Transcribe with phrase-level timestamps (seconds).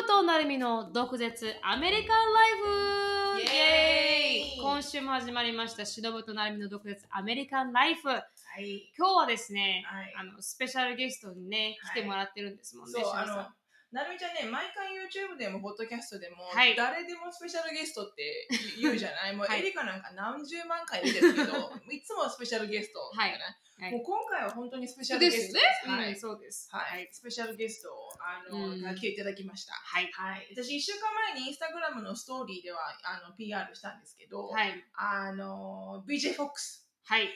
[0.00, 3.42] ぶとなるみの毒舌アメリカンライフ。
[3.42, 4.60] イエーイ。
[4.60, 8.08] 今週も始まりましたしのぶとなるみの毒舌アメリカンライフ。
[8.08, 8.22] は
[8.58, 8.90] い。
[8.96, 10.14] 今日はですね、はい。
[10.18, 12.00] あのスペシャルゲストにねはい。
[12.00, 13.22] 来てもらってるんですもんね、そう、しのさん。
[13.22, 13.46] あの、
[13.94, 16.74] なるみちゃんね、毎回 YouTube でも、ポッドキャストでも、はい。
[16.74, 18.48] 誰でもスペシャルゲストって
[18.82, 19.36] 言うじゃない？
[19.36, 23.36] もう、はいエリカなんか何十万回出てるけど、 いつもスペシャルゲストじゃな。
[23.38, 23.38] い、
[23.78, 23.92] はい。
[23.92, 26.08] もう今回は本当にスペシャルゲストです。、はい。
[26.08, 26.68] うん、そうです。
[26.72, 28.82] はい、スペシャルゲストをあの、うん。
[28.82, 29.74] が来ていただきました。
[29.74, 30.10] はい。
[30.10, 34.84] はい、私、1週間前にインスタグラムのストーリーではあの PR したんですけど、はい。
[34.94, 37.28] あの BJ FOX はい。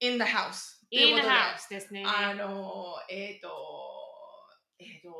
[0.00, 1.28] In the house と In the ことで。
[1.28, 2.02] house ですね。
[2.04, 3.99] あのえっ、と、
[4.80, 5.12] えっ、と、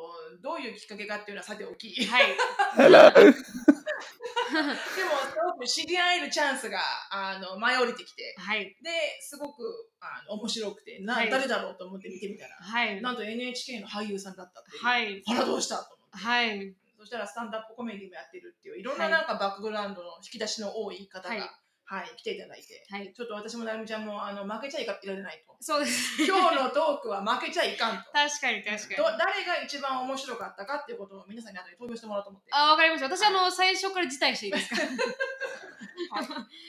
[0.42, 2.24] どういうきっかけかっていうのはさておき、でも、はい。
[3.12, 3.32] Hello.
[4.50, 4.56] す
[5.44, 6.78] ごく知り合えるチャンスが
[7.12, 8.76] あの舞い降りてきて、はい。
[8.82, 8.90] で
[9.20, 9.62] すごく
[10.00, 10.98] あの面白くて。
[11.00, 11.30] な、はい。
[11.30, 13.00] 誰だろうと思って見てみたら、はい。
[13.02, 14.82] なんと NHK の俳優さんだったっていう。
[14.82, 15.22] はい。
[15.26, 16.16] あら、どうしたと思って。
[16.16, 16.74] はい。
[16.98, 21.50] そしたらスタンダップコメディもやってるっていう、いろんななんかバックグラウンドの引き出しの多い方が、は
[21.90, 25.58] はいい、来ていただいて、はいちょっと私もなるみちゃんもあの負けちゃいかいられないと。
[25.58, 28.14] そうです今日のトークは負けちゃいかんと。
[28.14, 32.50] 確かに確かにど誰が一番面白かったかっていうことを皆さんに後で投票してもらおうと思って。
[32.54, 34.86] あわかりました私あの最初から辞退してい いですか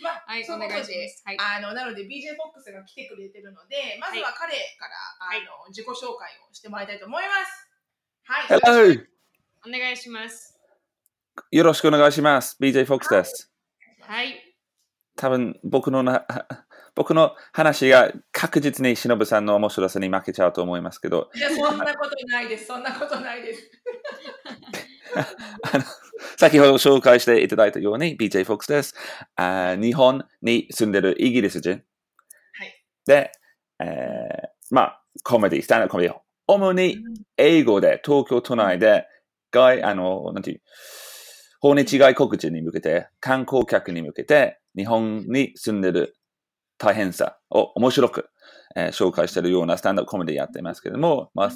[0.01, 7.69] まあ、はいそういうことお願いしでますはいあのなので BJ フォックスが来てくれてるので、まずは彼から、はいあの自己紹介をしてもらいたいと思います。
[8.25, 8.59] はい。
[8.59, 9.05] Hello.
[9.67, 10.59] お願いします
[11.51, 12.57] よろしくお願いします。
[12.59, 13.51] BJ FOX です。
[14.01, 14.50] はい
[15.21, 16.25] 多分僕のな
[16.95, 22.65] 僕の話が確実に忍さんの面白さに負けちゃうと思いますけど、いや、そんなことないです。
[22.65, 23.71] そんなことないです。
[25.13, 25.83] あの
[26.37, 28.95] 先ほど紹介していただいたように BJ FOX です。
[29.35, 31.83] あ日本に住んでるイギリス人。
[32.53, 32.83] はい。
[33.05, 33.31] で、
[33.79, 36.17] えーまあ、コメディ、スタンダードコメディ。
[36.47, 36.97] 主に
[37.37, 39.05] 英語で東京都内で
[39.51, 40.61] 外、あの、なんていう、
[41.59, 46.15] 訪日外国人に向けて、観光客に向けて、日本に住んでる
[46.77, 48.29] 大変さを面白く、
[48.75, 51.53] えー紹介しているようなスタンダードコメディやっていますけども、まあ、うん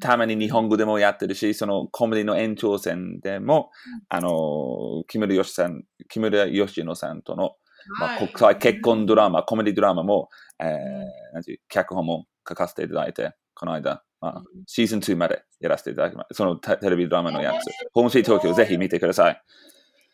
[0.00, 3.70] たまに日本語でもやってるし、そのコメディの延長線でも、
[4.08, 7.52] あの、木村義さん、木村義乃さんとの、
[8.00, 16.34] まあ、はい国際結婚ドラマ、コメディドラマも、えーなんていう脚本も書かせていただいて、この間、まあ、シーズン2までやらせていただきます。
[16.34, 17.66] そのテテレビドラマのやつ。
[17.92, 19.42] ホームシー東京ぜひ見てください。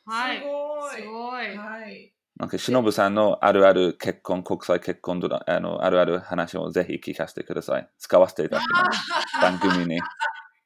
[0.05, 1.03] はいすごい。
[1.03, 2.14] すごいはい。
[2.37, 7.89] なんか、忍さんのあるある結婚、国際結婚ドラあの、あるある話をぜひ聞かせてください。
[7.99, 9.41] 使わせていただきます。
[9.41, 10.01] 番組に。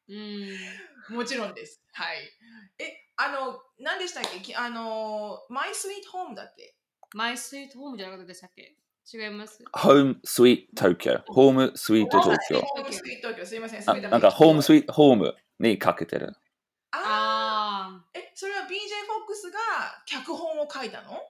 [0.09, 0.13] う
[1.15, 1.83] んもちろんです。
[1.93, 2.19] はい。
[2.79, 4.41] え、あの、何でしたっけ？
[4.41, 6.75] きあの、マイスイートホームだっけ？
[7.15, 8.77] マイスイートホームじゃなかったでしたっけ？
[9.13, 9.63] 違います？
[9.73, 11.23] ホームスイート東京。
[11.27, 12.61] ホームスイート東京。
[12.61, 13.47] ホームスイート東京。
[13.47, 13.83] すいません。
[13.91, 16.35] あなんか、ホームスイートホームにかけてる。
[16.93, 19.59] ああーえ、それは BJ フォックスが
[20.07, 21.21] 脚本を書いたの？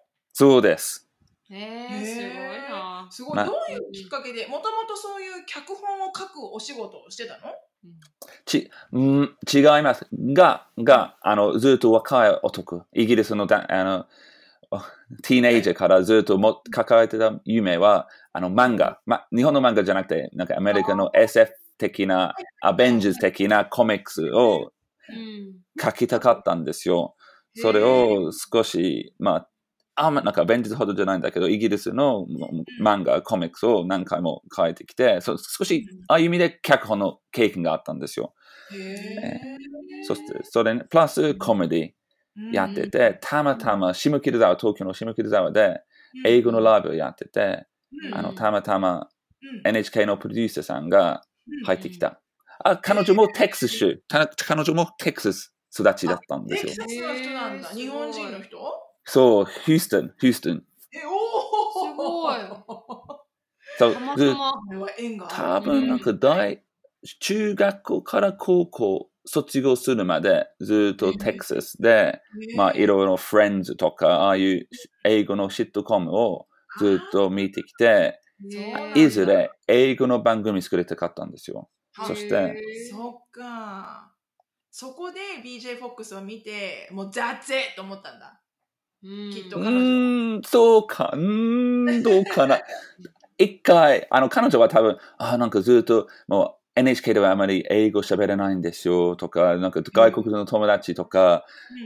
[0.41, 1.05] そうです。
[1.51, 3.09] えすごいな。
[3.11, 3.37] すごい。
[3.37, 7.53] まどういうきっかけで、もともとそういう脚本を書くお仕事をしてたの？
[8.47, 10.07] ち、ん違います。
[10.13, 14.07] が、が、あの、ずっと若い男、イギリスのだあの、
[14.71, 14.79] お
[15.25, 24.71] ティーネイジャーからずっとも抱えてた夢は、あの、漫画、ま、日本の漫画じゃなくて、なんかアメリカの SF 的な、アベンジャーズ的なコミックスを
[25.09, 25.57] うん。
[25.83, 27.17] 書きたかったんですよ。
[27.57, 29.49] それを少し、まあ、
[30.01, 32.27] あんまなんかアベンジャーズほどじゃないんだけど、イギリスの
[32.81, 38.35] 漫画、コミックスを何回も書いてきて、そ少し、ああいう意味で脚本の経験があったんですよ。
[38.73, 39.41] へえ。
[40.01, 45.81] そして、それに、プラスコメディやってて、たまたま下北沢、東京の下北沢で
[46.25, 47.67] 英語のライブをやってて、
[48.07, 48.15] うん。
[48.15, 49.09] あの、たまたま
[49.43, 49.69] うん。
[49.69, 51.23] NHK のプロデューサーさんが
[51.67, 52.21] 入ってきた。
[52.65, 56.73] あ、彼女もテキサス州、た彼女もテキサス育ちだったんですよ。
[56.73, 56.97] テキ。
[56.99, 57.69] サスの人なんだ。
[57.71, 58.88] 日本人の人？
[59.09, 60.63] そう、ヒューストン、ヒューストン。
[60.93, 62.37] え、おおすごい
[63.79, 65.65] そうたまずたまこれは縁がある。
[65.65, 66.63] 多分なんか大、
[67.21, 72.21] 中学校から高校卒業するまでずっとテキサスで、
[72.55, 74.69] まあいろいろフレンズとか、ああいう
[75.05, 76.47] 英語のシットコムを
[76.77, 78.21] ずっと見てきて、
[78.95, 81.69] いずれ英語の番組作りたかったんですよ。
[82.03, 82.57] そして
[82.91, 84.13] そっか。
[84.71, 88.41] そこで BJ フォックスを見て、もうザッツェと思ったんだ。
[89.03, 89.29] うん。
[89.31, 92.61] うきっと彼女ーん、そうか、うーん、どうかな。
[93.39, 101.45] 一回、あの、彼女は多分、あなんかずっと、もう NHK ではあまり英語喋れないんですよとか、なんか外国の友達とか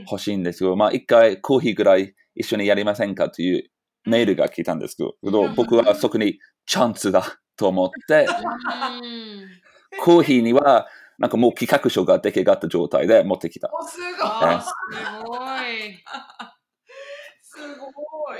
[0.09, 0.75] 欲しいんですよ。
[0.75, 3.69] まあ一回コーヒーぐらい一緒にやりませんかという
[4.05, 8.27] メールが来たんですけど、僕はそこにチャンスだと思って、
[9.01, 9.49] うん。
[9.99, 10.87] コーヒーには
[11.17, 13.69] なんかもう企画書が出来上がった状態で持ってきた。
[13.87, 14.05] すご
[15.59, 16.03] い。
[17.63, 17.89] すご
[18.35, 18.39] い。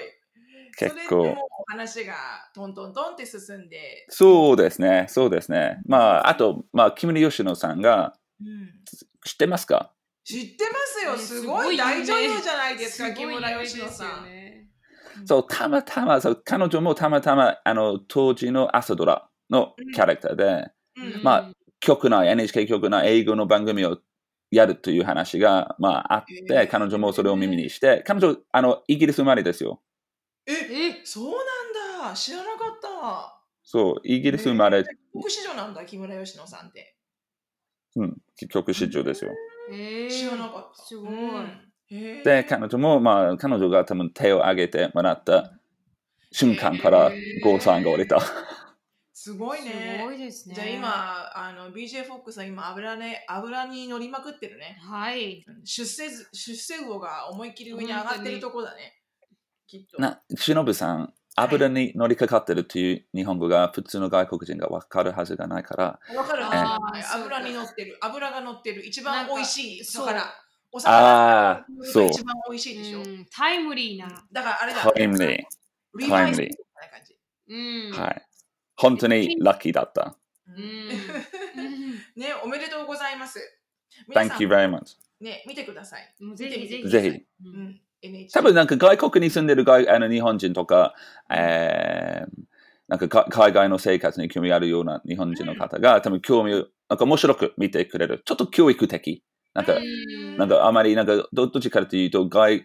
[0.78, 1.36] 結構
[1.68, 2.16] 話が
[2.56, 5.80] トントントンって進んで、そうですね、そうですね。
[5.86, 8.72] まあ、あと、まあ、木村佳乃さんが、うん
[9.26, 9.94] 知ってますか？
[10.26, 11.14] 知ってますよ。
[11.14, 14.10] ねすごい大女優じゃないですか、木村佳乃さん。
[14.18, 14.68] よね。
[15.26, 23.98] そう、たまたま、そう彼女もたまたま、あの、当時の朝ドラのキャラクターで、うんまあ局内、NHK 局内英語の番組を
[24.56, 29.82] やるという話が、まあ、あって、へー彼女もそれを耳にして、彼女、あの、イギリス生まれですよ。
[30.46, 32.16] え、え、そうなんだ。
[32.16, 33.42] 知らなかった。
[33.64, 36.96] そう、イギリス生まれ、帰国子女なんだ、木村佳乃さんって。
[37.96, 38.18] うん、
[38.50, 39.32] 曲市場ですよ。
[39.72, 40.84] えー知らなかった。
[40.84, 41.14] すごい。
[41.14, 45.52] うんで、彼女も、まあ、彼女が多分手を挙げてもらった
[46.32, 47.12] 瞬間から
[47.44, 48.20] ゴーサインが降りた。
[49.24, 50.00] すごいね。
[50.00, 50.56] すごいですね。
[50.56, 54.78] じゃあ今、あの BJ フォックスは今油,、ね、油に乗りまくってるね。
[54.82, 55.46] はい。
[55.64, 59.02] 出世図出世魚が思いっきり上に上がってるとこだね。
[59.66, 60.02] きっと。
[60.02, 67.98] な、しのぶさん、油に乗りかかってるという日本語が普通の外国人がわかるはずがないから、わかるあはずー油に乗ってる。
[68.02, 68.86] 油が乗ってる。
[68.86, 70.22] 一番美味しい魚。
[70.70, 73.00] おあ魚あ、そうが一番美味しいでしょ。
[73.00, 74.26] うんタイムリーな。
[74.34, 74.82] だからあれだ。
[74.82, 76.10] タイムリー。
[76.10, 77.18] タイムリーみたいな感じ。
[77.48, 77.92] うん。
[77.94, 78.26] はい。
[78.84, 80.18] 本当にラッキーだった。
[80.46, 83.40] うんうんね、おめでとうございます。
[84.10, 84.98] 皆さ Thank ん you very much.
[85.22, 86.14] ね、見てください。
[86.20, 86.90] もうぜひぜひ。
[86.90, 87.08] ぜひ。
[87.08, 87.82] ううん。
[88.34, 90.94] 多分なんか外国に住んでる外あの日本人とか、
[91.34, 92.42] えー、
[92.90, 98.22] なんかか海外の生活に興味あるような日本人の方が、多分興味を、なんか面白く見てくれる。
[98.26, 99.24] ちょっと教育的。
[99.54, 102.64] なんか、うんなんかあまりなんかどどっちかというと外、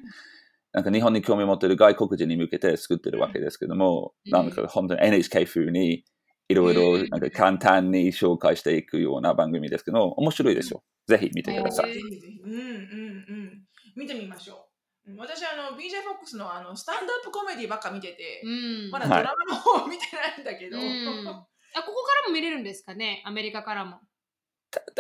[0.72, 6.04] なんか日本に興味を持っている外国人に向けて作ってるわけですけども、うんなんか本当に NHK 風に
[6.48, 10.82] いろいろなんか簡単に紹介していくような番組ですけど、面白いですよ。
[11.06, 11.92] ぜひ見てください。
[11.92, 12.40] ぜひぜひ。
[12.42, 13.62] うんうんうん。
[13.96, 14.54] 見てみましょ
[15.06, 15.10] う。
[15.12, 18.48] うん私、あの、BJ フォックスのあのスタンドアップコメディばっか見てて、う
[18.88, 18.90] ん。
[18.90, 20.76] まだドラマの方見てないんだけど。
[20.76, 21.28] うん
[21.74, 23.22] あここからも見れるんですかね？
[23.26, 24.00] アメリカからも。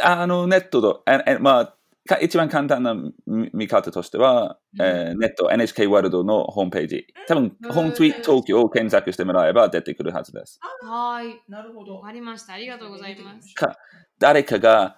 [0.02, 1.77] あの、ネットと、ええまあ、か
[2.16, 10.58] 一番簡単な見見方としては、うんえーネット NHK ワールドのホームページ、多分、うんホームツイート東京を検索してもらえば出てくるはずです。
[10.82, 11.42] はい。
[11.48, 11.96] なるほど。
[11.96, 12.54] わかりました。
[12.54, 13.54] ありがとうございます。
[13.54, 13.76] か
[14.18, 14.96] 誰かが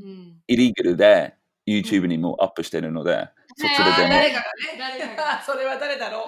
[0.00, 0.36] うん。
[0.46, 1.34] イリーガルで
[1.66, 4.78] YouTube にもアップしてるので、そちあーらでも誰かがね。
[4.78, 6.22] 誰かがそれは誰だろう。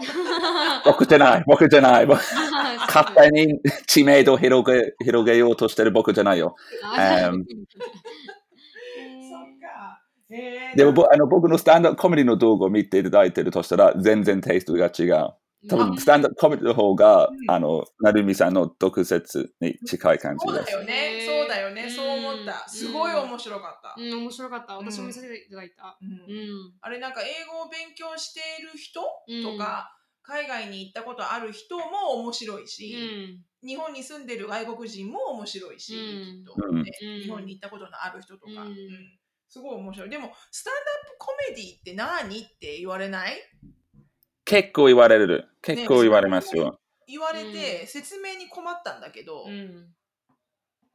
[0.84, 2.06] 僕じゃない、僕じゃない。
[2.06, 2.18] 僕
[2.86, 6.54] 勝手に知名度を広げ広げようとしてる僕じゃないよ。
[10.28, 15.34] でもぼあの僕のスタンダードコメディの動画を見ていただいてるとしたら全然テイストが違う。
[15.68, 20.56] 多分スタンダードコメディの方が、うんあの、なるみさんの毒舌に近い感じです。
[20.56, 21.24] そうだよね。
[21.26, 21.90] そうだよね。
[21.90, 22.68] そう思った。
[22.68, 23.94] すごい面白かった。
[24.00, 24.76] うん、面白かった。
[24.76, 25.98] 私も見せていただいた。
[26.00, 26.72] うんうん。
[26.80, 29.90] あれなんか英語を勉強している人うんとか、
[30.22, 32.94] 海外に行ったことある人も面白いし、
[33.62, 33.68] うん。
[33.68, 36.00] 日本に住んでる外国人も面白いし、うん
[36.38, 38.74] きっと、うんねうん日本に行ったことのある人とか、うんうん
[39.54, 40.10] すごい面白い。
[40.10, 43.36] でも、スタンドアップコメディって何って言われない？
[44.44, 45.48] 結構言われる。
[45.62, 46.80] 結構言われますよ。
[47.06, 49.94] 言われて、説明に困ったんだけど、うん。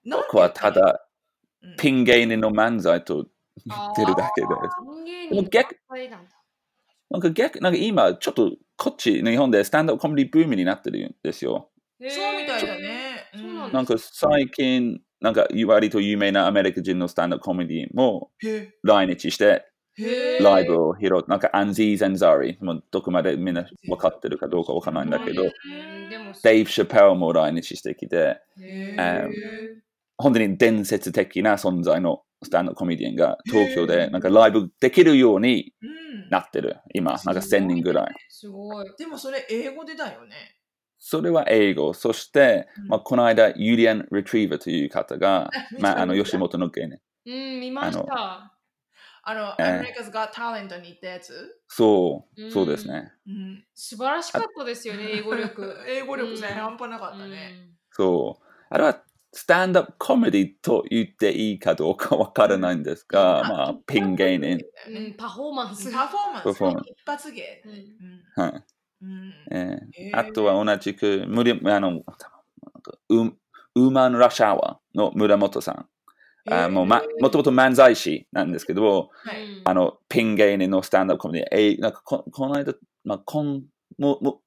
[0.04, 0.82] なんて僕はただ、
[1.62, 3.28] うんピン芸人の漫才と
[3.66, 5.30] 言ってるだけです。
[5.30, 6.32] でも逆はいなんだ。
[7.10, 11.70] なんか逆、なんか今、ちょっとこっち、日本でスタンダップコメディブームになってるんですよ。
[12.00, 13.30] そうみたいだよね。
[13.72, 19.66] なんか最近、なんか割と有名なアメリカ人のスタンダップコメディも来日して、
[20.40, 25.44] ライブを披露、なんかアンジーズ・アンザーリ、もうどこまでみんな分かってるかどうか分からないんだけど、
[26.44, 28.40] デイブ・シャペルも来日してきて、
[30.18, 36.00] 本当に伝説的な存在のスタンダコメディアンが東京でなんかライブできるようにうん。
[36.30, 38.08] なってる、今、なんか1000人ぐらい。
[38.30, 38.86] すごい。
[38.98, 40.59] でもそれ英語でだよね。
[41.00, 41.94] それは英語。
[41.94, 47.00] そして、うんまあ、この間、ユリアン・リトリーバーという方が、 まあ、あの、吉本の芸人。
[47.26, 48.54] うん、見ました。
[49.24, 53.14] あの、えーアメリカズ・ガ・タレントに行ったやつ、そうう、んそうですね。
[53.28, 55.78] うん、素晴らしかったですよね、英語力。
[55.88, 57.70] 英語力ね、うん半端なかったね。
[57.92, 58.46] そう。
[58.70, 64.60] あれは、スタンダップコメディと言っていいかどうかわからないんですが、まあ、ピン芸人。
[65.16, 65.92] パフォーマンス。
[65.92, 67.62] パフォーマンス、パフォーマンス一発芸。
[67.66, 68.64] うんうんはい。
[69.02, 69.34] うん。
[69.52, 69.88] えー。
[70.12, 72.02] あとは同じく、無理、あの、
[73.10, 73.16] ウ
[73.76, 75.86] ウーマン・ラッシャーワーの村本さん。
[76.52, 79.38] あもう、ま、もともと漫才師なんですけど、はい。
[79.38, 79.62] うん。
[79.66, 82.74] あの、ピン芸人のスタンダップコメディ、えーなんかここの間、
[83.06, 83.62] まあ、今、
[84.00, 84.38] もう、もう、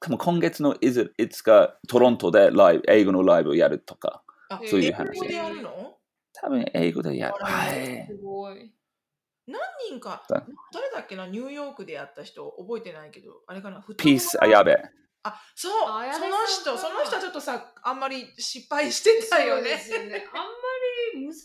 [0.00, 5.08] 多分今月のいついつかトロントでライブ、英語のライブをやるとか、あそういう話。
[5.10, 5.98] 英語でやるの？
[6.34, 7.34] 多分英語でやる。
[7.42, 8.06] は笑い。
[8.06, 8.72] すごい。
[9.48, 14.76] 何人か、だ誰だっけな、ニューヨークでやった人、覚えてないけど、あれかな、ピース、あやべ。
[15.22, 15.72] あ、そう、
[16.12, 19.78] その人、その人はちょっとさ、あんまり失敗してたよねそうで。
[19.78, 20.26] すよね。
[20.32, 20.48] あんま
[21.14, 21.42] り難し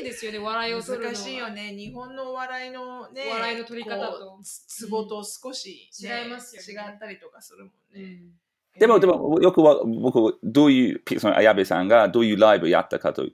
[0.00, 1.14] いですよね、笑いを取るのは。
[1.14, 1.72] 難しいよね。
[1.72, 7.72] 日本のお笑いのね、笑いの取り方とツボと少し、ね違いますよね違ったりとかするもんね。
[7.94, 8.78] うん。
[8.78, 13.28] でも、でも、よくは、僕、どういう、ピその、あやべさんがどういうライブやったかと、や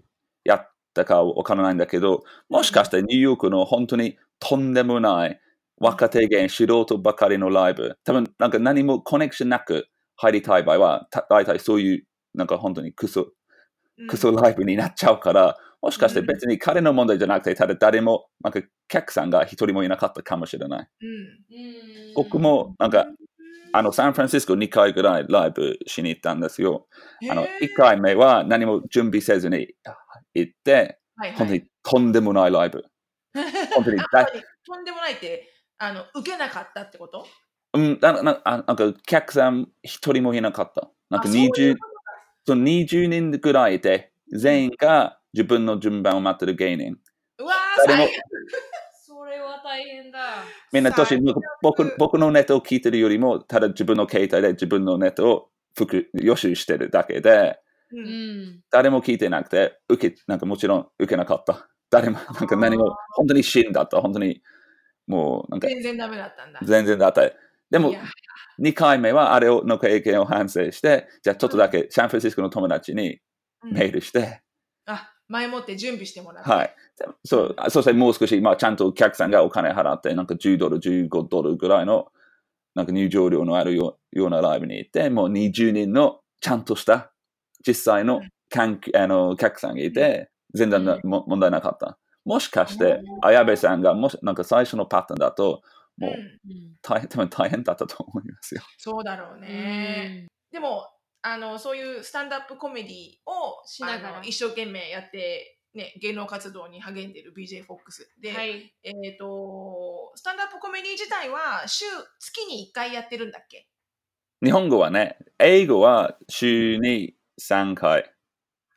[0.91, 5.41] ったかわからないんだけど、もしかしてニューヨークの本当にとんでもない
[5.79, 12.05] 若手芸素人ばかりのライブ、多分なんか何もコネクションなく入りたい場合は、た大体そういう、
[12.35, 13.29] なんか本当にクソ、
[13.99, 14.07] うん。
[14.09, 20.89] クソライブになっちゃうから、もしかして別に彼の問題じゃなくて、ただ誰も、なんか客さんが一人もいなかったかもしれない。
[21.03, 21.09] うん。
[21.09, 22.15] うん。
[22.15, 23.07] 僕も、なんか、
[23.73, 26.87] あの、サンフランシスコ2回ぐらいライブしに行ったんですよ。
[27.31, 29.69] あの、へー1回目は何も準備せずに
[30.35, 30.73] 行って、
[31.17, 32.83] はいはい本当にとんでもないライブ。
[33.75, 33.99] 本当に
[34.67, 37.27] とんでもないって、あの、受けなかったってこと？
[37.75, 40.91] うん、ななあなんか、客さん一人もいなかった。
[41.11, 41.77] なんかあそういう20、
[42.47, 46.97] その20人ぐらいで、全員が自分の順番を待ってる芸人。
[47.39, 48.09] うわー、
[49.31, 50.19] れは大変だ。
[50.73, 51.21] みんな年
[51.63, 57.59] 僕僕のネットを聞いてるよりも、ただ自分の携帯で自分のネットを復予習してるだけで、
[57.93, 58.61] ううんん。
[58.71, 61.69] 誰も聞いてなくて、受け、なんかもちろん受けなかった。
[61.91, 64.01] 誰も、なんか何も、本当に死んだった。
[64.01, 64.43] 本当に、
[65.07, 66.61] もう、なんか全然ダメだったんだ。
[66.63, 67.23] 全然だった。
[67.71, 68.03] でもいや、
[68.61, 73.21] 2回目はあれをの経験を反省して、じゃあちょっとだけサンフランシスコの友達に
[73.63, 74.43] うんメールして、
[74.87, 76.51] あ、前もって準備してもらって。
[76.51, 76.75] はい。
[76.99, 82.09] でそう、あそしてもう少し、まあちゃんとお客さんがお金払って、なんか10ドル、15ドルぐらいの、
[82.75, 87.13] なんか入場料のあるよようなライブに行って、もう20人のちゃんとした
[87.67, 91.97] 実際の観あのお客さんがいて、全然なも問題なかった。
[92.25, 95.63] もしかして、綾部さんがもし、なんか最初のパターンだと、
[95.97, 98.63] もううんうん大変、多分大変だったと思いますよ。
[98.79, 100.27] そうだろうね。
[100.51, 100.89] でも
[101.23, 102.93] あのそういうスタンドアップコメディ
[103.27, 108.75] をしながら一生懸命やって、ね、芸能活動に励んでる BJ フォックスで、はい。
[108.83, 111.85] えっ、とスタンドアップコメディ自体は週
[112.19, 113.67] 月に1回やってるんだっけ？
[114.43, 118.11] 日本語はね、英語は週に3回。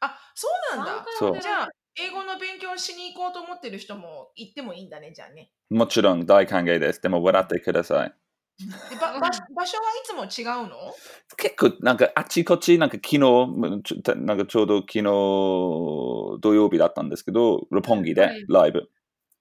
[0.01, 1.05] あそうなんだ
[1.41, 7.01] じゃあ英語の勉強しに行こうと思ってる人も行ってもいいんだねじゃあねもちろん大歓迎です。
[7.01, 8.13] でも笑ってください。
[8.99, 10.75] 場場所はいつも違うの？
[11.37, 18.45] 結構なんかあちこち、なんか昨日、ちょなんかちょうど昨日土曜日だったんですけど、六本木ではい。
[18.47, 18.89] ライブ。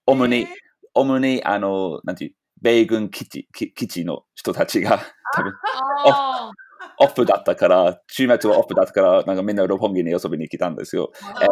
[0.05, 0.47] 主にえー、
[0.95, 4.99] 主にあの、なんていう、米軍基地基基地の人たちが
[5.35, 5.53] 多分
[6.05, 6.51] あ
[6.99, 11.11] オフだったから、週末はオフだったから、なんかみんな六本木に遊びに来たんですよ。
[11.21, 11.43] あ。
[11.43, 11.47] え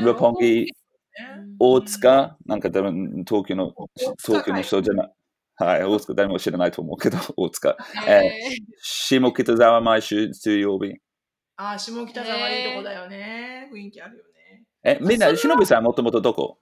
[0.00, 0.68] ー六本木、ね。
[1.58, 3.72] 大塚、なんか多分東京の、
[4.22, 5.12] 東京の人じゃない。
[5.58, 7.76] はい、大塚誰も知らないと思うけど、 大塚。
[8.06, 8.40] ええ
[8.82, 10.94] 下北沢毎週水曜日。
[11.56, 14.64] あー下北沢いいとこだよね、雰囲気あるよね。
[14.84, 16.58] え、みんな、しのぶさんもともとどこ？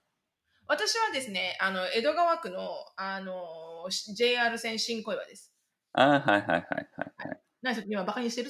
[0.67, 5.53] 私はですねあの江戸川区のあの JR 線新小岩です。
[5.93, 6.65] あはいはいはいはい
[7.67, 7.83] はい。
[7.87, 8.49] 今バカにしてる？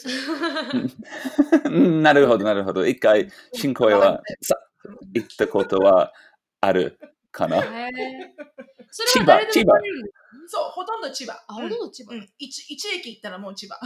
[1.66, 2.02] うん。
[2.04, 2.86] なるほど、なるほど。
[2.86, 4.22] 一回、新小岩
[5.14, 6.14] 行ったことは
[6.62, 6.98] ある
[7.36, 7.62] かな。
[8.90, 10.16] それは誰でも来れるんです
[10.48, 13.78] そうほとんど千葉あ、ほとんど千葉うん、一一駅行ったらもう千葉、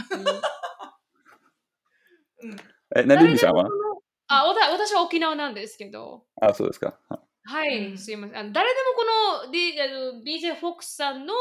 [2.42, 2.56] うん、
[2.96, 3.68] え、なるみさんは？
[4.28, 6.24] あ、わた私は沖縄なんですけど。
[6.40, 6.94] あ、そうですか。
[7.44, 8.36] はい、うんすいません。
[8.38, 11.34] あの誰でもこの、D、あの BJ フォックスさんの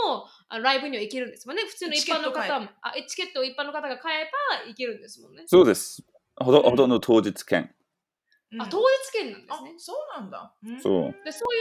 [0.48, 1.64] あライブには行けるんですもんね。
[1.64, 5.44] 普通の一般のチケット買え方も、あチケットを一般の方が買えば行けるんですもんね。
[5.46, 6.04] そうです。
[6.38, 7.76] ほとほとんど当日券。
[8.52, 8.62] うん。
[8.62, 9.74] あ、当日券なんであすね。
[9.78, 10.82] そうなんだ、うん。
[10.82, 11.26] そう。
[11.26, 11.56] でそう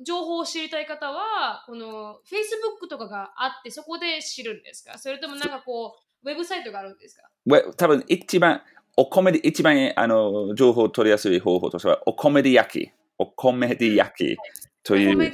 [0.00, 4.98] いう情報を知りたい方は、この Facebook とかがあって、そこで知るんですか？
[4.98, 7.28] それともなんかこう、ウェブサイトがあるんですか？
[7.46, 8.62] ウェ多分一番、
[8.96, 12.92] お米で一番あの情報を取りやすい方法としては、お米で焼き。
[13.18, 14.36] お米で焼き
[14.82, 15.32] という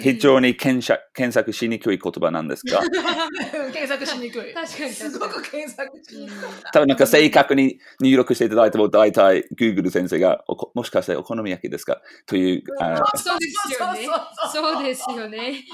[0.00, 2.80] 非常に検索検索しにくい言葉なんですが、
[3.72, 4.52] 検索しにくい。
[4.52, 6.34] 確かにすごく検索しにくい。
[6.72, 12.02] 多分なんか正確に入力していただいても、大体 Google 先生がおこ、もしかしてお好み焼きですか？
[12.26, 14.08] という、あそうですよね。
[14.52, 15.64] そうですよね。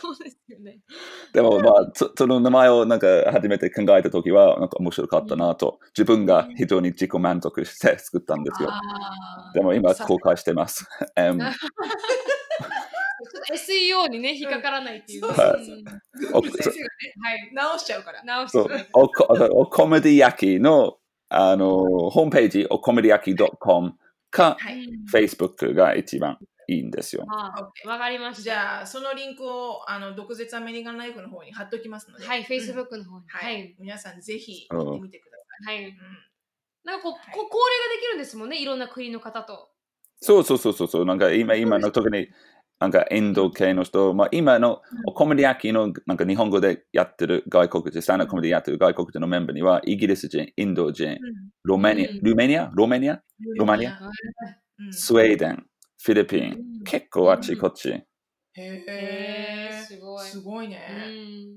[0.00, 0.78] そうですよね。
[1.32, 8.70] でもまあ、そその名前をなんか初めて考えたときは、なんか面白かったなと、自分が非常に自己満足して作ったんですよ。
[9.54, 10.86] でも今後悔してます。
[13.52, 15.34] SEO にね、引っかからないっていうね。
[15.34, 16.00] そうはい先生がね
[17.22, 17.54] はい。
[17.54, 18.88] 直しちゃうからそう直してくれ。
[18.92, 20.96] おこおコメディ焼きの
[21.28, 21.66] あの
[22.10, 23.94] ホームページ、おコメディ焼き .com
[24.30, 24.84] か、はい。
[24.84, 26.38] うん Facebook が一番
[26.68, 27.24] いいんですよ。
[27.86, 28.42] わかりました。
[28.42, 33.26] じゃあ、そのリンクをあの毒舌アメリカンライフの方に貼っておきますので、はい、うん Facebook の方に。
[33.28, 33.76] ははいい。
[33.78, 35.76] 皆さんぜひ見てみてください。
[35.76, 35.84] はい。
[35.88, 35.96] うん
[36.86, 39.70] なんかこう、はいこう交流ができるんですもんね、いろんな国の方と。
[40.20, 41.04] そうそうそうそうそう。
[41.04, 42.28] なんか今、今の特に、
[42.78, 44.82] なんかインド系の人、まあ今の
[45.14, 51.18] コメディアキのなんか日本語でやってる外国人、スタンダードコメディやってる外国人のメンバーには、イギリス人、インド人、
[51.62, 52.70] ロメニアうん、ルメニア？
[52.74, 53.20] ロメニア？
[53.56, 53.98] ロマニア？
[54.78, 55.66] うんスウェーデン、
[56.02, 57.88] フィリピン、うん結構あっちこっち。
[57.88, 58.04] へ
[58.56, 60.26] へえー、すごい。
[60.26, 60.76] すごいうね。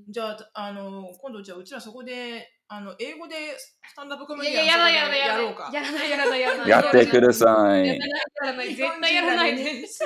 [0.08, 5.70] んじゃあ、あの、今度じゃあうちらそこで、あの、英語でスタンダップコメいやいや、ディアンやらないやらないやろうか。
[5.72, 6.68] やらないやらないやらない。
[6.68, 7.52] やってくださやい。
[7.54, 8.74] らないやらない。
[8.74, 10.00] 絶対やらないです。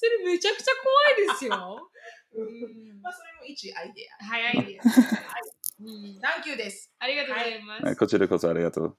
[0.00, 1.90] それめちゃくちゃ怖いですよ。
[2.32, 4.88] うんまあ、それも一アイデ早いです。
[5.80, 6.32] うんア。
[6.32, 6.90] サンキューです。
[6.98, 7.84] ありがとうございます。
[7.84, 8.98] はいこちらこそありがとう。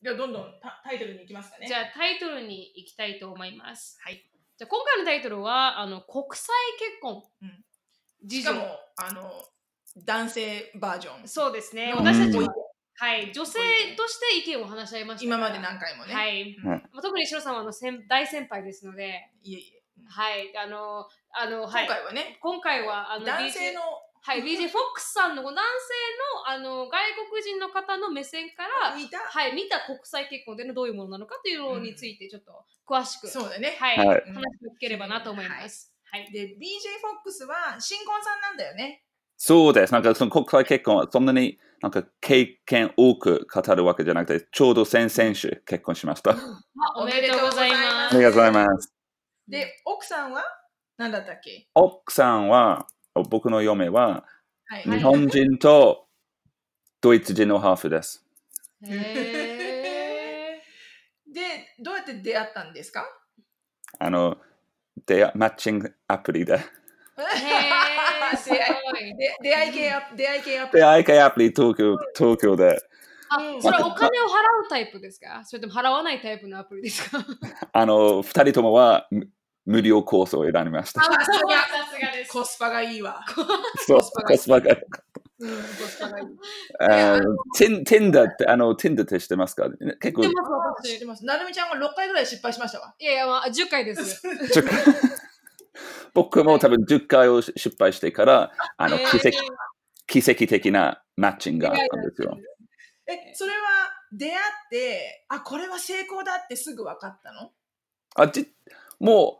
[0.00, 1.66] では、どんどんタタイトルに行きますかね。
[1.66, 3.98] じゃあタイトルに行きたいと思います。
[4.00, 4.26] はい。
[4.56, 7.22] じゃあ今回のタイトルはあの国際結婚。
[7.42, 7.64] うん
[8.28, 8.66] しかも、
[8.96, 9.32] あの、
[10.04, 11.28] 男性バージョン。
[11.28, 11.92] そうですね。
[11.94, 12.52] 私たちは、
[12.96, 13.58] はい、女性
[13.96, 15.24] として意見を話し合いました。
[15.24, 16.14] 今まで何回もね。
[16.14, 16.56] はい。
[16.62, 19.79] まあ特にシロさんはあの先大先輩ですので、いえいえ。
[20.00, 21.86] うんはい、あの、あの、はい。
[21.86, 23.80] 今回はね、今回はあの男性 BJ の
[24.22, 25.60] はい、 BJ フォックスさんの男性
[26.46, 32.52] のあの外国人の方の目線から、見た、はい、見た国際結婚というのはどういうものなのかというのについてちょっと
[32.86, 33.76] 詳しく、そうだね。
[33.78, 35.94] はい、はい話を聞ければなと思います。
[36.10, 36.30] はい。
[36.32, 39.04] で、BJ フォックスは新婚さんなんだよね。
[39.36, 39.92] そうです。
[39.92, 46.32] なんかその国際結婚はそんなになんか経験多く語るわけじゃなくて、ちょうど先々週結婚しました。
[46.32, 46.34] あ
[46.96, 48.16] あおめでとうございます。
[48.16, 48.99] りがとうございます。
[49.50, 50.44] で、奥さんは
[50.96, 51.66] 何だったっけ？
[51.74, 52.86] 奥さんは、
[53.28, 54.24] 僕の嫁は
[54.66, 54.88] はい。
[54.88, 56.06] はい日本人と
[57.00, 58.24] ドイツ人のハーフです。
[58.86, 60.62] へ
[61.26, 61.42] で、
[61.82, 63.04] どうやって出会ったんですか？
[63.98, 64.38] あの、
[65.06, 66.60] でマッチングアプリで。
[69.42, 70.80] 出会い系アプ出会い系アプリ。
[70.80, 72.78] 出会い系アプリ東京東京で、
[73.28, 74.28] あ、それはお金を払
[74.64, 75.42] うタイプですか？
[75.44, 77.18] それとも払わないタイプのアプリですか？
[77.72, 79.08] あの、二人ともは
[79.70, 81.00] 無無料コースを選びました。
[81.00, 81.32] さすがさ
[81.94, 82.32] すがです。
[82.32, 83.24] コスパがいいわ。
[83.86, 84.76] そう、コスパがいいコスパが。
[85.38, 86.26] うん、コスパがいい。
[86.80, 89.68] あの Tin- Tinder って、あの、Tinder って知ってますか？
[90.00, 90.50] 結構知って、ます
[90.82, 90.92] 私。
[90.92, 91.24] 知ってます。
[91.24, 92.94] なるみちゃんが6回ぐらい失敗しましたわ。
[92.98, 94.22] いやいや、まあ、10回です。
[96.14, 99.38] 僕も多分10回を失敗してから、あの、えー奇跡、
[100.06, 102.36] 奇跡的なマッチングがあったんですよ。
[103.06, 103.56] え、それは
[104.12, 104.36] 出会っ
[104.70, 107.52] て、あ、これは成功だってすぐ分かったの？
[108.16, 108.52] あじ
[108.98, 109.39] も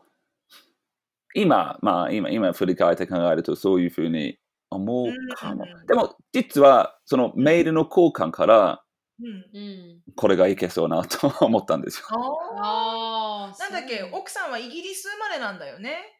[1.33, 4.37] 今、まあ、今、今振り返って考えると、そういうふうに
[4.69, 5.65] 思うかも。
[5.87, 8.83] でも、実は、そのメールの交換から、
[9.19, 9.27] うん。
[9.27, 10.01] うん。
[10.15, 12.05] これがいけそうなと思ったんですよ。
[12.11, 13.57] ああ。
[13.59, 14.01] なんだっけ？
[14.11, 16.17] 奥さんはイギリス生まれなんだよね。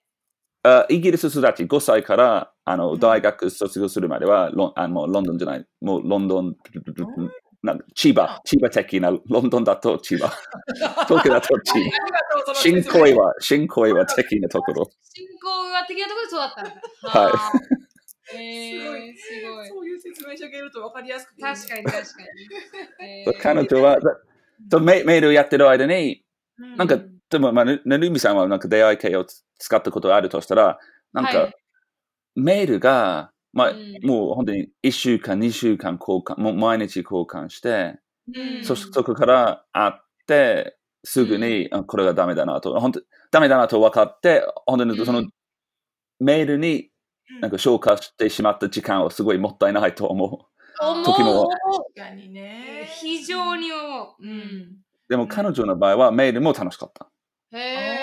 [0.64, 6.56] あイギリス育ち5歳からあのうん大学卒業するまではロンあもうロンドンじゃない、もうロンドン、
[7.64, 10.30] なんか千葉、千葉的な、ロンドンだと千葉、
[11.08, 12.56] 東京だと千葉。
[12.56, 14.90] 新恋は、新恋は的なところ。
[15.14, 17.20] 進行が的なところでそうだったんだ。
[17.20, 17.52] はいは
[18.26, 18.40] すい。
[18.40, 19.68] えごいー、すごい。
[19.68, 22.02] そういう説明してあげると分かりやすくて確かに確か
[23.00, 23.08] に。
[23.08, 23.98] えー 彼女は、
[24.70, 26.24] とメメールをやってる間に、
[26.58, 29.26] うんなんかうんでも、まあ、ねるみさんはなんか出会い系を
[29.58, 30.80] 使ったことがあるとしたら、
[31.14, 31.54] なんか、はい
[32.36, 38.00] メールが、まあ、うんもう本当に1週間、2週間交換、もう毎日交換して、
[38.34, 39.94] うんそそこから会っ
[40.28, 45.30] て、すぐに、あこれがダメだなと、本当ダメだなと分かって、本当にその、うん
[46.20, 46.92] メールに
[47.32, 50.30] うんなんか消化してしまった時間はすごいもったいないと思う。
[50.84, 51.48] 思う時も
[51.96, 52.88] 確かにね。
[53.00, 54.24] 非常に思う。
[54.24, 54.78] うん。
[55.10, 57.10] でも彼女の場合はメールも楽しかった。
[57.58, 58.00] へえ。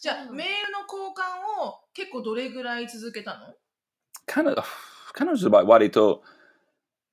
[0.00, 3.54] じゃあ、メールの交換を結構どれぐらい続けたの？
[4.26, 4.62] 彼女
[5.12, 6.22] 彼女の場合割と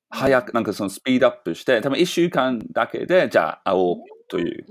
[0.09, 3.97] 早く、なんかそのスピードアップして、多分1週間だけで、じゃあ会おう
[4.27, 4.65] という。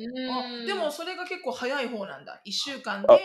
[0.67, 2.41] でも、それが結構早い方なんだ。
[2.47, 3.19] 1週間であ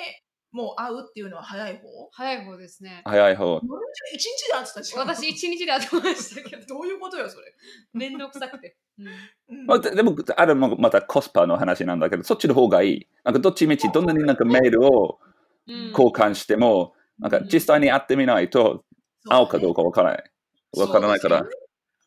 [0.51, 2.09] もう会うっていうのは早い方？
[2.11, 3.01] 早い方ですね。
[3.05, 3.57] 早い方。
[3.57, 5.07] 1日で会ってたじゃん。
[5.07, 7.53] 私一日で会ってましたけど、 どういうことよ、それ？
[7.93, 8.77] めんどくさくて。
[8.97, 13.07] うんうんまあ、ででも、あれもまたコスパの話なんだけど、そっちの方がいい。
[13.23, 15.19] なんかどっちみち、どんなになんかメールを
[15.67, 18.85] うん交換しても、なんか実際に会ってみないと、
[19.29, 20.31] 会うかどうかわからない。
[20.77, 21.41] わからないから。
[21.41, 21.49] う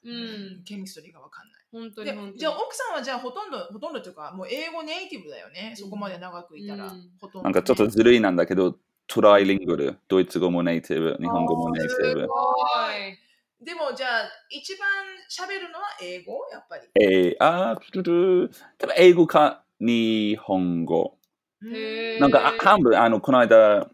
[0.04, 1.60] うんん、 chemistry がわかんない。
[1.72, 2.38] 本当にで本当に。
[2.38, 12.20] じゃあ奥さんはじゃあほとんどほとんどというかもう英語ネイティブだよね、そこまで長くいたら、うんほとんどね、なんかちょっとずるいなんだけど、 trilingual、ドイツ語もネイティブ、日本語もネイティブ。
[12.22, 12.54] すご
[13.62, 13.64] い。
[13.64, 14.88] でもじゃあ一番
[15.30, 16.46] 喋るのは英語？
[16.50, 21.18] やっぱりえー、あー、トゥトゥ多分英語か、日本語。
[21.62, 23.90] へーなんか、あ半分、あの、この間、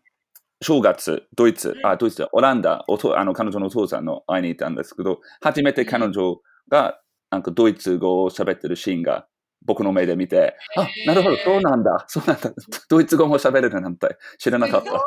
[0.62, 9.27] 正月、ドイツ、あ、ドイツ、オランダ、おとあの彼女のお父さんの会いに行ったんですけど、初めて彼女が、なんかドイツ語を喋ってるシーンが、
[9.64, 12.53] 僕の目で見て、あ、なるほど、そうなんだ、 そうなんだ、
[12.88, 15.05] ドイツ語も喋れるなんて知らなかっすごた。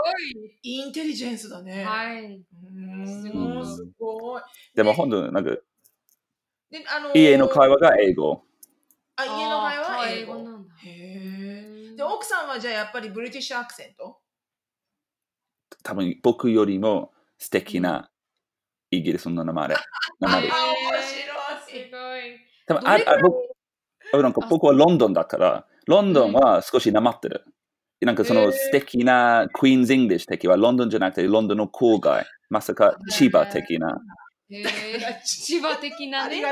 [0.61, 1.81] インテリジェンスだね。
[1.81, 1.85] い。
[1.85, 2.25] はい。
[2.25, 4.41] うーんすごいすごい。
[4.75, 8.43] でも本当、なんか、で、あのー家の会話が英語。
[9.15, 10.33] あ、家の会話は英語。
[10.33, 10.73] あーなんだ。
[10.83, 11.95] へえ。
[11.95, 14.18] で、奥さんはじゃあやっぱりブリティッシュアクセント？
[15.89, 18.11] 多分僕よりも素敵な
[18.91, 19.69] イギリスの名前。
[20.19, 21.91] 名前ですあ面す白い。
[21.91, 22.39] ごい。
[22.67, 23.37] 多分ああ僕
[24.13, 27.43] あなんか僕はロンドンだから、ロンドンは少しなまってる。
[28.01, 32.23] なんかその素敵な Queen's English 的はロンドンじゃなくてロンドンの郊外。
[32.51, 33.99] まさか千葉的な。
[34.51, 34.67] へー
[35.25, 36.43] 千葉的なね。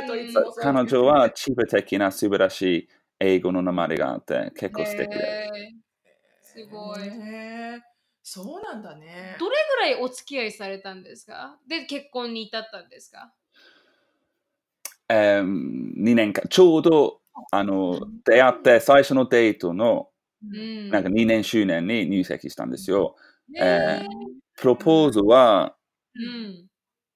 [0.63, 2.87] 彼女は千葉的な素晴らしい
[3.19, 5.15] 英語の名前があって結構素敵で。
[5.15, 5.87] へー
[6.41, 7.03] すごい。
[7.03, 7.11] へ
[7.75, 7.96] え
[8.29, 9.37] そうなんだね。
[9.39, 11.57] どれぐらいお付き合いされたんですか？
[11.65, 13.33] で、結婚に至ったんですか？
[15.07, 20.09] えー、2年間、ちょうどあの出会って最初のデートの
[20.43, 23.15] うんなんか2年周年に入籍したんですよ。
[23.49, 25.77] ねえープロポーズは
[26.15, 26.67] うん。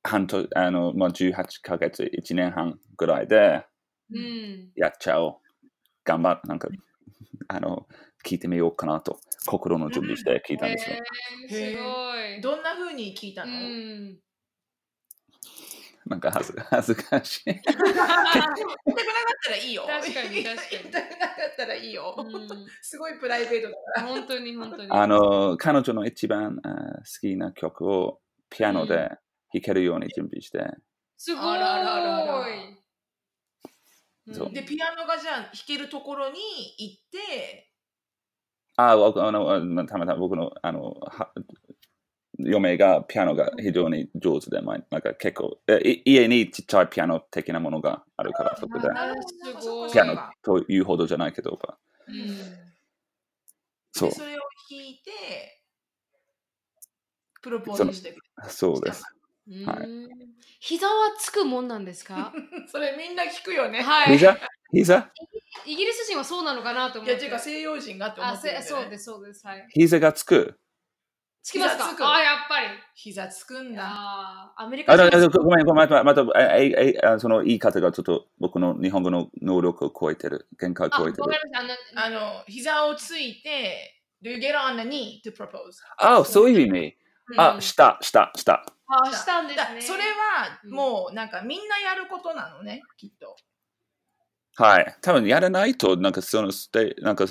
[0.03, 3.65] 半年あの、まあ、18ヶ月、1年半ぐらいで
[4.13, 4.71] うん。
[4.75, 5.35] やっちゃおう。
[6.05, 6.69] 頑張って、なんか、
[7.49, 7.87] あの、
[8.25, 10.95] 聞いてみようかなと、心の準備して聞いたんですよ。
[11.49, 12.41] へーすごい。
[12.41, 14.17] どんな風に聞いたうの、ん。
[16.07, 17.43] なんか恥ず恥ずかしい。
[17.45, 18.45] 言いたくなかっ
[19.43, 19.83] たらいいよ。
[19.87, 22.15] 確かに確かに言いたくなかったらいいよ。
[22.17, 22.47] うん
[22.81, 24.07] すごいプライベートだから。
[24.07, 24.87] 本当に本当に。
[24.89, 28.95] あの、彼女の一番好きな曲をピアノで
[29.53, 30.65] 弾けるように準備して、
[31.17, 31.59] すごい。
[34.53, 36.39] で、ピアノがじゃあ弾けるところに
[36.77, 37.70] 行って、
[38.77, 41.31] あ僕あの、あのたまたま僕のあのは
[42.39, 48.87] 嫁がピアノが非常に上手で、まあなんか結構えい家にちっちゃいピアノ的なものがあるから、そこで。
[49.91, 52.15] ピアノというほどじゃないけど、まあうん。
[53.91, 54.09] そう。
[54.09, 55.61] で、それを弾いて、
[57.41, 59.03] プロポーズしてくれそうです。
[59.65, 59.85] はい。
[59.87, 60.09] うん。
[60.59, 62.33] 膝はつくもんなんですか？
[62.71, 63.81] それみんな聞くよね。
[63.81, 64.13] はい。
[64.17, 64.37] 膝？
[64.71, 65.11] 膝？
[65.65, 67.11] イギリス人はそうなのかなと思って。
[67.11, 69.47] いや、ていうか西洋人がって思あってるんだよねせそうです、そうです。
[69.47, 69.67] はい。
[69.69, 70.57] 膝がつく
[71.43, 72.67] つきます膝つくかあ、やっぱり。
[72.93, 73.81] 膝つくんだ。
[73.83, 80.47] あーアメリカ人はだごめん、ごめん、また、また、えええあその言い方がちょっと僕の日本語の能力を超えてる。
[80.59, 81.23] 限界をあ、超えてる。
[81.95, 85.49] あの、あの、膝をついて、Do you get on the knee to propose?
[85.97, 86.95] あ、そういう意味。
[87.37, 88.63] あ、うんした、した、した。
[88.87, 89.79] あ、したんですね。
[89.79, 93.35] だそれはうんもうなんかみんなやることなのね、きっと。
[94.55, 94.97] はい。
[95.01, 97.25] 多分やらないと、なんかそのステ、なんか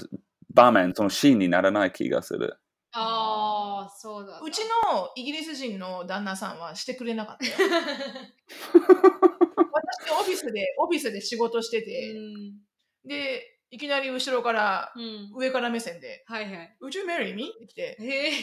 [0.52, 2.58] 場面、そのシーンにならない気がする。
[2.92, 4.40] ああ、そうだ。
[4.40, 4.58] うち
[4.92, 7.52] のイギリス人の旦那さんはしてくれなかったよ。
[9.72, 12.58] 私オフィスで、オフィスで仕事してうて、ん。
[13.06, 15.30] で、いきなり後ろから、うん。
[15.36, 16.76] 上から目線で、はいはい。
[16.82, 17.52] Would you marry me?
[17.54, 18.32] って来て、へえ。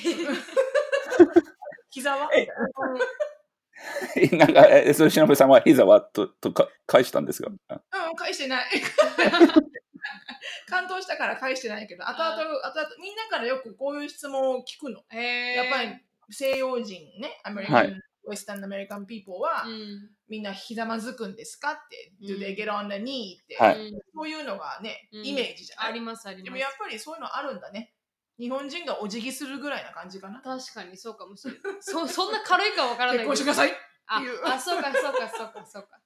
[1.90, 2.30] 膝は？
[4.38, 7.50] なんか、え、それ、しのぶさんは膝はととか返したんですか？
[7.50, 7.54] う
[8.14, 8.66] ん、返してない。
[10.70, 15.02] 感動したから返してないけど、後々、後々、みんなからよくこういう質問を聞くの。
[15.12, 15.54] へえ。
[15.56, 15.90] やっぱり
[16.30, 20.10] 西洋人ね、アメリカン、はいウェスタンアメリカンピーポーは、うん。
[20.28, 21.72] みんなひざまずくんですか？
[21.72, 23.42] って、うん Do they get on the knee?
[23.42, 23.56] って、
[24.14, 26.72] そういうのがね、うんイメージじゃない、ありますありますでもやっ。
[26.78, 27.94] ぱりそういうのあるんだね。
[28.40, 30.42] 日本人がお辞儀するぐらいな感じかな。
[30.42, 31.62] 確かにそうかもしれない。
[31.82, 33.72] そそんな軽いかわからない結婚してください。
[34.08, 36.00] あいうあ、そうかそうかそうかそうか。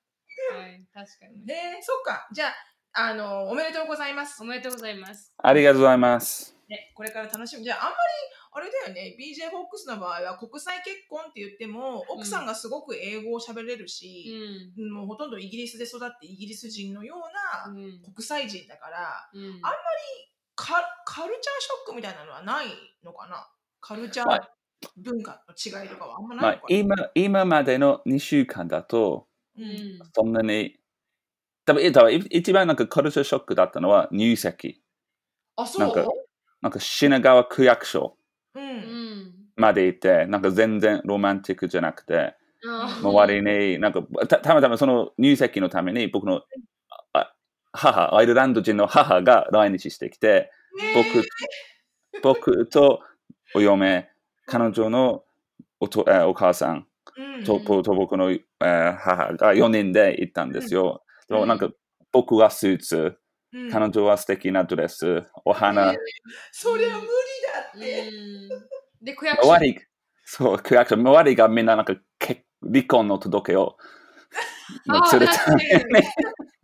[0.57, 1.45] はい、確かに。
[1.45, 2.27] ねそっか。
[2.31, 2.53] じゃあ、
[2.93, 4.45] あの、おめでとうございますお。
[4.45, 5.33] めでとうございます。
[5.37, 6.55] ありがとうございます。
[6.67, 7.63] ね、これから楽しみ。
[7.63, 7.95] じゃあ、あんまり、
[8.53, 14.33] あれだよね、BJ フォックスの場合は国際結婚って言っても、奥さんがすごく英語を喋れるうし、
[14.77, 14.91] ん。
[14.91, 18.01] もうほとんどイギリスで育ってイギリス人のよううな、ん。
[18.13, 19.69] 国際人だからうんあ
[20.61, 22.67] カカルチャーショックみたいなのはない
[23.03, 23.47] のかな？
[23.79, 24.51] カルチャーはい
[24.97, 30.11] 文化の違いとかはあんまなまあいのか、な、今、今までの2週間だと、ううんん。
[30.15, 30.79] そんなに、
[31.65, 34.81] 多分、え多分い一番なんかカルチャーショックだったのは入籍。
[35.57, 35.81] あ、そう？
[35.81, 36.05] なんか
[36.61, 38.17] なんか品川区役所。
[39.57, 42.35] まで行って、なんか全然ロマンティックじゃなくて、
[43.01, 43.43] 周り
[43.73, 46.43] に、なんかたたまたまその入籍のために僕のあ
[47.73, 50.51] 母、アイルランド人の母が来日してきて、
[50.93, 51.27] 僕
[52.23, 53.01] 僕と
[53.55, 54.09] お嫁、
[54.45, 55.23] 彼女の
[55.79, 57.43] おとえーお母さんうん。
[57.43, 61.03] ととと僕の、えー母が4人で行ったんですよ。
[61.29, 61.35] うん。
[61.35, 61.69] でもなんか
[62.11, 63.17] 僕はスーツ、
[63.53, 63.71] うん。
[63.71, 65.93] 彼女は素敵なドレス、お花、
[66.51, 67.07] そりゃ無理だ
[67.77, 68.09] って。
[68.09, 69.05] うん。
[69.05, 69.57] で、区役所。
[70.25, 73.77] そう、区役所、周りがみんななんか結離婚の届けを
[74.87, 75.69] あーするために。
[75.69, 76.13] ね、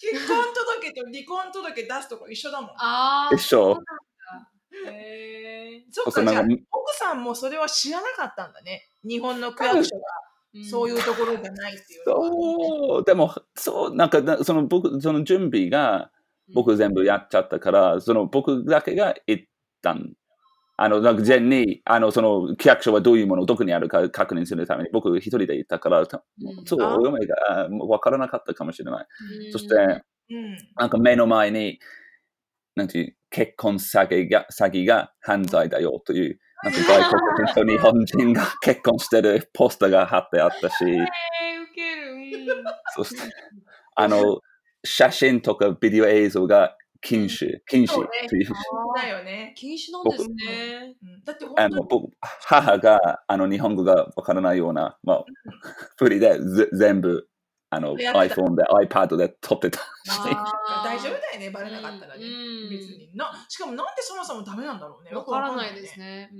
[0.00, 2.70] 結婚届と離婚届出すとこ一緒だもん。
[2.78, 3.34] ああ。
[3.34, 3.78] 一緒。
[4.86, 8.88] へえそっか、じゃあ奥さんもそれは知らなかったんだね。
[9.04, 12.04] 日本の区役所がそういうところじゃないっていう。
[12.06, 16.10] そう、でも、そう、なんか、なその僕、その準備が、
[16.52, 19.48] 僕全部やっちゃったから、その僕だけが一
[19.82, 20.14] 旦、
[20.82, 26.06] あの、なんか前に、あの、その、区役所はどういうものをどこにあるか確認するために、僕一人で行ったから、
[26.64, 29.06] そう、あお嫁が分からなかったかもしれない。
[29.44, 30.56] うんそして、うん。
[30.76, 31.80] なんか目の前に、
[32.76, 40.76] なんていう、結婚詐欺が詐欺が犯罪だよという、なんか外国人と日本人が結婚してるポスターが貼ってあったし、
[42.96, 43.30] そして、
[43.96, 44.40] あの、
[44.82, 48.48] 写真とかビデオ映像が禁止、禁止そうねという。
[48.96, 49.54] だよね。
[49.56, 50.96] 禁止なんですね。
[51.02, 55.24] うんだってあ本当にの僕母があの日本語がわからないような、まあ、
[55.96, 57.28] ふりでぜ全部
[57.70, 59.84] あの iPhone で iPad で撮ってたし、
[60.84, 62.24] 大丈夫だよね、バレなかったらね。
[62.24, 63.30] うん別にな。
[63.48, 65.12] しかもなんでそもそもダメなんだろうね。
[65.12, 66.30] わからないですね。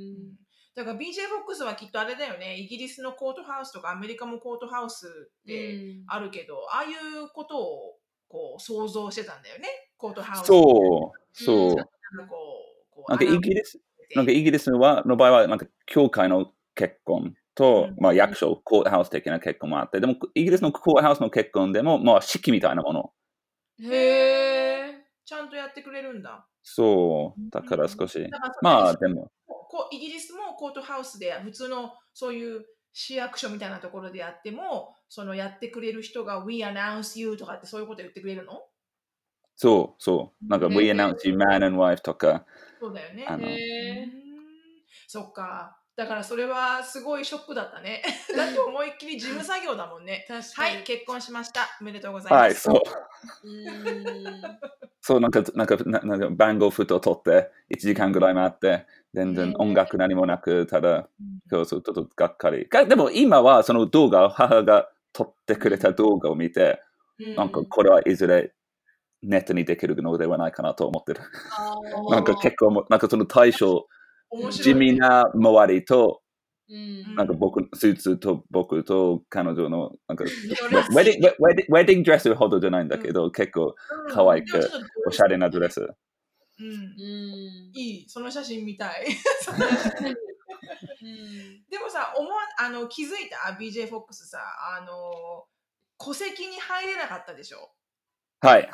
[0.75, 2.57] だから BJ フォックスはきっとあれだよね。
[2.57, 7.97] イギリスのコートハウスとかアメリカもコートハウスってうんあるけど、ああいうことを
[8.29, 9.69] こう想像してたんだよね。
[10.01, 10.47] コートハウス。
[10.47, 11.71] そう、そう。
[11.71, 11.77] うん
[13.09, 13.81] なんかイギリス、ス
[14.15, 23.13] なんかイギリスはの場合は、なんか教会の結婚と、うんまあ役所、コートハウス的な結婚もあって、でもイギリスのコートハウスの結婚でも、まあ式みたいなもの。
[23.83, 24.95] へえ。
[25.25, 26.47] ちゃんとやってくれるんだ。
[26.63, 28.21] そう、だから少し。
[28.21, 29.31] だからまあでも、
[29.93, 38.61] イギリスもコートハウスで普通のそういう市役所みたいなところでやってもそのやってくれる人が We announce you とかってそういうこと言ってくれるの？
[39.61, 40.49] そうそう。
[40.49, 42.47] なんか、We announce you man and wife とか、
[42.81, 43.27] そうだよね。
[43.29, 44.11] あのうへん
[45.07, 45.77] そっか。
[45.97, 48.03] だからそれはすごいショックだったね。
[48.35, 50.25] だって思いっきり事務作業だもんね。
[50.31, 50.41] ー。
[50.41, 50.77] 確かに。
[50.77, 51.69] はい、結婚しました。
[51.79, 52.71] おめでとうございます。
[52.71, 52.83] はい、そ
[53.45, 53.47] う。
[53.47, 54.43] うん
[55.03, 61.07] そう、なんか、なんか、ななんか番号ふと取って、1時間ぐらい待って、全然音楽何もなく、ただ、
[61.51, 62.67] そうそう、ちょっとがっかり。
[62.67, 66.83] がでも今は、その動画を母が撮ってくれた動画を見て、
[67.19, 68.55] うんなんかこれはいずれ
[69.23, 71.21] ネットにできるのではないかなと思ってる。
[72.09, 73.87] なんか結構も、なんかその対象、
[74.51, 76.23] 地味な周りと、
[76.69, 77.15] うん。
[77.17, 83.75] なんか僕、スーツと僕と彼女の、なんか、ウェディングウェディングウェディングドレスほどじゃないんだけど、結構
[84.07, 84.15] うん。
[84.15, 84.71] 可愛く
[85.07, 85.81] おしゃれなドレス。
[85.81, 85.85] う
[86.63, 86.67] ん。
[86.67, 86.71] うん。
[87.73, 89.07] いい、その写真見たい。
[91.03, 91.65] うん。
[91.69, 94.39] でもさ、思わあの気づいた ?BJ フォックスさ、
[94.79, 95.47] あの
[95.99, 97.73] 戸籍に入れなかったでしょ？
[98.41, 98.71] はい。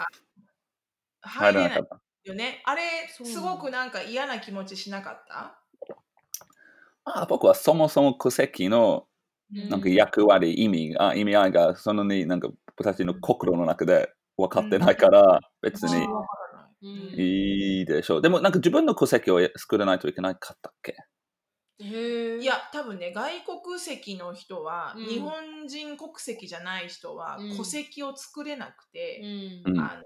[1.27, 2.03] 入れない入らなかった。
[2.25, 2.63] よね。
[2.65, 5.63] あれ、そうすごくなんか嫌な気持ちしなかった？
[7.05, 9.07] あ僕はそもそも戸籍の
[9.55, 18.23] うんなんか役割、意味が、意味合いが、そのになんか私の心の中で分かってないから、別にあーわからないうんいいでしょう。
[18.23, 20.97] でもなんか自分の戸籍を作らないといけないかったっけ？
[21.79, 22.39] へえ。
[22.41, 23.33] いや、多分ね、外
[23.65, 29.63] 国籍の人は、うん日本人国籍じゃない人はうん戸籍を作れなくうて、ん。
[29.67, 30.03] うんあの、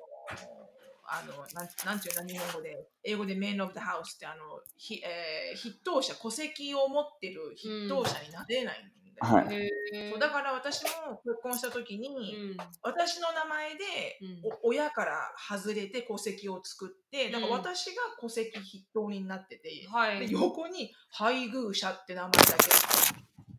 [1.12, 9.46] あのなんなんていうの、日本語で、英語で Man of the House って、あの、ひえー筆頭者、戸籍を持ってる筆頭者になれないんだよね。
[9.46, 9.54] はい。
[9.56, 10.10] へえ。
[10.10, 12.56] そうだから私も結婚した時に、うん。
[12.82, 13.84] 私の名前で、
[14.22, 14.40] うん。
[14.64, 20.20] お親から外れて戸籍を作ってだからうん私が戸籍筆頭になってて、はい。
[20.28, 20.32] で。
[20.32, 22.70] 横に配偶者って名前だけ。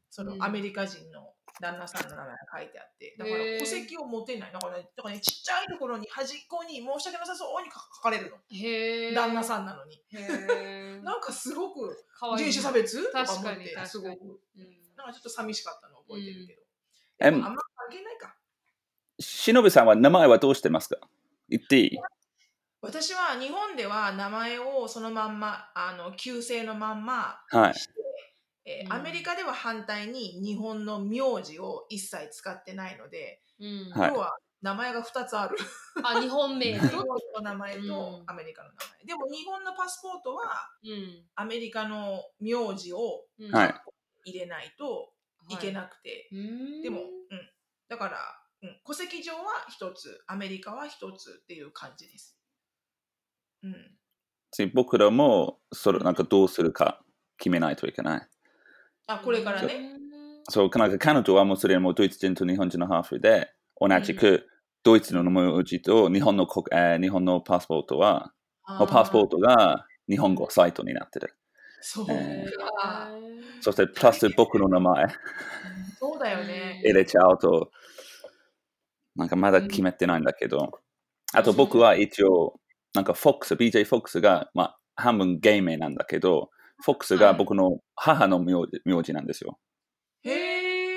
[0.10, 0.44] そのうん。
[0.44, 4.52] アメリカ人の旦那さんの名前が書いてあってだから戸籍を持てない。
[4.52, 8.38] だから,、ね、だからねちっちゃいところに端っこに申し訳なさそうに書書かれるの。
[8.50, 9.13] へえ。
[9.13, 9.95] 旦那さんなのに。
[9.95, 11.00] へえ。
[11.06, 12.04] なんかすごく。
[12.38, 14.41] 人種差別とか確かに思ってすごく。
[14.58, 14.95] うん。
[14.97, 16.62] なんかちょっと寂しかったのを覚えてるけど、
[17.19, 17.45] うん。
[17.45, 18.36] あんま関係ないか。
[19.19, 20.97] しのぶさんは名前はどうしてますか？
[21.50, 21.97] 言っていい？
[22.82, 27.74] 私は日本では名前をそのまんまあの旧姓のまんまはい。
[28.65, 28.93] えーうん。
[28.93, 33.91] アメリカでは反対に日本の名字を一切使ってないので、うん。
[33.91, 34.10] はい。
[34.10, 35.58] 要は名前が2つある。
[36.04, 36.97] あ、日本名日と。
[36.97, 38.24] 本の名前とうん。
[38.28, 40.43] アメリカの名前、でも日本のパスポートは
[40.84, 41.24] うん。
[41.36, 45.13] アメリカの名字を入れないと
[45.50, 45.58] い。
[45.58, 47.06] けなくて、いでも、うん、
[47.89, 48.17] だから、
[48.63, 49.41] うん、戸籍上は
[49.80, 52.38] 1つアメリカは1つっていう感じです、
[53.63, 53.76] うん、
[54.52, 57.02] 次僕らもそれなんかどうするか
[57.38, 58.28] 決めないといけない。
[59.08, 59.94] あこれからね、
[60.50, 64.48] そう、なんか彼女はもうそれもドイツ人と日本人のハーフで、同じく
[64.84, 68.34] ドイツの文字と日本の国、えー日本のパスポートは、
[68.64, 71.36] あパスポートが日本語サイトになってる。
[71.82, 73.10] そうえか。
[73.60, 75.08] そして、プラス僕の名前。
[76.00, 76.82] そうだよね。
[76.84, 77.72] 入れちゃうと、
[79.16, 80.80] なんかまだ決めてないんだけど、
[81.34, 82.60] あと僕は一応、
[82.94, 86.50] なんかフォックス、BJ フォックスが、まあ、半分芸名なんだけど、
[86.82, 89.60] フォックスが僕の母の名字名字なんですよ。
[90.24, 90.32] へ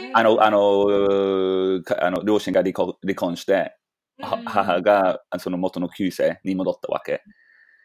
[0.07, 0.13] え。
[0.15, 3.77] あの、あの、かあの両親が離婚離婚して、
[4.21, 7.23] はうん母がその元の旧姓に戻ったわけ。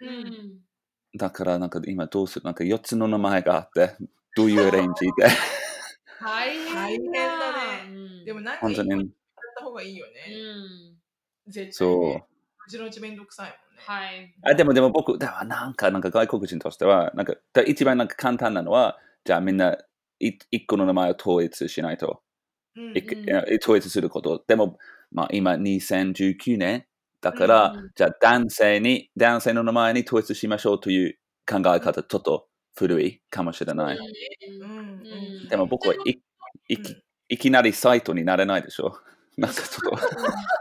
[0.01, 0.59] ううんん。
[1.17, 3.95] だからなんか今どうするなんか4つの名前があって、
[4.35, 5.27] どういうアレンジで。
[6.21, 6.73] 大変だ。
[6.73, 7.19] 大変だね
[7.87, 9.01] うんでもなんか本当にやっ
[9.57, 10.35] た方がいいようね。
[10.35, 10.99] ん。
[11.47, 12.25] 絶対そうね。
[12.67, 13.59] うちのうちめんどくさいもんね。
[13.85, 14.33] はい。
[14.43, 19.77] あでもでも僕、でもなんか、なんか外国人としては、なんかだ一番なんか簡単なのは、じゃあみんな
[20.19, 22.21] い一個の名前を統一しないと、
[22.75, 24.43] うんいいや統一すること。
[24.47, 24.77] でも、
[25.11, 26.85] まあ今2019年
[27.21, 31.17] だから、うんじゃあ男性に、男性の名前に統一しましょうという
[31.49, 33.97] 考え方、ちょっと古いかもしれない。
[34.61, 34.75] うんう
[35.45, 35.97] んでも僕はい
[36.69, 36.95] いうんき
[37.29, 38.97] いきなりサイトになれないでしょ。
[39.37, 40.05] なんかちょっと。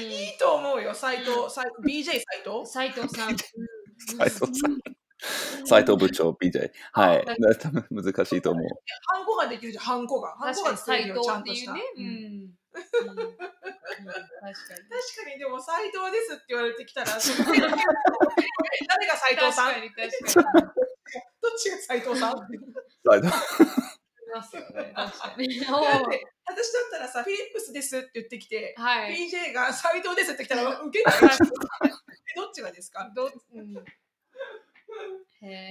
[0.00, 3.36] いいと思うよ、斎藤、斎 BJ 斎藤斉藤さん。
[3.36, 4.78] 斉藤さん。
[5.64, 6.70] 斉藤部長 BJ。
[6.92, 7.24] はい。
[7.58, 8.64] 多分難しいと思う。
[9.06, 10.36] ハンコができるじゃん、ハンコが。
[10.36, 11.72] ハンコが作れるよ、ちゃんとした。
[11.72, 12.22] 藤っていうね。
[12.24, 12.54] ううんん。
[12.74, 13.22] 確かに。
[14.44, 19.74] 確かに、でも斎藤ですって言われてきたら、誰が斎藤さん？
[19.74, 22.36] どっちが斎藤さん？
[22.36, 22.48] 斉
[23.20, 23.30] 藤い
[24.34, 24.92] ますよね。
[24.96, 25.60] 確かに。
[25.60, 29.28] だって私だったらさ、フィリップスですって言ってきて、はい。
[29.28, 31.14] PJ が斎藤ですって来たら 受けない。
[32.36, 33.10] どっちがですか？
[33.14, 33.74] どうん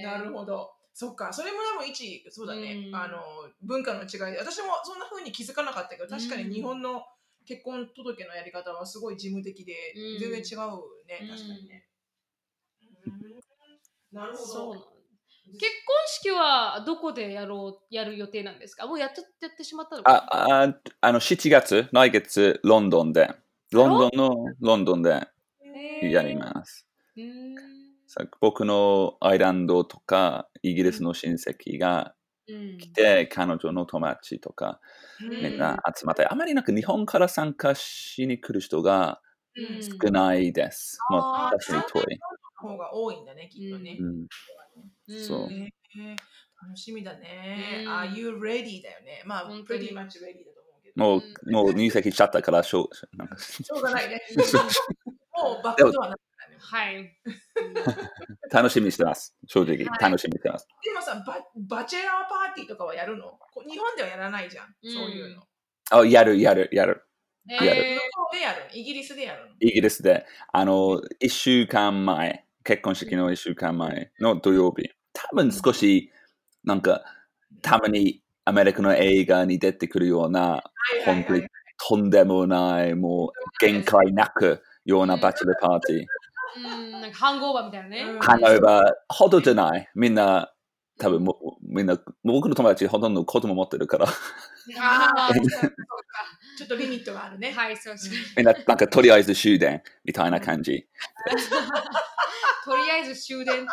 [0.02, 0.74] なるほど。
[0.92, 7.04] そっか、それもでも一、そうだね、うんあの文化の違いで、私もそんな風に気づかなかったけど、確かに日本の
[7.46, 11.88] 結婚届のやり方はすごい事務的で、うん全然違うね、うん確かにね。
[13.06, 13.40] うん
[14.12, 14.93] なるほど。
[15.58, 18.86] 結婚式はどこでやろうやる予定なんですか？
[18.86, 20.20] もうやっちゃやってしまったのかな？
[20.32, 23.34] あああの7月、来月、ロンドンで、
[23.72, 25.26] ロンドンのロンドンで
[26.00, 26.86] やります。
[28.40, 32.14] 僕のアイランドとかイギリスの親戚が
[32.46, 32.78] うん。
[32.78, 34.80] 来て、彼女の友達とか
[35.20, 39.20] うんみんな集まって、あまりなんか日本から参加しに来る人が
[39.56, 40.04] うん。
[40.04, 40.98] 少ないです。
[41.08, 42.20] もうあー確かに遠い。
[42.64, 43.98] の方が多いんだね、きっとね。
[44.00, 44.26] うんうん
[45.08, 45.48] そう
[46.66, 47.82] 楽しみだね。
[47.84, 48.82] うん Are you ready?
[48.82, 49.22] だよね。
[49.26, 51.04] まあ、pretty much ready だと思うけど。
[51.04, 54.22] もう、もう入籍しちゃったからしょう、なんかしょうがないね。
[55.36, 56.56] もうバックドアなからね。
[56.58, 57.18] はい。
[58.50, 59.36] 楽しみにしてます。
[59.46, 60.66] 正直、はい楽しみにしてます。
[60.82, 63.38] でもさバ、バチェラーパーティーとかはやるの？
[63.52, 65.42] こ日本ではやらないじゃん、うんそういうの。
[65.90, 67.04] あ、やる、やる、やる。
[67.50, 68.70] えやるーやるの？
[68.72, 69.54] イギリスでやるの？
[69.60, 76.10] イギリスで、あの、一週間前、結婚式の一週間前の土曜日、多分少し、
[76.64, 77.04] なんか、
[77.60, 80.62] たまにアメリカの映画に出てくるような、
[81.04, 81.46] 本当に
[81.76, 86.04] とんでもない、もう限界なくようなバチェラーパーティー。
[86.56, 88.02] うん、なんかハングオーバーみたいなね。
[88.02, 88.18] うん。
[88.20, 89.88] ハンオーバーほどじゃない。
[89.94, 90.50] みんな、
[90.98, 95.74] 多分もう、みんな、僕の友達ほとんど子供持ってるから、あーーそうか
[96.56, 97.52] ちょっとリミットがあるね。
[97.52, 98.12] はい、そうそう。
[98.36, 100.86] みんな、なんかとりあえず終電みたいな感じ。
[102.64, 103.70] とりあえず終電って。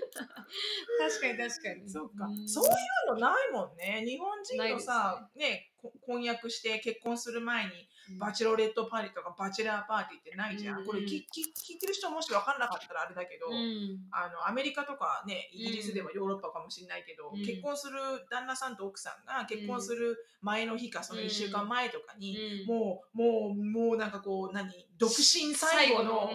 [0.98, 1.88] 確かに確かに。
[1.90, 2.26] そうか。
[2.26, 2.48] ん。
[2.48, 2.68] そうい
[3.12, 4.04] うのないもんね。
[4.06, 5.70] 日本人のさ、ね。
[5.80, 7.72] こ婚約して結婚する前に
[8.18, 10.80] バチェロレットパーティーとかバチェラーパーティーってないじゃん。
[10.80, 13.98] うんこれきき聞いてる人もし分かんなかったらあれだけど、うん。
[14.10, 17.40] あのアメリカとかねイギリスではヨーロッパかもしれないけど、うん。
[17.44, 17.98] 結婚する
[18.30, 22.66] 旦那さんと奥さんが結婚する前の日かその1週間前とかに、うん。
[22.66, 26.30] もうもうもうなんかこう何独身最後の。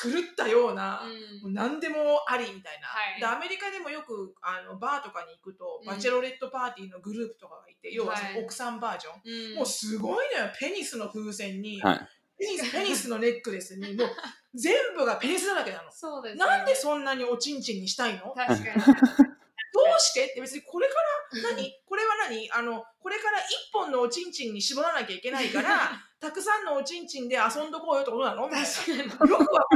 [0.00, 1.42] 狂ったような、うん。
[1.42, 1.96] もう何でも
[2.28, 3.20] ありみたいな、はい。
[3.20, 5.86] でアメリカでもよくあのバーとかに行くと、うん。
[5.86, 8.44] バチェロレットパーティーのグループとかがいて要はそのはい。
[8.44, 9.56] 奥さんバージョン、うん。
[9.56, 12.08] もうすごいのよペニスの風船に、はい。
[12.38, 13.94] ペニスペニスのネックレスに。
[13.94, 14.08] もう
[14.54, 15.92] 全部がペニスだらけなの。
[15.92, 16.50] そうですよね。
[16.56, 18.32] なんでそんなにおちんちんにしたいの？
[18.34, 18.64] 確かに。
[19.70, 20.24] どうして？
[20.24, 21.72] って別にこれから何？
[21.84, 22.50] これは何？
[22.52, 28.44] あのこれから一本のおちんちんに絞らなきゃいけないから たくさんのおちんちんで遊んどこうよってことなの？
[28.44, 29.67] よくわ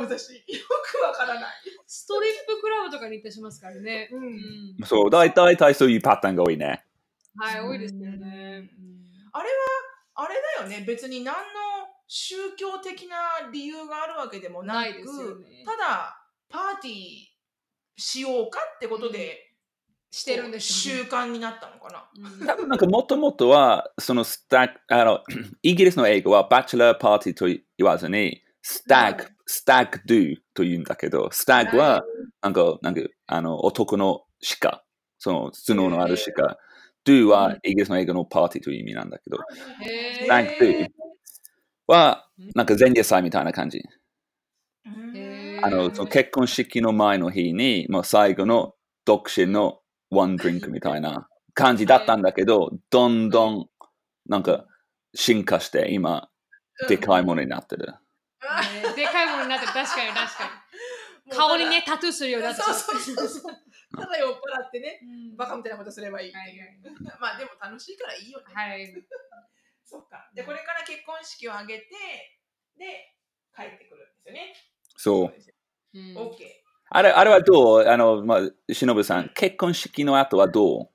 [0.00, 0.40] 私よ
[1.00, 1.44] くわからない、
[1.86, 4.08] ストリップクラブとかに行ったりしますからね。
[4.12, 4.24] うん。
[4.24, 4.86] うん。
[4.86, 6.84] そう、大体大体そういうパターンが多いね。
[7.36, 8.70] はい、多いですよね。
[9.32, 9.54] あれは
[10.14, 10.84] あれだよね。
[10.86, 11.40] 別に何の
[12.06, 15.64] 宗教的な理由があるわけでもなくないですよね。
[15.64, 16.16] ただ
[16.48, 16.94] パーティー
[17.96, 19.50] しようかってことで
[20.10, 22.10] してるんですよ習慣になったのかな。
[22.40, 22.46] うん。
[22.46, 25.20] 多分なんかもともとは、そのスタあの、
[25.62, 32.04] イギリスの英語は bachelor party と言わずに、 stag、stag do と言うんだけど、 stag は、
[32.40, 34.22] なんか、なんか、あの、男の
[34.60, 34.84] 鹿、
[35.18, 36.56] その角のある鹿。
[37.02, 39.38] do はイギリスの英語のパーティーという意味なんだけど、
[40.20, 40.88] stag do
[41.88, 43.82] は、なんか前夜祭みたいな感じ。
[45.62, 48.74] あの、その結婚式の前の日に、もう最後の
[49.04, 49.80] 独身の
[50.10, 53.66] ワンドリンクみたいな感じだったんだけど、どんどん
[54.28, 54.64] なんか
[55.12, 56.28] 進化して今、
[56.88, 57.94] でかいものになってる。
[59.74, 60.44] 確かに確か
[61.26, 63.52] に顔にねタトゥーするようになってそうそうそうそう。
[63.96, 66.80] ただ酔っ払ってね、うんバカみたいなことすればいいっていう。
[67.20, 68.44] まあでも楽しいからいいよね。
[68.54, 68.94] はい
[69.84, 70.30] そっか。
[70.34, 71.86] で、これから結婚式を挙げて、
[72.78, 73.16] で、
[73.56, 74.54] 帰ってくるんですよね。
[74.96, 75.34] そう。
[75.98, 76.62] うんオッケ
[76.92, 77.88] あれ、あれはどう？
[77.88, 78.36] あの、ま
[78.68, 80.88] あ、しのぶさん、結婚式の後はどう？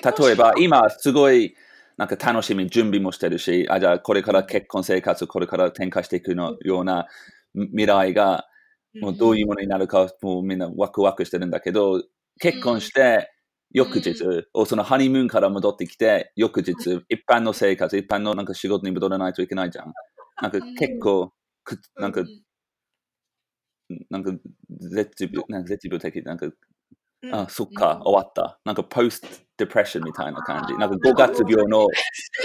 [0.00, 0.26] ー。
[0.26, 1.54] 例えば、今すごい、
[1.98, 7.06] なんか楽しみ、準備もしてるし、あ、じゃあこれから結婚生活、これから展開していくのような
[7.66, 8.46] 未来が、
[9.00, 12.02] もうどういうものになるか、もうみんなワクワクしてるんだけど、
[12.40, 13.30] 結婚して、
[13.72, 16.72] 翌日、おそのハニムーンから戻ってきて、翌日、
[17.08, 19.92] 一般の生活、一般のなんか仕事に戻らないといけないじゃん。
[20.40, 21.32] なんか結構、
[21.64, 22.22] くなんか、
[24.10, 24.32] なんか
[24.70, 26.46] 絶病、なんか絶病的、なんか、
[27.20, 28.58] うんあ、そっか、うん終わった。
[28.64, 29.28] なんかポスト
[29.58, 30.74] デプレッションみたいな感じ。
[30.78, 31.86] なんか5月病の、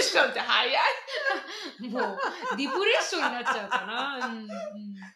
[0.00, 0.83] ッションって早い。
[1.80, 4.26] もうディプレッションになっちゃうかな。
[4.26, 4.48] うんうん。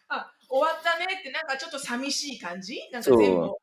[0.09, 2.79] あ、終わったねってなんかちょっと寂しい感じ？
[2.91, 3.55] なんか全部。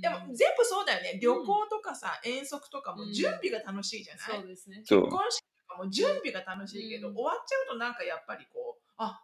[0.00, 1.20] でも全部そうだよね。
[1.22, 4.82] 旅行とかさ、遠足とかも準備が楽しいじゃない、そうですね。
[4.84, 7.14] そう結婚式とかも準備が楽しいけど、うん。
[7.14, 9.22] 終わっちゃうとなんかやっぱりこう、あ、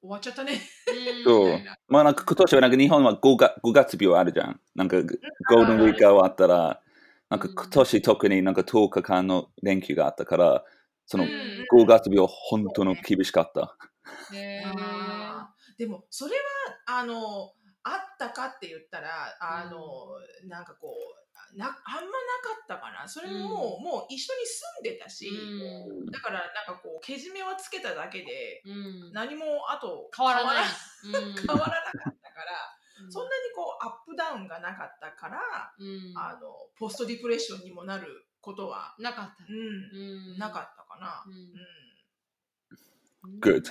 [0.00, 0.60] 終わっちゃったね。
[0.88, 1.24] うん。
[1.24, 1.60] そう。
[1.86, 4.60] まあなんか今年はなんか日本は 5, が5月病あるじゃん。
[4.74, 5.06] なんかゴー
[5.66, 6.80] ルデンウィークが終わったら、
[7.30, 10.64] なんか今年特になんか10日間の連休があったから、
[11.08, 13.76] そのうん5月病本当の厳しかった。
[14.32, 14.72] へー。
[14.76, 16.36] あーでもそれ
[16.86, 17.52] はあの
[17.82, 19.08] あったかって言ったら
[19.40, 19.80] あの、
[20.46, 23.08] なんかこうなあんまなかったかな。
[23.08, 26.10] それも、もう一緒に住んでたし、うん。
[26.10, 28.70] だからなんかこうけじめをつけただけでう
[29.08, 29.12] ん。
[29.12, 30.64] 何もあと変わらない。
[31.02, 32.52] 変わら変わらなかったから、
[33.04, 33.12] うん。
[33.12, 35.40] そんなにこうアップダウンがなかったから、
[35.78, 36.12] うん。
[36.18, 39.44] あのポストディプレッションにもなることは、なかった。
[39.48, 39.56] うん。
[39.56, 40.38] うん。
[40.38, 41.22] なかったかな。
[41.26, 41.30] う
[43.30, 43.40] ん。
[43.40, 43.62] Good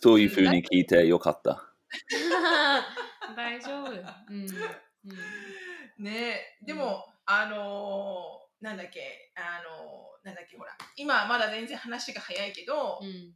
[0.00, 1.74] そういうふうに聞いてよかった。
[3.36, 3.90] 大丈夫。
[3.90, 4.00] うん。
[4.28, 6.04] うん。
[6.04, 6.58] ね。
[6.62, 9.32] えでも、あのーなんだっけ。
[9.34, 10.76] あのーなんだっけほら。
[10.96, 13.34] 今まだ全然話が早いけどう、ん。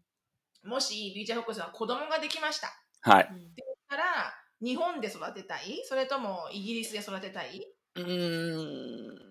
[0.70, 2.68] もし BJ ホックスは子供ができました。
[3.01, 3.24] はい。
[3.88, 5.82] から日本で育てたい？
[5.84, 7.66] それともイギリスで育てたい？
[7.97, 9.26] うーん。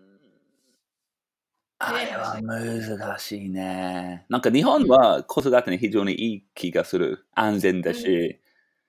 [1.78, 4.26] あれは難しいね。
[4.30, 7.26] なんか日本は子育てに非常にいい気がする。
[7.34, 8.39] 安全だし、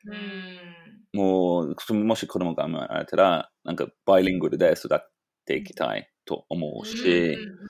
[0.05, 0.67] うん
[1.13, 4.99] もう、もし子供が生まれたら、なんかバイリングルで育っ
[5.47, 7.67] ていきたいと思うし、うん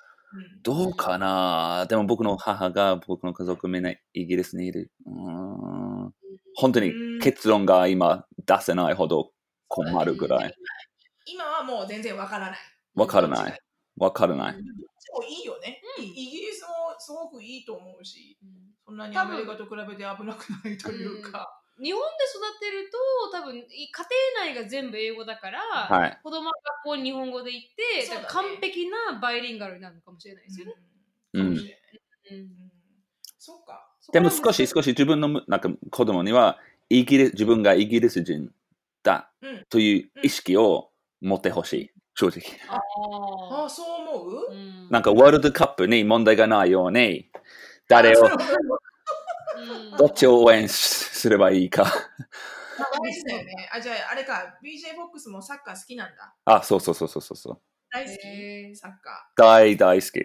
[0.63, 4.91] どうかなでも僕の母が僕の家族みんなイギリスにいる。
[5.07, 5.13] うー
[6.09, 6.13] ん
[6.57, 6.93] 本当に
[7.23, 9.31] 結論が今出せないほど
[9.69, 10.55] 困るぐらい。
[11.27, 12.59] 今はもう全然わからない。
[12.95, 13.59] わからない。
[13.97, 14.57] わからない。
[15.21, 16.05] でもいいよね、うん。
[16.05, 18.51] イギリスもすごくいいと思うし、うん。
[18.85, 19.35] そんなに多分。
[19.35, 21.61] アメリカと比べて危なくないというか。
[21.83, 22.99] 日本で育てると
[23.37, 24.07] 多分い家
[24.39, 26.19] 庭内が全部英語だから、はい。
[26.23, 26.53] 子供は
[26.83, 28.25] 学校に日本語で行って、ね。
[28.29, 30.45] 完璧なバイリンガルになるのかもしれない。
[30.45, 30.75] ですよね。
[33.39, 33.93] そっか。
[34.13, 36.59] でも少し少し自分のむなんか子供には
[36.89, 38.51] イギリス自分がイギリス人
[39.03, 39.67] だうん。
[39.69, 40.91] という意識を
[41.21, 41.91] 持ってほしい。
[42.17, 42.43] 正直。
[42.69, 47.31] あああ、そう思う、ーうんなんかワールドカップに問題がないように
[47.89, 48.29] 誰を
[49.99, 51.85] どっちを応援すればいいか。
[53.03, 53.69] 大事だよね。
[53.73, 56.35] あ、じゃああれか、BJ ボックスもサッカー好きなんだ？
[56.45, 57.61] あ、そうそうそうそうそうそう。
[57.91, 60.21] 大好き、サッカ大大好き。
[60.21, 60.23] ー。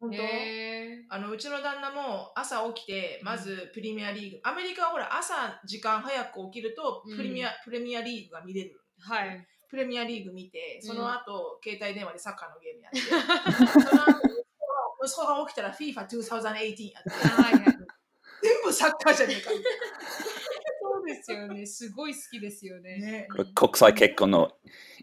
[0.00, 0.16] 本当？
[0.16, 9.46] へあのうちの旦那も朝起きてまずプレミアリーグ、アメリカはほら朝時間早く起きるとプレミア,、プレミアリーグが見れるーはい。
[9.68, 13.00] プレミアリーグ見てその後、携帯電話でサッカーのゲームやって
[13.80, 14.28] その後
[15.04, 17.88] 息子が起きたら FIFA2018 やって。
[18.40, 19.64] 全部サッカーじゃねえかみたい
[20.80, 21.66] そうですよね。
[21.66, 22.98] すごい好きですよね。
[22.98, 24.52] なねこれ国際結婚の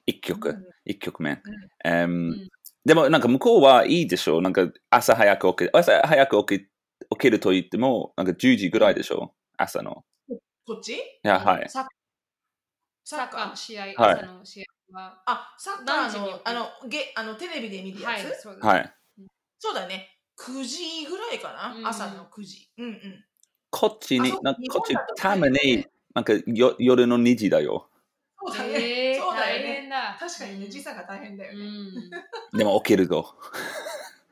[0.06, 1.42] 一曲、うん一曲目。
[1.84, 2.50] うんうんん
[2.86, 4.42] でもなんか向こうはいいでしょう。
[4.42, 6.66] なんか朝早く起き朝早く起き
[7.10, 9.38] 起きると言っても、なんか10時ぐらいでしょう。
[9.58, 10.06] 朝の。
[10.66, 10.94] こっち？
[10.94, 11.70] いや、はい。
[11.70, 11.88] サッ
[13.06, 14.98] サッカーの試合、はい朝の試合。
[14.98, 15.24] は。
[15.26, 18.68] あ、サッカーの、あの、ゲ、あの、テレビで見るやはい、つ、そうです。
[18.68, 18.94] はい。
[19.60, 20.10] そうだね。
[20.38, 22.70] 9時ぐらいかな、うん朝の9時。
[22.78, 23.26] うんうん。
[23.70, 27.90] こっちにこっち日本だとたまに、なんかよ夜の2時だよ。
[28.42, 29.14] そうだね。
[29.14, 29.60] えー、そうだね。
[29.60, 30.18] 変だ。
[30.20, 31.66] 確かにね、時差が大変だようね。
[31.66, 32.58] ん。
[32.58, 33.36] でも起きるぞ。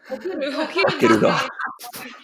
[0.10, 1.30] 起きる、起起きるぞ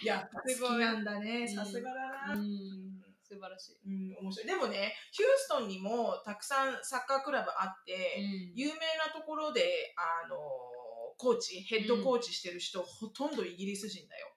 [0.03, 1.41] いや、すごいなんだね。
[1.41, 1.95] うんさすがだ
[2.27, 2.33] な。
[2.33, 2.98] ううんん。
[3.29, 3.77] 素晴らしい。
[3.85, 4.47] うん、面白い。
[4.47, 9.93] でもね、ヒューストンにもたくさんサッカークラブあって、うん有名なところで、
[10.25, 10.35] あの、
[11.17, 14.27] コーチ、ヘッドコーチしてる人、ほとんどイギリス人だよ。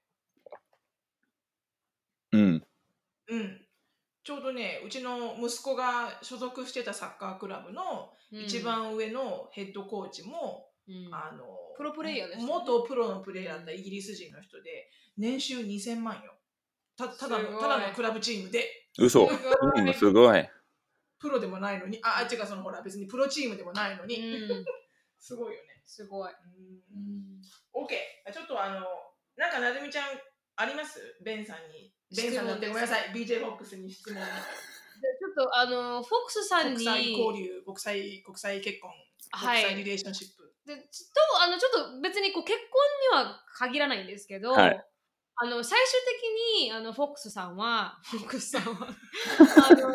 [2.33, 2.67] うん。
[3.29, 3.67] うん。
[4.25, 11.45] ちょうどね、うちの息子が所属してたサッカークラブの一番上のヘッドコーチも、うんあの、
[11.77, 16.35] プロプレイヤーでしたね元プロのプレイヤーだったイギリス人の人で、年収2000万よ。
[16.97, 19.29] たただの、ただのクラブチームで、嘘。
[19.29, 20.49] すごいうん、すごい。
[21.19, 24.65] プロでもないのに、あ、あ、違う、そのほら、別にプロチームでもないのに、うん。
[25.19, 25.83] すごいよね。
[25.85, 26.33] すごい。
[26.33, 27.41] うん
[27.75, 28.33] OK。
[28.33, 28.87] ちょっとあの、
[29.37, 30.05] なんかなずみちゃん、
[30.57, 31.01] あります？
[31.23, 31.93] ベンさんに。
[32.15, 33.11] ベンさんだってごめんなさい。
[33.13, 34.23] BJ フォックスに質問。
[35.03, 38.91] でちょっとあのフォックスさんに国際交流、国際、国際結婚、
[39.31, 40.55] はい国際リレーションシップ。
[40.65, 44.85] でちとあのちょっと別にこう結婚には限らないんですけど、はい
[45.37, 46.01] あの最終
[46.61, 49.95] 的にあのフォックスさんは フォックスさんはあの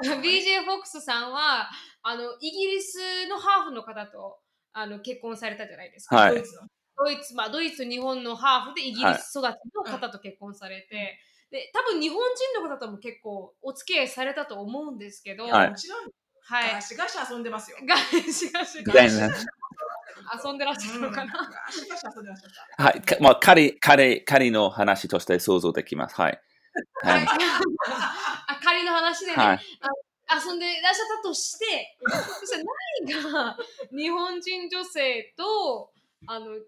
[0.22, 1.68] BJ フォックスさんは
[2.02, 4.38] あのイギリスのハーフの方と
[4.72, 6.16] あの結婚されたじゃないですか。
[6.16, 6.34] はい。
[6.34, 6.68] ドイツの。
[6.98, 11.18] ドイツ、まあ、ドイツと日本のハーフでイギリス育ちの方と結婚されて、
[11.50, 15.70] で多分日本人の方とも結構お付き合いされたと思うんですけど、はい。
[15.70, 16.10] もちろん、
[16.42, 16.72] はい。
[16.74, 17.78] ガシガシ遊んでますよ。
[17.84, 18.84] ガシガシ。
[18.84, 19.30] 全然
[20.44, 21.32] 遊んでらっしゃるのかな？
[22.76, 23.00] はい。
[23.02, 26.14] かまあ、仮、仮、仮の話として想像できます。
[26.16, 26.40] はい。
[27.02, 27.26] はい。
[28.46, 29.60] あ仮の話でね、はい。
[30.44, 31.96] 遊んでいらっしゃったとして、
[32.40, 32.64] そして
[33.04, 33.56] 何が
[33.90, 35.92] 日本人女性と、
[36.26, 36.60] あの、な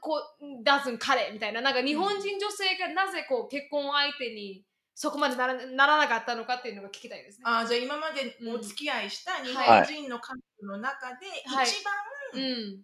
[0.00, 7.44] こう、ダズン彼みたいな、なんか日本人女性がなぜこう結婚相手にそこまでならならなかったのかっていうのが聞きたいですね。
[7.46, 12.13] あーじゃあ今までお付き合いした日本人の彼女の中ではい一番うん。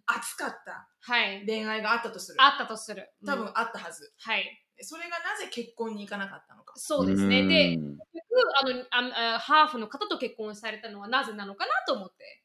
[0.07, 1.45] 熱かったはい。
[1.45, 2.37] 恋愛があったとする。
[2.41, 3.09] あったとする。
[3.25, 4.13] 多分うんあったはず。
[4.19, 4.45] はい。
[4.79, 6.73] それがなぜ結婚に行かなかったのか。
[6.77, 7.41] そうですね。
[7.41, 7.99] うで、ん結
[8.29, 12.41] 局あのああハーフの方と結婚されたのはなぜなのかなと思って。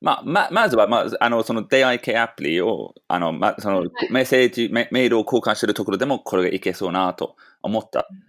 [0.00, 8.06] まあ、ま、まずは、まあ、あの、その出会い系アプリを、あの、ま、その、はいメッセージメ、メールを交換してるところでも、これがいけそうなと思った。
[8.10, 8.26] うん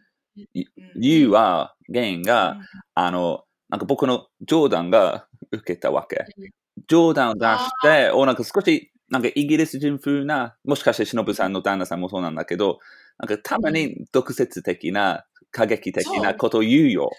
[0.96, 2.62] 理由は、原因が、うん
[2.94, 6.52] あの、なんか僕の冗談が受けたわけうん。
[6.88, 12.80] 冗談を出して、おなんか少し、なんかイギリス人風な、もしかして忍さんの旦那さんもそうなんだけど、
[13.20, 17.10] なんかたまに毒舌的な、過激的なことを言うよ。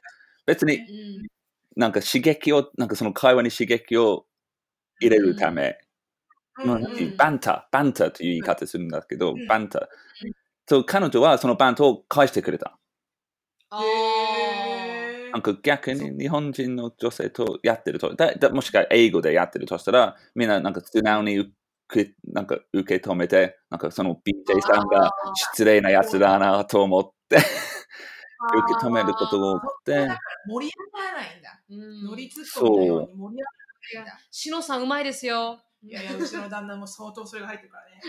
[0.46, 1.28] 別にうん。
[1.76, 4.26] なんか刺激を、なんかその会話に刺激を
[5.00, 5.78] 入れるため、
[6.64, 9.82] まあうんバンター、バンターという言い方するんだけど、うんバンター。
[10.68, 12.78] そう、彼女はそのバントを返してくれた。
[15.32, 21.50] なんか逆に日本人の女性とやってると、だだもしくは英語でやってるとしたら、みんななんか素直に受
[21.90, 25.10] けなんか受け止めて、なんかその BJ さんが
[25.52, 27.44] 失礼なやつだなと思って、受
[28.80, 30.08] け止めることが多くて、
[30.46, 31.60] 盛り上がらないんだ。
[31.70, 33.42] うん乗りツッコミのように盛り
[33.92, 34.20] 上がらないんだ。
[34.30, 35.60] しのさんうまいですよ。
[35.82, 38.00] いやいや、うちの旦那も相当それが入ってるからね。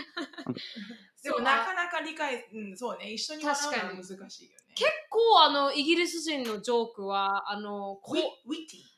[1.22, 4.74] でもなかなか理解、うん、そうね、一緒に笑うのは難しいよね。
[4.74, 8.90] 結構あのイギリス人のジョークはあのこウィウィッティ。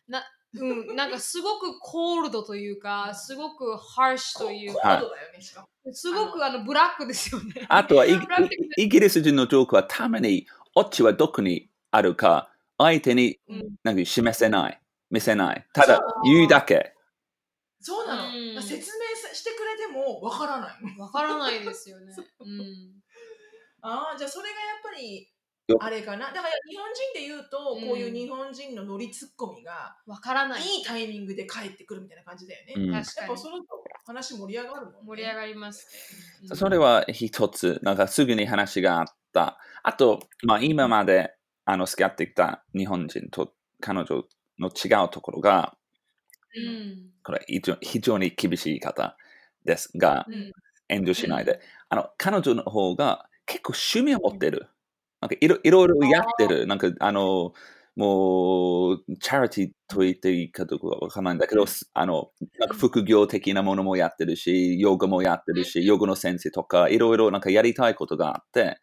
[0.54, 5.92] うん、なんかすごくコールドというか、すごくハーシュというか、コードだよね、しかも。
[5.94, 7.64] すごくあのブラックですよね。
[7.70, 15.66] あとはイギブラックイギリス人のジョークはたまに、オチはどこにあるか、相手にうんなんか示せない、見せない。
[15.72, 16.94] ただ言うだけ。
[17.80, 18.31] そうなの。
[19.34, 20.98] してくれてもわからない。
[20.98, 22.14] わからないですよね。
[22.40, 23.02] うん、
[23.80, 25.28] ああ、じゃあそれがやっぱり
[25.68, 26.26] よ、あれかな？
[26.32, 30.62] だから日本人で言うと、うんこういう日本人のノリツッコミが、わからない。
[30.62, 32.74] いいタイミングで帰ってくるみたいな感じだよね。
[32.76, 33.66] うんやっぱそのと
[34.04, 35.00] 話盛り上がるもんね。
[35.04, 35.86] 盛り上がります
[36.42, 36.48] ね。
[36.50, 39.58] うんそれは一つ、なんかすぐに話があった。
[39.84, 44.24] あと、まあ、今まであの付き合ってきた日本人と彼女
[44.58, 45.76] の違うところが、
[46.54, 47.10] うん。
[47.24, 49.16] これ非常非常に厳しい方
[49.64, 50.52] ですが、うん。
[50.88, 51.60] 遠慮しないで。
[51.88, 54.68] あの、彼女の方が結構趣味を持ってる。
[55.20, 56.66] なんかいろいろいろやってる。
[56.66, 57.52] なんかあの、
[57.94, 68.80] もう、チャリティーと言っていいかどうかわからないんだけど、あの、なんか副業的なものもやってるし、ヨガもやってるし、ヨガの先生とか、いろいろなんかやりたいことがあって、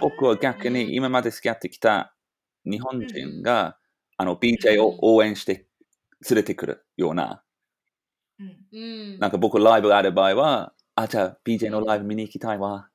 [0.00, 2.14] 僕は逆に今まで付き合ってきた
[2.64, 3.78] 日本人が、
[4.16, 5.66] あの、BJ を応援して
[6.28, 7.42] 連れてくるような、
[8.38, 8.66] うん。
[8.72, 8.78] う
[9.16, 9.18] ん。
[9.18, 12.88] なんか僕ライブがある場合は、あ、じゃあ BJ のライブ見に行きたいわ、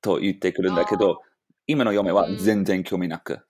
[0.00, 1.22] と言ってくるんだけど、
[1.66, 3.40] 今の嫁は全然興味なく。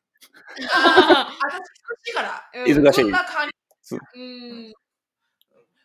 [0.74, 1.62] あ私忙
[2.04, 2.42] しいから。
[2.54, 3.02] 忙しい。
[3.02, 3.48] そんな感
[3.82, 3.96] じ。
[3.96, 3.98] う。
[4.70, 4.72] ん。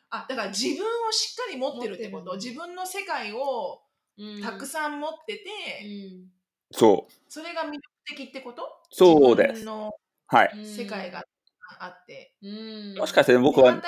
[0.09, 2.35] あだから自分をしっかり持ってるってこと。
[2.35, 3.81] 自分の世界を
[4.17, 4.41] うん。
[4.41, 5.43] たくさん持ってて、
[5.85, 5.87] う
[6.23, 6.31] ん。
[6.71, 7.13] そう。
[7.29, 8.67] それが魅力的ってこと？
[8.89, 9.53] そうです。
[9.53, 9.93] 自分の
[10.27, 10.51] はい。
[10.55, 10.65] うん。
[10.65, 11.23] 世界が
[11.80, 12.34] あって。
[12.41, 12.97] うん。
[12.97, 13.82] もしかして僕は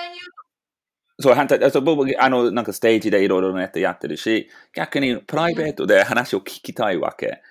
[1.20, 7.42] そう、反対、そう僕、あの、なんかステージでいろいろなやってやってるし、逆にプライベートで話を聞きたいわけ。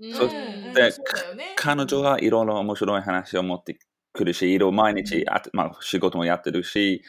[0.00, 1.54] うん、そね。
[1.56, 3.78] 彼女はいろいろ面白い話を持って
[4.14, 7.02] くるし、いろいろ毎日あ、まあ、仕事もやってるし、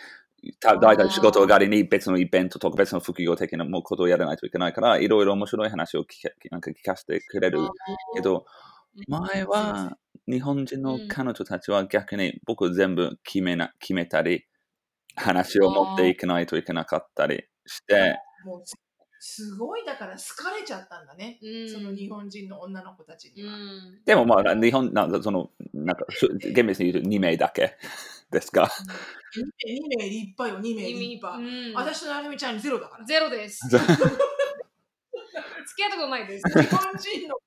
[0.60, 7.60] た大体仕事上がりに別のイベントとか別の副業的なことをやらないといけないから、いろいろ面白い話を聞けなんか聞かせてくれる
[8.16, 8.46] けど、
[9.08, 9.98] 前は
[10.28, 14.46] 日本人の彼女たちは逆に僕全部決めな決めたり、
[15.16, 18.76] 話を持っていかないといけなかったりして、もうす
[19.26, 23.54] すごいだから好かれちゃったんだね、うん、その日本人の女の子たちにうは。
[23.54, 24.02] ん。
[24.06, 27.78] でもまあ、日本、なんかその、なんか、し厳密に言うと2名だけ
[28.30, 28.70] ですか
[29.66, 31.38] ？2名立派よ、2名立派。
[31.38, 33.06] うん、私となるみちゃんゼロだから。
[33.06, 33.62] ゼロです。
[33.72, 33.80] 付
[35.78, 36.44] き合ったことないです。
[36.50, 37.38] 日本人の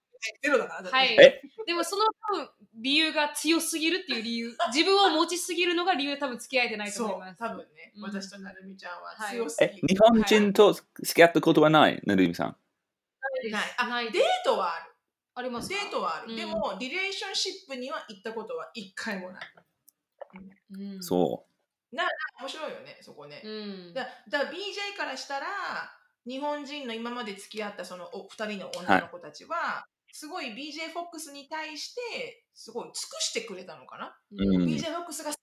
[0.43, 0.91] ゼロだから。
[0.91, 1.41] はいえ？
[1.67, 12.57] でもその多分理由が強すぎるっていう理由、 自分を持ちすぎるのが理由で多分付き合えてないとそう思います。、多分ね、うん私となるみちゃんは強すぎる。、日本人と付き合ったことはない、なるみさん。
[13.43, 14.93] ないないあないデートはある。
[15.35, 15.75] ありますか？
[15.75, 16.31] デートはある。
[16.31, 19.45] うんでも、リレーションシップには行ったことは一回もない。
[20.73, 21.47] うん、そ
[22.41, 23.41] 面白いよね、そこね。
[23.45, 23.95] うん。
[23.95, 25.47] だだから BJ からしたら
[26.27, 34.57] 日本人の今まで付き合ったそのお二人の女の子たちは、すごい BJ フォックスに対してすごい尽くしてくれたのかな、う。
[34.57, 34.67] うん。
[34.67, 35.43] BJ フォックスが好きだ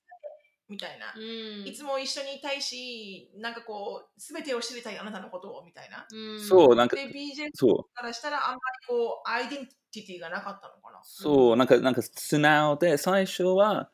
[0.70, 6.08] みたいな、うん、いつも一緒にいたいしなんかこう全てを知りたいあなたのことをみたいな。
[6.12, 7.94] うん、そう、なんか、で BJ そう。
[7.94, 11.00] からしたらあんまりこうアイデンティティがなかったのかな？
[11.04, 13.92] そう、なんか、なんか素直で、最初は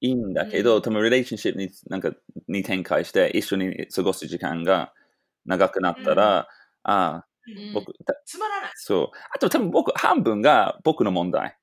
[0.00, 0.82] いいんだけど、うん。
[0.82, 2.12] 多分、リレーションシップになんか
[2.46, 4.92] に展開して、一緒に過ごす時間が
[5.46, 6.46] 長くなったら、あ
[6.84, 7.22] あ、うん
[7.74, 9.16] 僕、たつまらないそう。
[9.34, 11.56] あと多分僕、半分が僕の問題。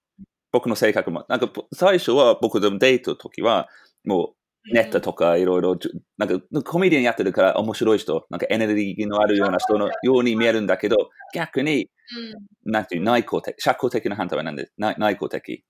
[0.52, 1.26] 僕の性格も。
[1.30, 3.70] なんか、最初は僕でもデートの時は、
[4.04, 5.78] もう、ネットとかいろいろ、
[6.18, 11.90] なんかコメディアンやってるから面白い人、なんかエネルギーのあるような人のように見えるんだけど、逆に、
[12.66, 15.64] なんていう、内向的、社交的な反対はなんで、内内向的。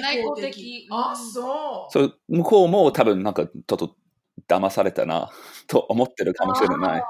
[0.00, 3.96] 内向的あうんそうそう、向こうも多分なんかちょっと
[4.48, 5.30] 騙されたな、
[5.66, 7.02] と思ってるかもしれない。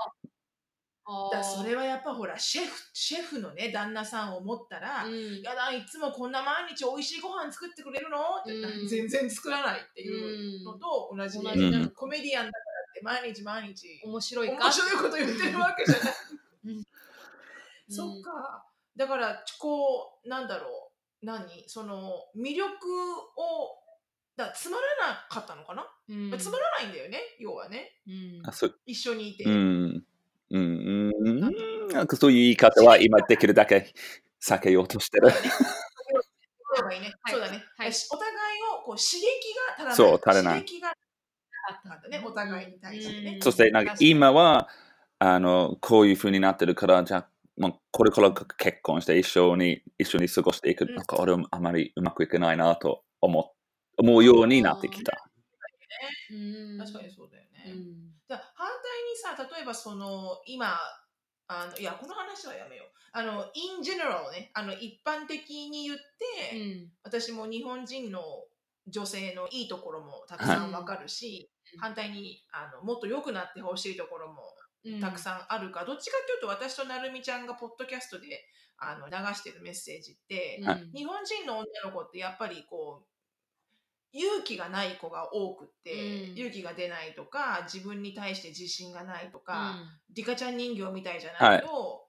[1.32, 8.18] だそれはやっぱほらシェフシェフのね旦那さんを持ったら、うんやだいつもこんな毎日美味しいご飯作ってくれるの？
[8.40, 8.88] って、うん。
[8.88, 11.38] 全然作らないっていうのと同じ。
[11.38, 12.58] で、同じなのコメディアンだか
[13.04, 14.64] らって毎日毎日面白いか？
[14.64, 16.14] 面白いこと言ってるわけじゃない、
[16.66, 16.84] うん。
[17.88, 18.64] そっか。
[18.96, 20.90] だからこうなんだろ
[21.22, 21.26] う。
[21.26, 21.46] 何？
[21.68, 23.78] その魅力を
[24.36, 26.38] だつまらなかったのかな、うん。
[26.38, 27.92] つまらないんだよね要はね。
[28.86, 29.44] 一緒にいて、
[30.52, 31.12] うん。
[31.22, 31.28] うん。
[31.28, 31.32] う
[31.86, 31.88] ん。
[31.88, 33.92] なんかそういう言い方は今できるだけ
[34.42, 35.30] 避けようとしてる。
[36.74, 40.88] そうだね、はいそうだね、はいお互いをこう刺激が足らないそう足らない刺激が
[41.84, 44.68] なかったねお互いに対してね、うんそしてなんか今は、
[45.18, 47.28] あの、こういう風になってるから、じゃあ、
[47.58, 50.86] もうこれから結婚して一緒に、一緒に過ごしていく。
[50.86, 55.12] うんなんか俺もあまりうまくいかないなと思う思うようになってきた。
[56.30, 60.76] うん確かにそうだよね、うんだ反対にさ例えばその今
[61.48, 62.86] あのいやこの話はやめよう。
[63.12, 64.50] あの in general ね。
[64.54, 66.88] あの一般的に言って、うん。
[67.04, 68.20] 私も日本人の
[68.86, 71.80] 女性のいいところもたくさんわかるし、うん。
[71.80, 74.42] 反対にあのもっと良くなってほしいところも
[74.84, 75.00] うん。
[75.00, 78.44] たくさんあるか、どっちかというと私となるみちゃんがポッドキャストで
[78.78, 80.68] あの流してるメッセージって、うん。
[80.68, 83.11] はい日本人の女の子ってやっぱりこう
[84.12, 86.36] 勇気がない子が多くって、うん。
[86.36, 90.02] 勇気が出ないとか自分に対して自信がないとうか、ん。
[90.10, 92.08] リカちゃん人形みたいじゃないと、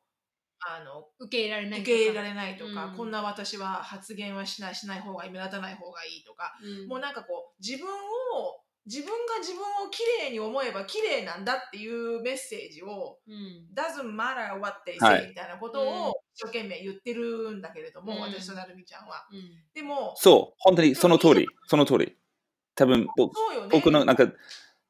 [0.65, 2.97] あの受け入れられない受け入れられないとか、うん。
[2.97, 6.87] こんな私は発言はしないしない方がいい目立たない方がいいとか、うん。
[6.89, 19.25] もうなんかこう自分を自分が自分を綺麗に思えば綺麗なんだっていうメッセージをうん doesn't matter what they は say いみたいなことうんを一生懸命言ってるんだけれども、うん私となるみちゃんは。
[19.31, 22.15] うんでも、そう、本当にその通り、その通り。
[22.75, 23.69] 多分僕ね。
[23.71, 24.27] 僕のなんか、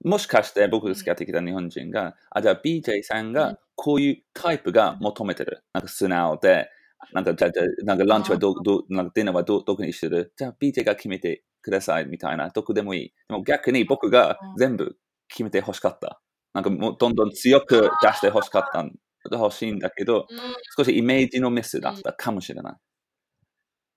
[0.03, 5.63] もしかして僕が付き合ってきた日本人が、あ、じゃあ BJ さんがうんこういうタイプが求めてる。
[5.73, 6.69] なんか素直で、
[7.11, 10.31] なんかじゃあ、じゃあなんかランチはど、ど、なんかディナーはど、どこにしてる？
[10.37, 13.13] じゃあ BJ が決めてくださいみたいな、どこでもいい。
[13.29, 14.97] でも逆に僕が全部
[15.29, 16.21] 決めて欲しかった。
[16.53, 18.85] なんかもうどんどん強く出して欲しかった、
[19.31, 20.39] 欲しいんだけど、うん
[20.77, 22.75] 少しイメージのミスだったかもしれない。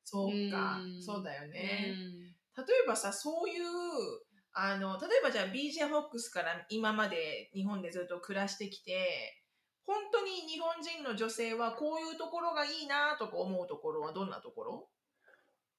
[0.04, 0.86] そうかう。
[0.88, 1.58] んそうだようね。
[1.58, 2.20] ん
[2.56, 3.64] 例えばさ、そういう、
[4.54, 9.42] あの、例えばじゃあ BJ フォックスから今まで日本でずっと暮らしてきて、
[9.84, 14.88] 本当に日本人の女性はこういうところがいいなとか思うところはどんなところ？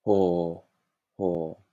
[0.03, 0.69] ほう。
[1.17, 1.66] ほ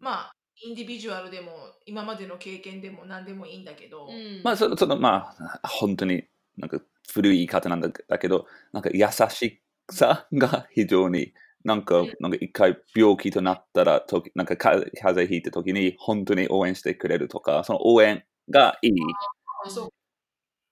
[0.00, 0.32] まあ、
[0.62, 1.50] インディビジュアルでも
[1.86, 4.42] 今までの経験でも何でもいいんだけど、うんう。
[4.44, 6.24] まあ、そその、まあ、本当に
[6.56, 6.80] なんか
[7.12, 11.32] 古い言い方なんだだけど、なんか優しさが非常に、
[11.64, 14.86] なんか、なんか一回病気となったら、となんかか風
[15.22, 18.92] 邪ひいた時に本当に応援してくれるとか、その応援がいい。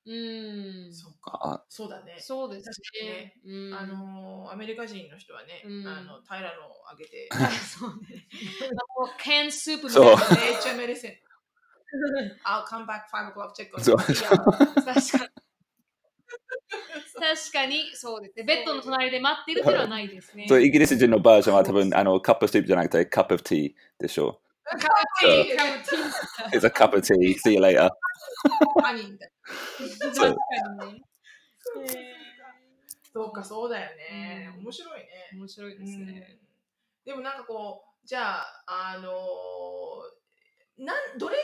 [0.06, 0.92] ううん。
[0.94, 1.38] そうか。
[1.42, 2.14] あそうだね。
[2.18, 2.70] そうです
[3.02, 3.34] ね。
[3.44, 7.28] うんあのーアメリカ人の人はね、うんあの平野をあげて、
[7.66, 8.28] そうね。
[8.70, 10.08] あの、ケンスープみたいな。
[10.10, 11.12] めっちゃメレセン。
[12.44, 14.14] I'll come back 5 o'clock check on そう you.
[14.14, 15.46] いや確かに。
[17.18, 18.44] 確かに、そうですね。
[18.44, 20.46] ベッドの隣で待ってるっていうのはないですね。
[20.48, 24.86] そうイギリス人のバージョンは多分あのカップスープじゃなくてカップティーでしょカップ
[25.20, 27.34] ティーカウンティング It's a cup of tea.
[27.38, 27.90] See you later.
[33.12, 34.50] そうか、そうだよね。
[34.56, 35.06] うん面白いね。
[35.34, 36.38] 面白いでうんすね。
[37.04, 39.14] でもなんかこう、じゃあ、あのー
[40.78, 41.40] なんどれぐ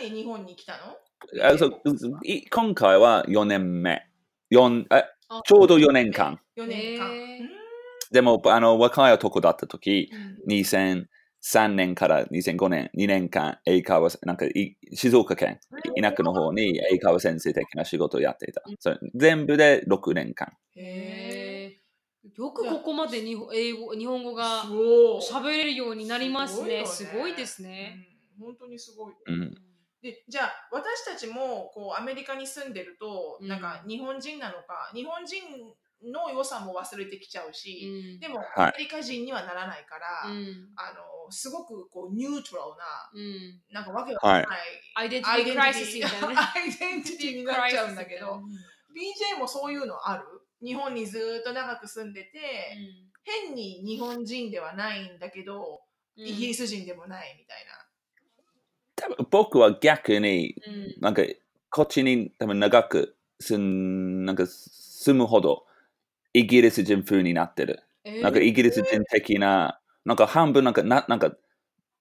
[0.00, 0.96] らい前に日本に来たの？
[1.44, 1.80] あそう
[2.22, 4.06] い今回は4年目。
[4.50, 6.40] 四えあちょうど4年間。
[6.56, 7.50] ?4 年間。
[8.12, 10.38] でもあの若い男だった時、うん
[11.42, 15.60] 2003年から2005年、2年間、英会話、なんかい静岡県、
[16.00, 18.62] 田舎の方に英会話先生的な仕事をやっていた。
[18.78, 20.52] それ全部で6年間。
[20.76, 21.80] へ
[22.36, 24.34] よくここまで日本英語日本語え。
[24.34, 26.84] が喋れるようになりますね。
[26.86, 27.96] すすごねごいですね。
[28.04, 29.14] うん本当にすごい。
[29.26, 29.54] うん
[30.00, 38.20] でじゃあ私たちもこうアメリカに住んでると、うんなんか日本人なのか日本人の良さも忘れてきちゃうし、うん。
[38.20, 38.46] でも、はい。
[38.56, 40.68] アメリカ人にはならないから、うん。
[40.76, 43.60] あのすごくこうニュートラルなうん。
[43.72, 44.46] なんかわけわかんない、
[44.94, 46.34] アイデンテアイデンティティィティクライシスみたいなね。
[46.36, 48.42] アイデンティティになっちゃうんだけど
[48.94, 50.24] BJ もそういうのある？
[50.62, 52.30] 日本にずっと長く住んでて、
[53.22, 55.80] 変に日本人ではないんだけど、
[56.16, 56.26] うん。
[56.26, 57.86] イギリス人でもないみたいな。
[58.96, 60.94] 多分僕は逆に、うん。
[61.00, 61.22] なんか
[61.70, 65.64] こっちに多分長く住んなんか住むほど
[66.38, 67.82] イギリス人風になってる。
[68.04, 68.22] えー。
[68.22, 71.32] なんかイギリス人的な、なんか半分なんかな、なんか、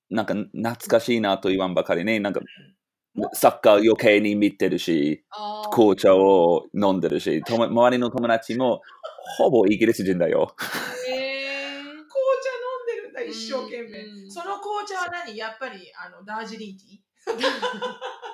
[0.09, 2.41] なんか懐かしいなと言わんばかりに、なんか
[3.33, 5.25] サッカー余計に見てるし、
[5.71, 8.81] 紅茶を飲んでるし、とも周りの友達も
[9.37, 10.55] ほぼイギリス人だよ。
[11.09, 11.17] えー。
[12.07, 13.99] 紅茶飲んでるんだ、一生懸命。
[13.99, 15.35] うんその紅茶は何？
[15.35, 17.07] やっぱりあのダージリンティー。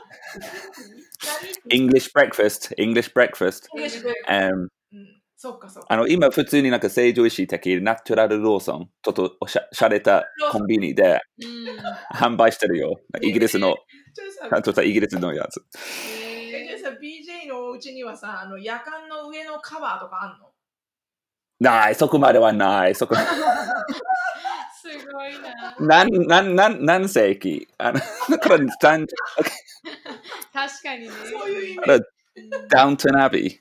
[1.69, 3.67] 何 English breakfast, English breakfast.
[3.73, 4.69] English break um, うん、
[5.43, 5.91] そっかそっか。
[5.91, 10.23] あの今普通になんか成城石井的ナチュラルローソン、ちょっとおしゃしゃれた
[10.53, 12.95] コンビニでうん販売してるよ。
[13.21, 15.61] イギリスの、ちょっとイギリスのやつ。
[16.15, 20.49] えじゃあさ BJ のお家にはさ、あの夜間の上のカバーとかあんの？
[21.59, 22.95] ない、そこまではない。
[22.95, 23.23] そこ す
[25.11, 25.75] ごいな。
[25.81, 27.67] 何何何何世紀？
[27.79, 27.99] あの
[28.31, 29.05] だから単
[30.53, 31.11] 確かにね。
[31.29, 32.05] そういうイメあらージ。
[32.69, 33.59] ダウントンアビー。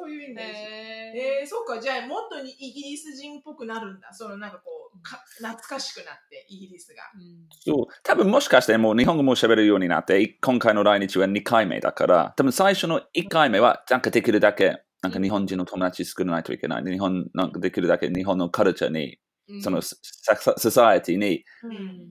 [0.00, 0.52] Um, そういうイメージ。
[0.52, 4.12] ええー、そっか、じゃあもっとにイギリス人っぽくなるんだ。
[4.12, 7.02] そのなんかこうか、懐かしくなって、イギリスが。
[7.64, 16.84] そう多分もしかしてもう日本語も喋れるようになって、今回の来日は2回目だから、多分最初の1回目はなんかできるだけ、なんか日本人の友達作らないといけない。
[16.84, 19.18] で日本なんかできるだけ日本のカルチャーに、
[19.62, 19.96] そのソ
[20.70, 22.08] サエティに、うん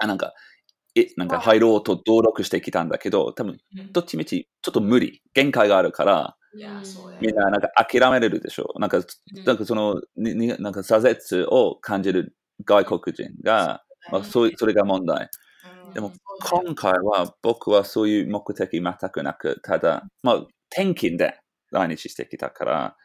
[0.00, 0.32] あなんか、
[0.94, 3.58] えなんか入ろうと登録してきたんだけど、多分
[3.92, 6.36] どっちみちちょっと無理、限界があるから、
[7.20, 8.72] みんななんか諦めれるでしょ。
[8.78, 9.00] なんか、
[9.44, 15.24] なんかその、にになんか挫折を感じる外国人が、まあ、そうそれが問題。
[15.24, 15.28] うん
[15.94, 20.36] でも今回は僕はそういう目的全くなく、ただ、まあ、
[20.70, 21.40] 転勤で
[21.72, 22.96] 来日してきたから。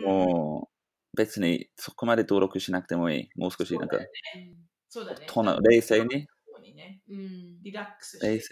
[0.00, 0.68] も
[1.14, 3.30] う別にそこまで登録しなくてもいい。
[3.36, 3.98] もう少しなんか、
[4.88, 5.20] そうだね。
[5.26, 6.28] とな冷静に、
[6.62, 8.44] にね、うんリラックスして。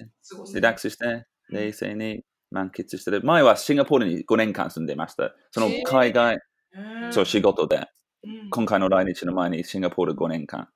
[0.52, 3.22] リラックスして、冷静に満喫してる。
[3.22, 5.34] 前はシンガポールに5年間住んでました。
[5.50, 7.88] その海外、うんそう仕事で、
[8.22, 10.68] うん今回の来日の前にシンガポール5年間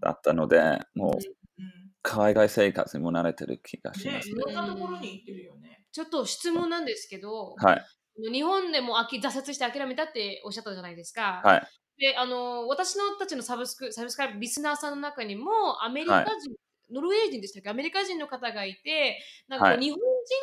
[0.00, 4.28] だったので、もううん海外生活にも慣れてる気がします。
[4.28, 5.84] ねいろんなところに行ってるよね。
[5.92, 8.32] ちょっと質問なんですけど、はい。
[8.32, 11.40] 日本でもあき挫折して諦めたっておっしゃったじゃないですか。
[11.44, 11.62] はい。
[11.98, 16.54] で、あの、私のたちのサブスク、サブスクライブ、リスナーさんの中にも、アメリカ人、
[16.92, 17.70] ノルウェー人でしたっけ？
[17.70, 19.98] アメリカ人の方がいて、なんか日本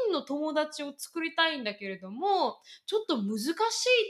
[0.07, 3.53] 人の友達を作りたいんだけれども、ちょっと難しい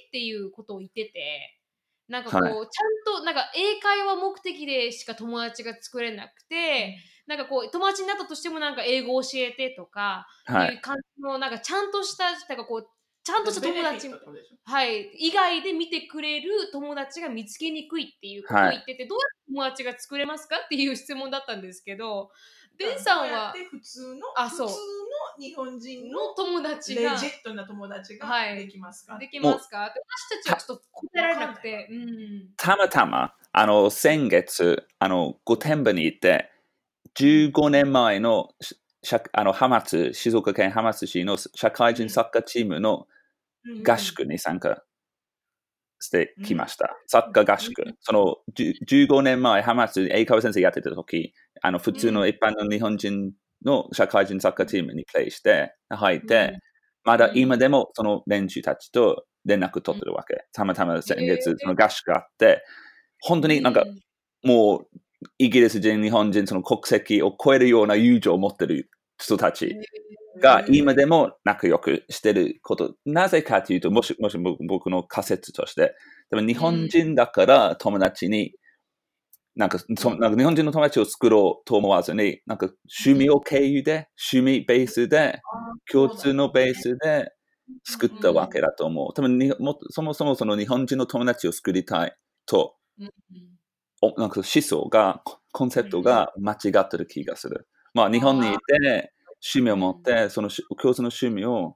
[0.07, 1.59] っていうことを言ってて、
[2.07, 2.67] なんかこう、はい。
[2.69, 10.69] ちゃんと、なんか英会話目的でしか友達が作れなくて、なんかこう、友達になったとしてもなんか英語教えてとか、はい。
[10.73, 10.77] い。
[10.79, 12.89] う感じの、なんかちゃんとした、なんかこう、
[13.28, 14.09] ちゃんとした友達。
[14.63, 22.32] はい、以外で見てくれる友達が見つけにくいっていうことを言ってて、どうやって友達が作れますかっていう質問だったんですけど、
[22.80, 24.21] デンさんは普通の
[25.38, 28.55] 日本人のの友達レがジェットな友達がはい。
[28.55, 29.91] できますか、できますか？
[30.32, 32.49] 私たちはちょっと答えられなくて、うん。
[32.55, 36.49] たまたま、あの、先月、あの、御殿場に行って、
[37.15, 38.51] 15年前の、
[39.34, 43.16] あの、浜松、静岡県浜松市の社会人サッカーチームのうん
[43.86, 44.84] 合宿に参加
[45.99, 46.86] してきました。
[46.86, 47.84] うサッカー合宿。
[48.01, 53.32] その、じゅ15年前、浜松英会話先生やってた時、あの、普通の一般の日本人
[53.65, 56.59] の社会人サッカーチームにプレイして、入って、
[57.03, 60.45] まだ今でもその連中たちと連絡取ってるわけ。
[60.53, 62.63] たまたま先月、その合宿があって、
[63.22, 63.95] 本当になんかう
[64.47, 64.88] もう、
[65.39, 69.76] イギリス人、日本人、その国籍を超えるような友情を持ってる人たち
[70.41, 72.95] が今でも仲良くしてること。
[73.05, 75.95] なぜかというと、もし、もし僕僕の仮説として、
[76.30, 78.53] でも日本人だから友達に、
[79.55, 82.70] なんかそなんか日本人の友達を作ろうと思わずに、なんか
[83.05, 85.41] 趣味を経由で、趣味ベースで、
[85.91, 87.32] 共通のベースで
[87.84, 89.13] 作ったわけだと思う。
[89.13, 92.15] 多分にもそもそもその日本人の友達を作りたい
[92.45, 93.09] と、うん
[94.01, 97.68] おなんか思想が、コンセプトが間違ってる気がする。
[97.98, 99.12] まあ日本にいて、
[99.54, 101.76] 趣味を持って、そのし共通の趣味を、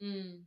[0.00, 0.46] うん。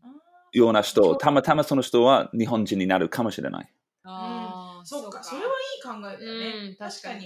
[0.53, 3.71] ような人、たまたまその人は日本人になるかもしれない。
[4.03, 5.23] ああ、そっか。
[5.23, 7.19] それはいい考えだよね、うん確かに。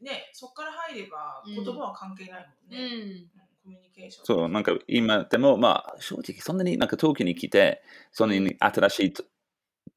[0.00, 1.64] ねそっから入ればうん。
[1.64, 3.10] 言葉は関係ないもんうね、うん。
[3.24, 3.28] ん。
[3.62, 4.24] コミュニケーション。
[4.24, 9.24] そう、なんか今でも、まあ正直そんなになんか東京に来て、そんなに新しいと、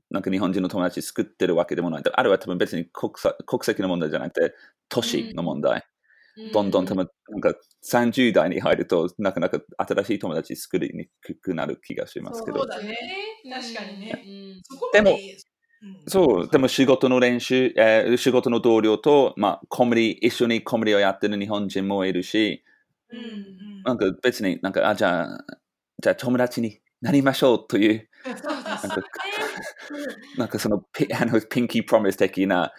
[0.10, 2.04] なんか日本人の友達作ってるわけでもない。
[2.12, 4.54] あれは多分別に国さ国籍の問題じゃなくて、
[4.90, 5.86] 都市の問題。
[6.52, 12.60] どんどん多分、なんか30代に入ると、なかなか新しい友達作りにくくなる気がしますけど。
[12.60, 12.68] そう。
[12.68, 12.96] だね。
[13.50, 14.28] 確かにね。
[14.94, 15.18] でもうん。
[16.08, 22.64] そう、でも仕事の練習、えー仕事の同僚と、まあ、コメディ、一緒にコメディをやってる日本人もいるし、
[23.12, 23.36] うんうん。
[23.84, 25.46] なんか別になんか、あ、じゃあ、
[26.02, 28.10] じゃあ友達になりましょうという、
[28.82, 29.02] なんか、
[30.36, 32.72] なんかそのピあのピンキープロミス的な、うん。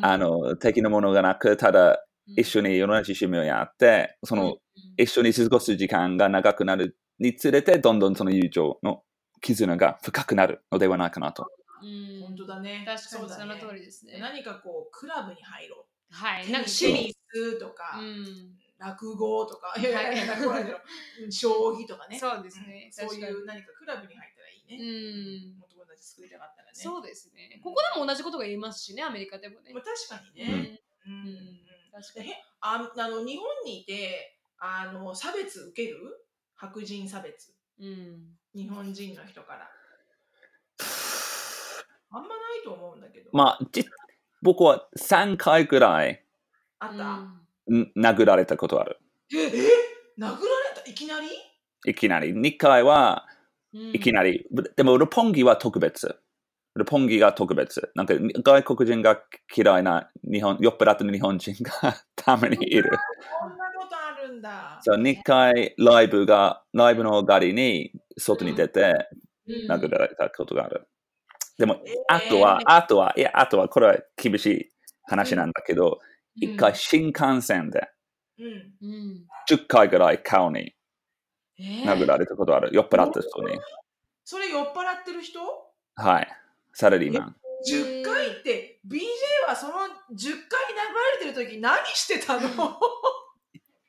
[0.00, 2.04] あの、的なものがなく、ただ
[2.36, 4.58] 一緒に同じ趣味をやって、その、
[4.96, 9.02] 一緒に過ごす時間が長くなるにつれて、どんどんその友情の
[9.40, 11.50] 絆が深くなるのではないかなと。
[11.82, 12.22] うん。
[12.22, 12.84] 本当だね。
[12.86, 14.18] 確かにその通りですね。
[14.18, 16.14] 何かこうクラブに入ろう。
[16.14, 16.50] はい。
[16.50, 18.58] なんかテニスとか、うん。
[18.78, 20.16] 落語とか、いやい。
[20.16, 20.78] や 落語はないけど
[21.24, 22.18] うん将棋とかね。
[22.18, 22.88] そうですね。
[22.88, 22.92] ん。
[22.92, 25.62] そういう何かクラブに入ったらいいね、うん。
[25.62, 26.74] お友達作りたかったらね。
[26.74, 27.60] そうですね。
[27.62, 29.72] ここでも同じことが言えますしね、アメリカでもね。
[29.72, 29.82] まあ、。
[29.82, 31.12] 確かにうんね、うん。
[31.12, 31.28] うん。
[31.28, 31.67] うん
[32.00, 32.30] 確かに。
[32.30, 35.96] えああの日本にいてあの差別受ける？
[36.56, 38.36] 白人差別うん。
[38.54, 39.70] 日本人の人から
[42.10, 43.86] あんまないと思うんだけど、まあ、じ
[44.42, 46.24] 僕は3回ぐらい
[46.78, 48.98] あった、ん殴られたことある。
[49.32, 49.50] ええ？
[50.18, 50.38] 殴られ
[50.84, 50.90] た？
[50.90, 51.28] いきなり？
[51.86, 52.32] いきなり。
[52.32, 53.26] 2回は、
[53.74, 54.46] うんいきなり。
[54.76, 56.18] でも、六本木は特別。
[56.78, 57.90] 六本木が特別。
[57.96, 59.20] なんか、外国人が
[59.54, 62.90] 嫌いな日本、酔っ払ってる日本人が たまにいる。
[63.40, 69.08] こんなことあるんだそう、2回ライブが、ライブの帰りに外に出て
[69.46, 70.86] うん殴られたことがある。
[71.58, 74.70] でもえー、あとは、あとは、いや、あとは、これは厳しい
[75.02, 76.08] 話なんだけど、うん
[76.40, 77.88] 一回新幹線で
[78.38, 78.46] うん
[78.80, 79.26] うん。
[79.50, 80.72] 10回ぐらい顔に
[81.58, 82.70] えー殴られたことある。
[82.72, 83.58] 酔っ払った人に。
[84.24, 85.40] それ酔っ払ってる人？
[85.96, 86.37] はい。
[86.78, 87.36] サラリーマン。
[87.68, 89.00] 10回って BJ
[89.48, 90.84] はその10回殴
[91.24, 92.78] られてる時何してたの？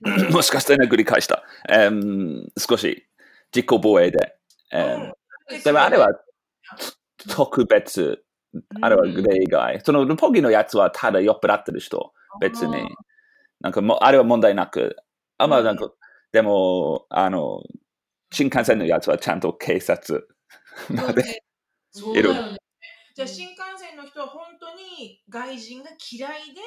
[0.34, 1.44] もしかして殴り返した。
[1.70, 3.08] えー少し
[3.54, 4.36] 自己防衛で。
[4.72, 6.08] えーうんでもあれは
[7.30, 8.24] 特別。
[8.82, 9.82] あれは例外。
[9.86, 12.12] そのルポギのやつはただ酔っ払ってる人。
[12.42, 12.74] 別に。
[13.60, 14.96] なんかもう、あれは問題なく。
[15.38, 15.92] あ、まあなんか、
[16.32, 17.62] でも、あの、
[18.32, 20.28] 新幹線のやつはちゃんと警察
[20.90, 21.44] まで。
[22.14, 22.32] いる
[23.20, 26.62] じゃあ新幹線の人は本当に外人が嫌いで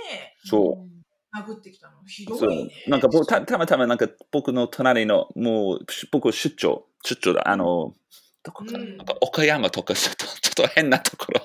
[0.44, 1.02] そう。
[1.34, 2.04] 殴ってきたの？
[2.06, 2.70] ひどいね。
[2.88, 7.94] なんか僕たたまたまなんか僕の隣のもうし僕出張出張だあの
[8.42, 11.40] どこかな、うんなんか岡山とかちょっと、 ちょっと変なところ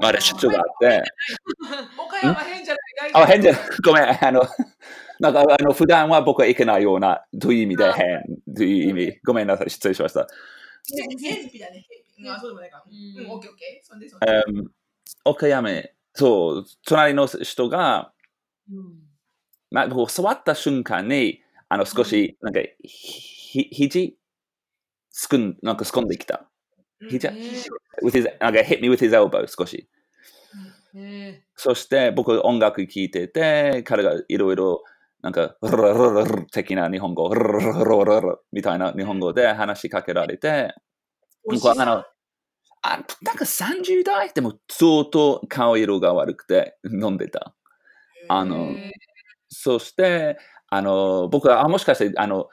[0.00, 1.02] まで出張があって、
[1.98, 3.60] 岡山変じゃないあ、変じゃない。
[3.84, 4.24] ごめん。
[4.24, 4.40] あの、
[5.18, 9.18] なんか、あの、普段は僕は行けないような、という意味で変、という意味？
[9.24, 9.70] ごめんなさい。
[9.70, 10.26] 失礼しました。
[10.96, 11.08] 変
[11.48, 11.84] 日だね。
[12.16, 12.84] 変日あ、そうでもないか。
[12.86, 12.94] うう
[13.24, 13.86] んん、オッケーオッケー。
[13.86, 14.26] そんでそんで。
[14.48, 14.70] うん
[15.24, 15.70] 岡山、
[16.14, 18.12] そう、隣の人が、
[18.70, 18.94] うん
[19.70, 24.18] まあ、こう座った瞬間に、あの、少し、なんか、ひ、肘、
[25.10, 26.48] すくん、なんかすくんできた。
[27.00, 27.34] うんひじゃへ
[28.02, 29.88] with his, なんか hit me with his elbow 少し。
[30.94, 34.82] えそして僕音楽聴いてて、彼がいろいろ
[35.22, 40.74] なんか、ルルルルル的な日本語、ルルルルルルルみたいな日本語で話しかけられて、
[41.48, 42.04] 僕はあの、
[42.82, 47.54] あなんか30代でも相当顔色が悪くて飲んでた。
[48.28, 48.92] あのへ
[49.48, 50.38] そして、
[50.68, 52.48] あの、僕は、あ、もしかして、あの、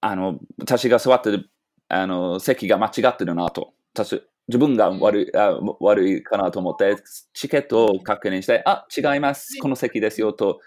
[0.00, 1.50] あの、私が座ってる、
[1.88, 3.74] あの、席が間違ってるなと。
[3.94, 6.96] 私自分が悪いあ悪いかなと思って、
[7.32, 9.58] チケットを確認して、あ、違います。
[9.60, 10.60] この席ですよと、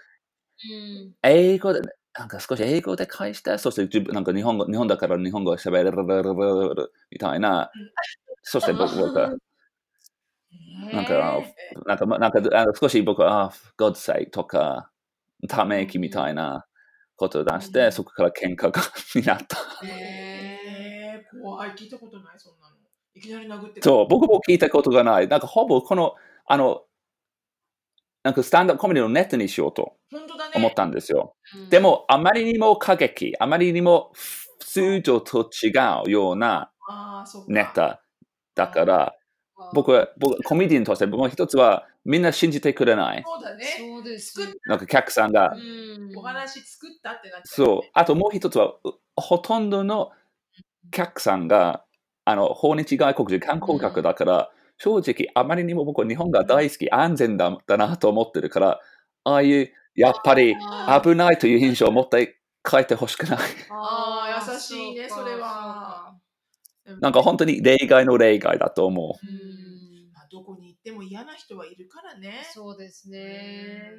[0.70, 1.82] うん英語で、
[2.18, 7.70] なんか少し英語で返して、そして自分、なんか日本語、日本だから日本語を喋るみたいな。
[8.42, 9.34] そして僕は、
[10.92, 11.42] なんか、
[11.86, 14.90] なんか、まなんかあの少し僕は、あ、God's sake とか、
[15.48, 16.66] ため息みたいな
[17.16, 18.80] ことを出して、うんそこから喧嘩が
[19.14, 19.58] になった。
[19.84, 21.70] えー、怖い。
[21.70, 22.76] 聞いたことない、そんなの。
[23.14, 25.28] いきなり殴ってそう、僕も聞いたことがない。
[25.28, 26.14] なんかほぼこの、
[26.46, 26.84] あの、
[28.26, 30.52] なんかスタンダードコメディのネットにしようと本当だね。
[30.56, 31.36] 思ったんですよ。
[31.54, 34.10] うんでも、あまりにも過激、あまりにも
[34.58, 35.70] 通常と違
[36.04, 36.72] うような
[37.46, 38.02] ネタ
[38.56, 39.14] だから、
[39.74, 43.22] 僕は、僕コメディアンとして、僕も一つはみんな信じてくれない。
[43.24, 43.64] そうだね。
[43.78, 45.56] そうです作っなんか客さんがう。
[45.56, 47.90] んお話作ったってなっちゃうそう。
[47.92, 50.10] あともう一つは、うほとんどの
[50.90, 51.84] 客さんが、
[52.24, 58.80] あの、訪日外国人観光客だから、正直、あまりにも僕は日本が大好き、安全だだなと思ってるから、
[59.24, 63.38] ああいう、やっぱりあ危ないという印象を持って帰ってほしくない。
[63.68, 66.16] あー優しいねそれは。
[67.00, 70.12] なんか本当に例外の例外だと思そうかうん。
[70.12, 72.42] まあ、どこに行っても嫌な人はいるからね。
[72.54, 73.92] そうですね。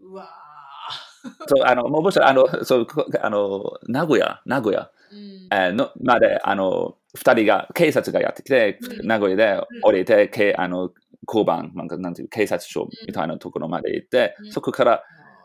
[0.00, 0.10] うん。
[0.10, 1.28] うわう。
[1.48, 5.48] そう、あの、もうもちろんあの、そう、こあの、名古屋、名古屋、うん。
[5.52, 9.06] えーのまで、あの、二人が、警察がやってきて、うん。
[9.06, 10.90] 名古屋で降りて、けあの、
[11.26, 14.52] 交番、なんか、なんていう、警察署みたいなところまで行って、うん。
[14.52, 14.98] そこから、ー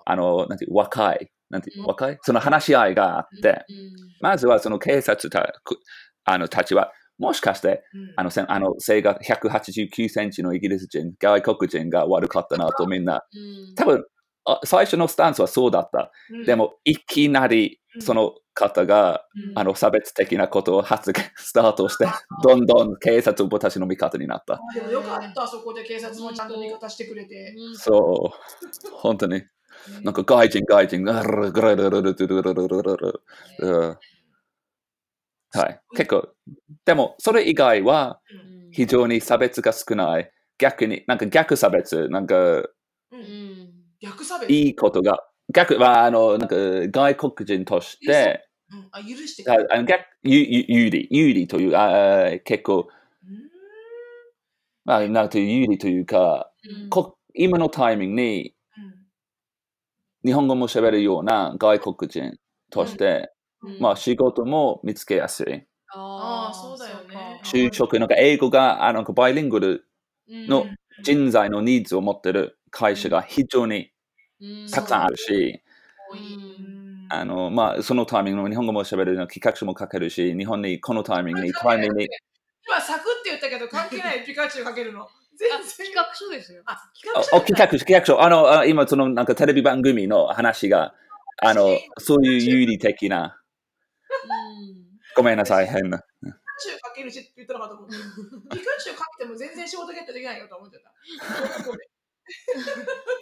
[0.05, 1.85] あの、なんていう、若い、なんていうう、ん。
[1.87, 3.91] 若いその話し合いがあって、うん。
[4.21, 5.77] まずはその警察たく
[6.23, 8.13] あのたちは、もしかして、うん。
[8.15, 13.75] あの、あの背が189センチのイギリス人、外国人が悪かったなとみんな、うん。
[13.75, 14.05] 多分
[14.45, 16.11] あ最初のスタンスはそうだった。
[16.31, 16.45] うん。
[16.45, 18.01] でも、いきなりうん。
[18.01, 22.05] その方が、うんあの差別的なことを発言、 スタートして、
[22.43, 24.61] どんどん警察を私の味方になった。
[24.75, 27.55] でもよかった、そこで警察もちゃんと味方してくれて。
[27.57, 28.37] うんそう、
[28.91, 29.43] 本当に。
[30.03, 33.21] なんか外人、外人、グルルルルルルルルルルルルルル
[33.59, 33.97] うん
[35.53, 35.79] はい。
[35.95, 36.29] 結構、
[36.85, 40.31] でも、それ以外はうん非常に差別が少ない。
[40.57, 42.73] 逆に、なんか逆差別、なんかう
[43.11, 44.51] うんん逆差別。
[44.51, 46.55] いいことが、逆は、あの、なんか
[46.91, 48.87] 外国人として、うん。
[48.91, 49.67] あ許してくれる。
[49.71, 52.87] ああの逆有有有利、有利という、あー結構、
[53.23, 53.49] うん。
[54.85, 56.89] まあ、なんていう有利というか、うん。
[56.89, 59.07] こ今のタイミングにうん。
[60.23, 62.37] 日本語も喋るような外国人
[62.69, 63.31] として、
[63.63, 63.75] うん。
[63.79, 65.67] まあ仕事も見つけやすい。
[65.93, 67.39] あーそうだよね。
[67.43, 69.85] 就職、なんか英語が、あのバイリングル
[70.47, 70.75] のうん。
[71.03, 73.91] 人材のニーズを持ってる会社が非常に
[74.41, 74.69] うん。
[74.71, 75.63] たくさんあるし、
[75.97, 76.41] 多い。
[76.59, 76.76] うん
[77.09, 82.09] あの、まあ、そのタイミングの日本語も喋れるの企画書も書けるし、日本にこのタイミングに、タイミングに、
[82.65, 85.07] 今サクって言ったけど 関係ないピカチュウかけるの？
[85.37, 86.63] 全あ然企画書ですよ。
[86.65, 90.95] あ、企あ画書お企画書、企画書、あの、あ今そのなんかテレビ番組の話が、
[91.43, 93.39] あの、そういう有利的な、
[94.23, 95.99] うんごめんなさい、変な。
[95.99, 97.95] ピカチュウかけるしって言ったのかと思って。
[98.55, 100.91] ピカチュウかけても全然仕事ゲットできないよと思ってた。
[101.65, 101.83] ごめんい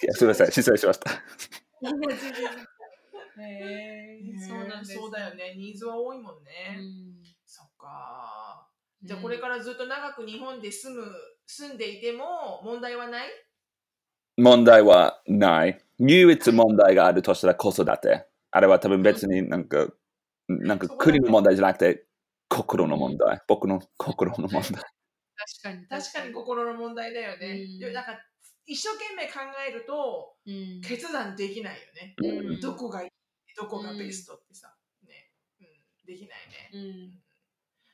[0.07, 1.11] やすみません、失礼しました。
[3.41, 4.93] へーそうなんです。
[4.93, 5.55] そうだよね。
[5.57, 6.77] ニーズは多いもんうね。
[6.81, 8.69] んそっか。
[9.03, 11.05] じゃあこれからずっと長く日本で住む、
[11.45, 13.27] 住んでいても問題はない？
[14.37, 15.79] 問題はない。
[15.99, 18.25] 唯一問題があるとしたら子育て。
[18.51, 19.87] あれは多分別になんか、
[20.47, 22.05] なんか国の問題じゃなくて、
[22.49, 23.41] 心の問題。
[23.47, 24.61] 僕の心の問題。
[24.63, 24.81] 確
[25.63, 27.47] かに確かに心の問題だよね。
[27.63, 28.19] うんでもなんか
[28.67, 32.15] 一生懸命考えるとうん決断できないよね。
[32.51, 33.09] うんどこがいい？
[33.55, 34.75] どこがベストってさ。
[35.07, 35.31] ね。
[36.05, 36.69] できないね。
[36.73, 37.21] うん。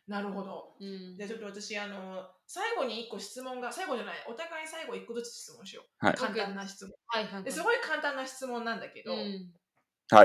[0.07, 0.75] なるほど。
[0.79, 6.05] うんじゃあちょっと私、あの、最後に一個質問が、最後じゃない、お互い最後一個ずつ質問しよう。
[6.05, 6.93] はい簡単な質問。
[7.07, 7.43] はいはいはい。
[7.43, 9.53] ですごい簡単な質問なんだけど、うん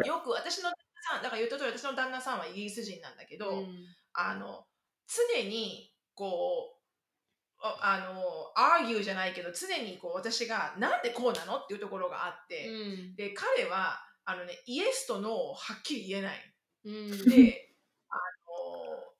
[0.04, 3.84] よく私の旦那さん、だから言った通り私の旦那さんはイギリス人なんだけど、うん
[4.14, 4.66] あの、
[5.06, 8.20] 常に、こう、ああの、
[8.56, 11.58] アーギューじゃないけど、常にこう私が、なんでこうなの？
[11.58, 12.72] っていうところがあって、う
[13.12, 16.54] んで、彼は、あのね、イエスとノーをはっきり言えない。
[16.84, 17.10] うん。
[17.30, 17.74] で、
[18.10, 18.18] あ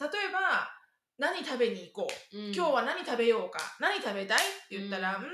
[0.03, 0.69] の、例えば、
[1.17, 2.37] 何食べに行こう。
[2.37, 2.55] うん。
[2.55, 3.61] 今日は何食べようか。
[3.81, 5.31] 何食べたいって言ったら、ううんん、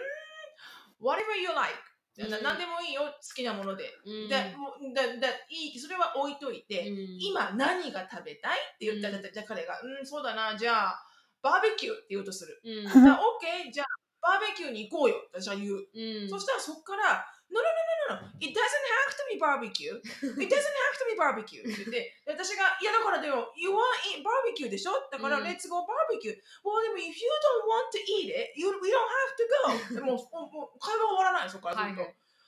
[1.00, 1.72] whatever you like、
[2.18, 2.30] うん。
[2.30, 3.84] な何でもいいよ、好きなもので。
[4.04, 4.28] うん。
[4.28, 5.78] だだだいい。
[5.80, 7.16] それは置いといて、うん。
[7.18, 9.22] 今何が食べたいって言ったら、うん。
[9.22, 11.06] じゃあ彼が、うん、そうだな、じゃあ、
[11.40, 12.60] バーベキューって言おうとする。
[12.62, 12.86] うん。
[12.86, 13.86] じゃあ、OK、じゃあ、
[14.20, 15.16] バーベキューに行こうよ。
[15.26, 15.88] って私は言う。
[15.92, 16.28] うん。
[16.28, 19.92] そしたらそこから、No, no, no, no, no, it doesn't have to be barbecue.
[19.92, 21.60] It doesn't have to be barbecue.
[21.60, 26.32] って言って、で私が、いやだからでも、You want eat barbecue でしょだから、うん Let's go barbecue.
[26.64, 29.94] Well, でも、if you don't want to eat it, you, we don't have to go.
[29.96, 32.02] でもう、もう会話終わらないそこからずっと。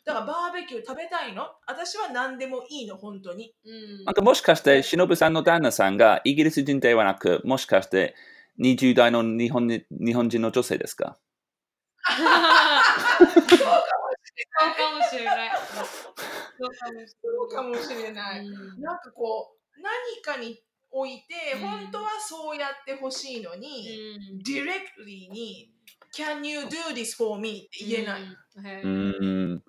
[0.05, 3.55] だから、バーベキュー食べたいの私は何でもいいの、本当に。
[3.64, 8.14] うんなんかもしかして、しのぶさんの旦那さんがイギリス人ではなく、もしかして
[8.59, 11.18] 20代の日本に日本人の女性ですか
[12.07, 13.84] そう。
[14.59, 15.50] そうかもしれない。
[17.22, 18.46] そうかもしれない。
[18.46, 23.88] うんなんかこう、何かにおいて、うん本当はそうやってほしいのに、
[24.44, 25.72] directly に
[26.16, 27.66] Can you do this for me?
[27.66, 28.22] って言えない。
[28.22, 29.62] やっうんへうーん。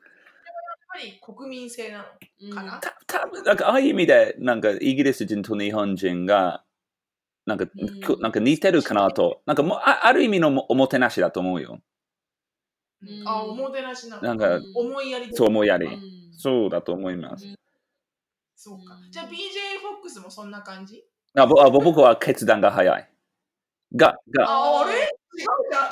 [0.88, 2.80] ぱり国民性なのかな？
[2.80, 6.64] た多分なんかああいう意味で、なんかイギリス人と日本人が、
[7.46, 11.80] なんか、うんなんか似てるかなと、なんかもうあある意味のもおもてなしだと思うよ。
[13.08, 13.22] うん。
[13.26, 15.86] あ、おもてなしなんか、思いやりでそう思いやり。
[15.88, 16.00] うん。
[16.38, 17.56] そうだと思います。
[18.58, 18.98] そうか。
[19.04, 19.12] うん。
[19.12, 21.04] じゃあ BJ フォックスもそんな感じ？
[21.36, 23.10] あぼあぼ僕は決断が早い。
[23.96, 24.94] が、が、ああれ？
[24.94, 25.06] 違う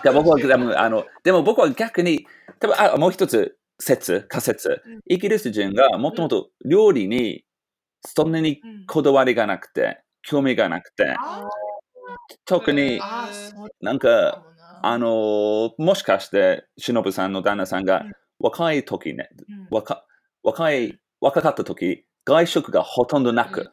[0.05, 2.25] いや僕はでもあのでも僕は逆に、
[2.59, 4.81] 多分あもう一つ説、仮説。
[4.85, 4.99] うん。
[5.07, 7.43] イギリス人がもともと料理に
[8.05, 8.83] そんなにうん。
[8.87, 11.41] こだわりがなくて、興味がなくて、あ
[12.45, 13.07] 特に
[13.81, 14.43] なんか。
[14.85, 20.05] あの、もしかして、しのぶさんの旦那さんがうん若い時ね、うん若
[20.43, 23.71] 若い、若かった時、外食がほとんどなく。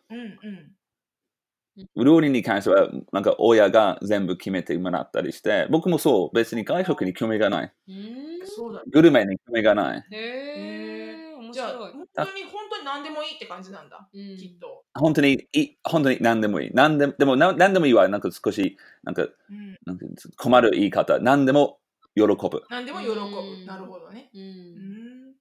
[1.96, 7.72] 料理に関しては、なんか親が全部決めてもらったりして、僕もそう、別に外食に興味がない。
[8.92, 10.04] グルメに興味がない。
[11.50, 11.92] 面じゃあ、白い。
[11.92, 14.08] 本当に本当に何でもいいって感じなんだ。
[14.12, 14.84] うんきっと。
[14.94, 16.70] 本当に、い本当に何でもいい。
[16.72, 19.78] 何ででもな何でもいいは、なんか少し、なんか、うん。
[19.86, 21.18] なんか困る言い方。
[21.18, 21.78] 何でも
[22.14, 22.62] 喜ぶ。
[22.70, 23.16] 何でも喜ぶう
[23.64, 23.66] ん。
[23.66, 24.30] なるほどね。
[24.34, 24.38] う。
[24.38, 24.44] うん
[25.30, 25.34] ん。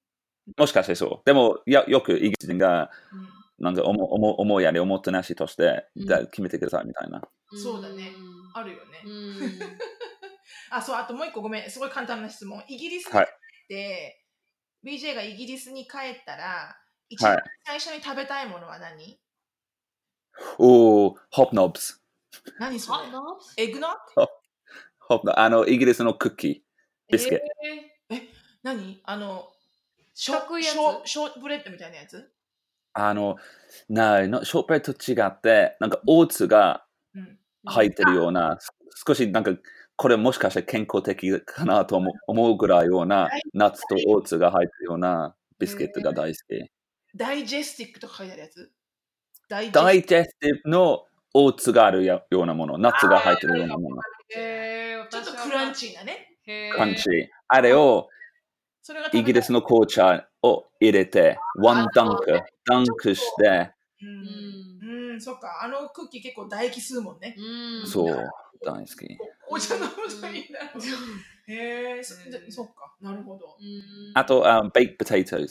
[0.57, 1.25] もしかしてそう。
[1.25, 3.29] でも、やよくイギリス人が、うん
[3.61, 7.21] なんか思思思いやり、おもてなしとして、うんじゃあ決めてくださいみたいな。
[7.53, 8.13] そうだね
[8.53, 9.03] あるよね。
[9.05, 9.39] うん。
[10.71, 11.69] あ、そう、あともう一個ごめん。
[11.69, 12.63] すごい簡単な質問。
[12.67, 14.18] イギリスに帰はいって、
[14.85, 16.77] BJ がイギリスに帰ったら、
[17.09, 17.43] 一番はい。
[17.65, 19.19] 最初に食べたいものは何？
[20.57, 22.01] おー、ホップノブス。
[22.59, 23.63] 何それ？
[23.63, 23.91] エッグノッ
[24.99, 27.11] ホップノあの、イギリスのクッキー。
[27.11, 27.35] ビスケ。
[27.35, 28.25] ット。
[28.63, 29.01] 何？
[29.03, 29.49] あの、
[30.13, 30.73] ショ四角いやつ？
[30.73, 32.31] ショショートブレッドみたいなやつ？
[32.93, 33.37] あの、
[33.89, 34.45] ない、の？
[34.45, 37.37] ショートブレッドと違って、なんかオーツがうん。
[37.65, 38.57] 入ってるような、
[39.05, 39.51] 少しなんか、
[40.01, 46.71] これもしかして健康的かなと思うぐらいような、ナッツとオーツが入ってるようなビスケットが大好き。
[47.17, 48.71] ダイジェスティックとか書いてあるやつ？
[49.49, 51.03] ダイジェダイジェスティブの
[51.33, 53.97] オーツがあるようなもの、ナッツが入ってるようなもの、
[55.09, 56.37] ちょっとクランチーなね。
[56.45, 57.27] クランチー。
[57.49, 58.07] あれを
[59.11, 63.73] イギリスの紅茶を入れて、ワンダンク、ダンクして、
[65.21, 65.61] そっか。
[65.63, 67.35] あのクッキー結構唾液吸うもんね。
[67.37, 67.87] うん。
[67.87, 68.15] そう、
[68.65, 69.17] 大好き。
[69.49, 69.87] お茶飲む
[70.21, 70.59] といいな。
[71.47, 72.95] へえ、そじゃそっか。
[73.01, 73.57] なるほど。
[73.59, 74.11] うん。
[74.13, 75.47] あと、あ baked potatoes、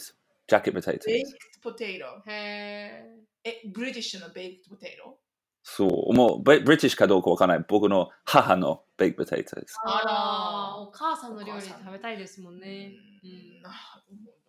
[0.47, 1.05] ジャケット potatoes.
[1.07, 1.23] ベイ。
[1.23, 1.29] ク
[1.61, 2.29] トポテト。
[2.29, 3.03] へ
[3.43, 5.19] え、ブリティッシュのベイクトポテト
[5.63, 7.65] そう、もう、ブリブリティッシュかどうかわからない。
[7.67, 9.65] 僕の母の baked potatoes。
[9.85, 12.93] あら、お母さんの料理食べたいですもんね。
[13.23, 13.59] ううん。
[13.59, 14.39] んなるほど。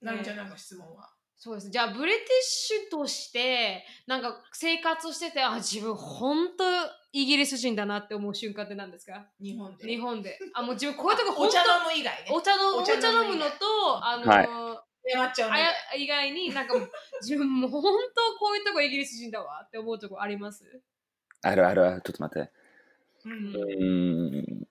[0.00, 1.70] なるみちゃんなんか質問はそうです。
[1.70, 6.64] じゃあ、ブリティッシュとして、なんか生活してて、あ、自分、本当
[7.12, 9.26] イギリス人だなって思う瞬間って何ですか？
[9.40, 9.86] 日本で。
[9.86, 10.38] 日本で。
[10.54, 12.30] あ、もう自分、こういうとこ、本お茶当飲む以外ね。
[12.32, 14.48] お茶のお茶飲むのと、あの、はい
[15.12, 15.66] っちゃうのあや
[15.98, 16.72] 以外になんか
[17.20, 20.64] 自分もう本当こういうとこイギリス人だわって思うとこあります？
[21.42, 22.50] あるあるある、ちょっと待って。
[23.26, 24.66] うんうーん。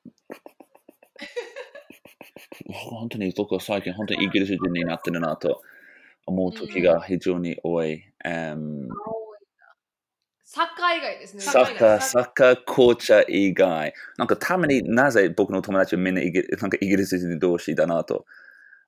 [2.74, 5.62] 本当に僕は最近本当にイギリス人になってるなと
[6.26, 8.04] 思う時が非常に多い。
[8.26, 8.88] Um,
[10.56, 11.42] サッカー以外ですね。
[11.42, 13.92] サッカー、サッカー、紅茶以外。
[14.18, 18.26] なんかたまになぜ僕の友達はみんなイギリなんかイギリス人同士だなと、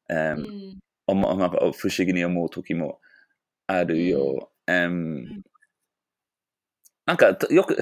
[0.07, 0.75] えー
[1.07, 1.21] うん。
[1.21, 2.99] なんか不思議に思う時も
[3.65, 4.51] あるよ。
[4.67, 5.41] うん。
[7.07, 7.77] なんかとよく、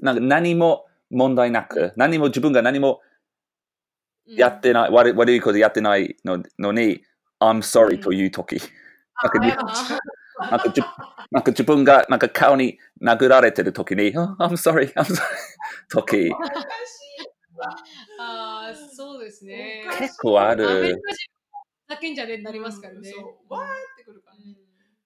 [0.00, 3.02] なんか何も問題なく、何も自分が何も
[4.24, 7.02] やってない、悪い悪いことやってないののに、
[7.40, 8.60] I'm sorry という時。
[9.22, 10.00] なんかにあ
[10.50, 10.80] なんかじ
[11.30, 15.20] なんか自分がなんか顔に殴られてる時に、 oh, I'm sorry, I'm sorry
[15.88, 16.32] 時。
[18.18, 19.84] あー、そうですね。
[19.98, 20.88] 結構ある。
[20.88, 21.00] 人
[21.88, 23.08] だけんじゃねになりますからね。
[23.08, 24.36] そうわーってくるから。
[24.36, 24.56] うん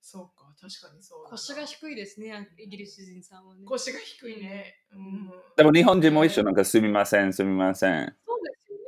[0.06, 1.24] そうか、確かにそう。
[1.24, 3.64] 腰が低いですね、イギリス人さんはね。
[3.64, 4.74] 腰が低いね。
[4.92, 5.32] うん。
[5.56, 8.14] でも日本人も一緒、なんかすみません、すみません。
[8.26, 8.78] そうですよ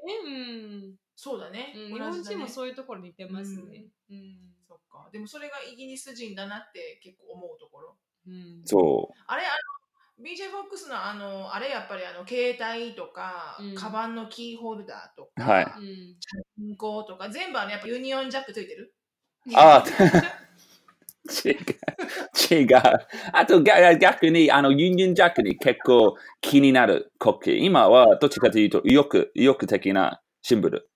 [0.91, 0.97] ね。
[1.17, 1.73] そうだね。
[1.75, 1.83] うん。
[1.85, 3.87] うん、日本人もそういうところに似てますね。
[4.11, 4.55] うん。
[4.69, 5.09] そっか。
[5.11, 7.97] でもそれがイギリス人だなって結構思うところ。
[8.65, 9.51] そうんあれ、あ
[10.19, 16.17] の、BJ フォックスのあの、あれやっぱりあの、携帯とか、うんカバンのキーホルダーとか、はいうん
[16.59, 18.95] 銀行とか、全部あの、やっぱユニオンジャックついてる？
[19.47, 19.51] う。
[19.55, 19.85] あ
[21.45, 21.55] 違う。
[22.51, 22.69] 違う。
[23.33, 27.51] あと逆逆に、あの、ユニオンジャックに結構気になる国旗。
[27.53, 30.89] 今はどっちかというと、意欲、意欲的なシンボル。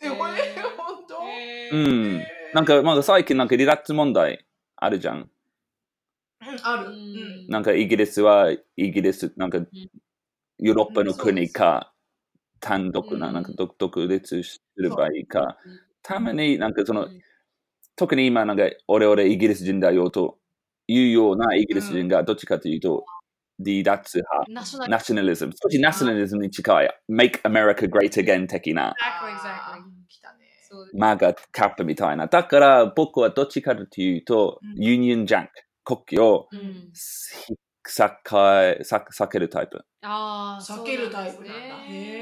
[0.00, 1.22] え、これ、へー本当？
[1.28, 2.22] へーうん。
[2.54, 4.46] なんか、まだ最近なんか離脱問題
[4.76, 5.30] あるじゃん。
[6.40, 6.90] うんある。
[6.90, 7.48] ううんん。
[7.48, 8.60] なんかイギリスはイ
[8.92, 9.58] ギリス、なんか
[10.58, 11.92] ヨーロッパの国か、
[12.60, 15.80] 単独な、うんなんか独独立すればいいかうん。
[16.02, 17.22] たまになんかそのうん、
[17.96, 20.38] 特に今なんか俺俺イギリス人だよと
[20.88, 23.04] いうようなイギリス人がどっちかというと、
[23.64, 28.94] 離脱派、ナショ、ナショナリズム、少しナショナリズムに近い、Make America Great Again 的な、
[30.94, 32.26] MAGA cap みたいな。
[32.26, 35.50] だから僕はどっちかというと、うんユニオンジャック、
[35.84, 36.90] 国旗をうん
[37.88, 39.84] 避け避避けるタイプ。
[40.02, 41.52] ああ、避けるタイプな。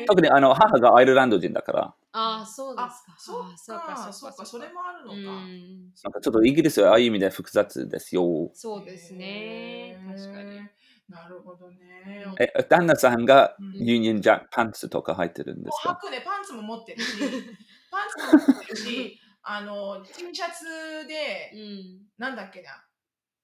[0.06, 5.44] 特にあの母がアイルランド人だから、ああ、そうですか。、そっあーか、そっか、それもあるのか。
[5.44, 8.50] うんなんかちょっとイギリスはああいう意味で複雑ですよ。
[8.52, 9.96] そうですね。
[10.06, 10.60] 確かに。。
[11.08, 12.24] なるほどね。
[12.40, 15.90] え、旦那さんがうんユニオンジャックパンツとか履いてるんですか？
[15.90, 17.18] もう履くね、パンツも持ってるし、
[17.90, 22.06] パンツも持ってるし、あの、T シャツで、うん。
[22.16, 22.70] なんだっけな、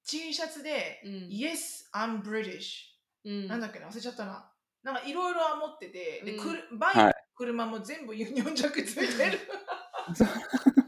[0.09, 2.87] T シャツで、うん Yes, I'm British。
[3.25, 4.51] うんなんだっけな、忘れちゃったな。
[4.83, 9.39] なんかいろいろは持ってて、で、うん車バイク、はい車も全部ユニオンジャックついてる。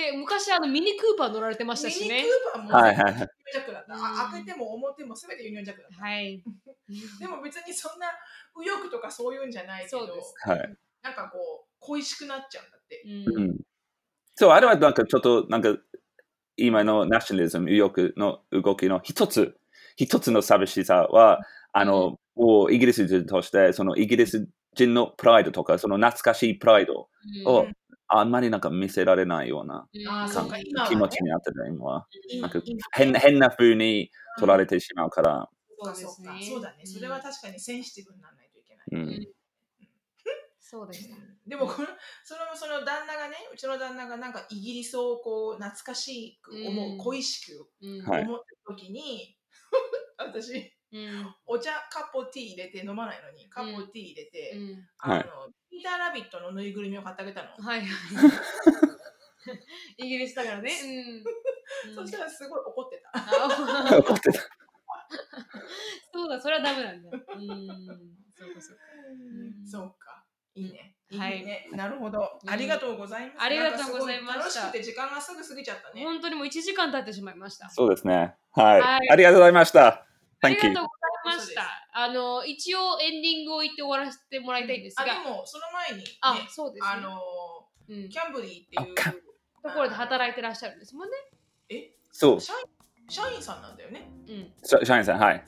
[0.00, 2.28] で、昔、あの、ミニクーパー乗られてましたしねミニク。
[2.28, 4.30] ーパーもはいはいユニオンジャックだった。
[4.32, 6.02] 開けても表も全てユニオンジャックだった。
[6.02, 6.42] はい。
[7.20, 8.06] でも別にそんな
[8.56, 10.76] 右翼とかそういうんじゃないけどそうです、はい。
[11.02, 13.02] なんかこう、恋しくなっちゃうんだって。
[13.36, 13.56] うんうん。
[14.34, 15.76] そう、あれはなんかちょっとなんか
[16.56, 19.58] 今のナショナリズム、右翼の動きの一つ、
[19.96, 21.40] 一つの寂しさは、
[21.72, 27.08] あの、もうイギリス人として、そのイギリス人のプライドとか、その懐かしいプライド
[27.44, 27.76] をうん
[28.12, 29.86] あんまりなんか見せられないような
[30.88, 32.06] 気持ちになってる、今は。
[32.28, 35.48] 今なんか今変変な風に取られてしまうから。
[35.78, 36.84] そうかそうかそうだね。
[36.84, 38.86] それは確かにセンシティブにならないといけない。
[38.90, 39.28] うん。
[40.58, 41.16] そうでした。
[41.46, 41.88] でもこの
[42.24, 49.36] そのその旦那がねうちの旦那がなんかイギリスをこう懐かしく思う、うん恋しく思った時に、
[50.18, 55.24] 私うんお茶カップティー入れて飲まないのにカップティー入れて、うんあのはい
[55.70, 57.88] ピーターラビットのぬいぐるみを買ってあげたの、はいはい。
[60.04, 60.72] イギリスだからね。
[61.86, 61.94] うん。
[61.94, 64.40] そしたらすごい怒ってた、あ怒ってた。
[66.12, 67.10] そうだ、それはダメなんだ。
[67.10, 67.68] うん。
[68.36, 68.82] そうかそうか。
[69.62, 77.68] んそうかいいねいいはいね、なるほど、うんありがとうございますありがとうございました楽しくて時間がすぐ過ぎちゃったね本当にもう1時間経ってしまいました。
[77.70, 78.34] そうですね。
[78.52, 78.80] はい。
[78.80, 80.09] はいありがとうございました。
[80.42, 80.72] ありが.とうご
[81.28, 81.62] ざいました。
[81.92, 86.92] あの、一応エンディングを言って終わらせてもらいたいんですが、あでもその前に、ね、あ、そうですね。
[86.92, 87.20] あの
[87.88, 88.94] うん、キャンブリーっていう
[89.62, 91.16] ところで働いてらっしゃるんですもんね。
[91.68, 91.90] え？
[92.12, 92.58] そう、社員
[93.08, 94.08] 社員さんなんだよね。
[94.28, 94.52] うん。
[94.62, 95.44] シャシャインさん、はい。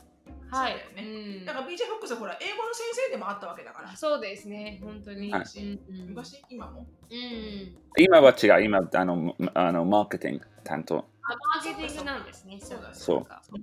[0.50, 0.72] はい。
[0.72, 3.96] そうだよねうんだから BJ フォックスはほら英語の先生でもあったわけだから。
[3.96, 5.32] そうですね、本当に。
[5.32, 6.80] はいうんうん昔、今も？
[7.10, 7.76] うん。
[7.96, 8.64] 今は違う。
[8.64, 10.98] 今、あの、あのマーケティング担当。
[11.22, 12.58] あ、マーケティングなんですね。
[12.60, 13.42] そうだそうか。
[13.52, 13.62] うん。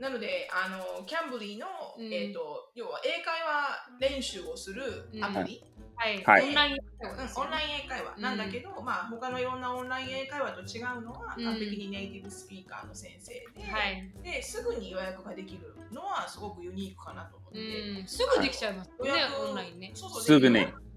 [0.00, 1.66] なので、あのキャンブリーの、
[1.98, 5.64] うんえっ、と、要は英会話練習をするアプリ、
[5.96, 6.22] はい。
[6.22, 14.10] はいオンラインうんオンライン英会話なんだけど、まあ他のいろんなオンライン英会話と違うのは、うん完璧にネイティブスピーカーの先生で、はい。
[14.22, 17.58] ですぐに予約ができるのはすごくユニークかなと思って。
[17.58, 18.06] うん。
[18.06, 19.90] すぐできちゃいますね予約、オンラインね。
[19.94, 20.87] そうそうすぐにで予約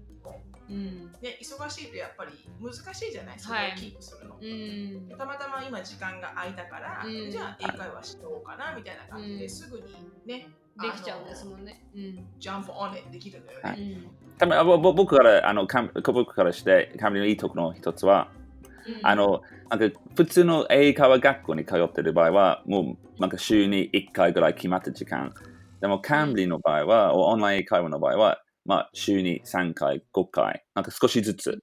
[0.68, 1.12] うん。
[1.20, 3.38] ね、忙しいとやっぱり難しいじゃない？
[3.38, 4.36] それはいをキープするの。
[4.40, 5.18] うん。
[5.18, 9.84] たまたま今時間が空いたから、うんじゃあ英会話しようかなみたいな感じで、うんすぐに
[10.26, 10.48] ね、
[10.80, 11.84] できちゃうんですもんね。
[11.94, 12.26] うん。
[12.38, 14.02] ジャンプオンできるんだよはね。
[14.38, 18.28] 多分あぼぼ僕からあのカン僕からしてカンブリのいいところの一つは、
[18.86, 25.32] うんあのなんか普通の英会話学校に通ってる場合はもうなんか週に1回ぐらい決まった時間
[25.80, 31.62] でもカンブリの場合は、オンライン英会話の場合は、まあ、週に3回5回なんか少しずつ。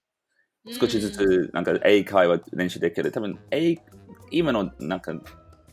[0.67, 3.11] 少しずつなんか英会話練習できる。
[3.11, 3.77] 多分英
[4.31, 5.13] 今のなんか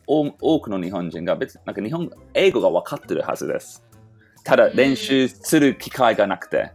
[0.07, 3.85] 多多くの日本人が別になんか日本英語が分かってるはずです。
[4.45, 6.73] ただ練習する機会がなくて、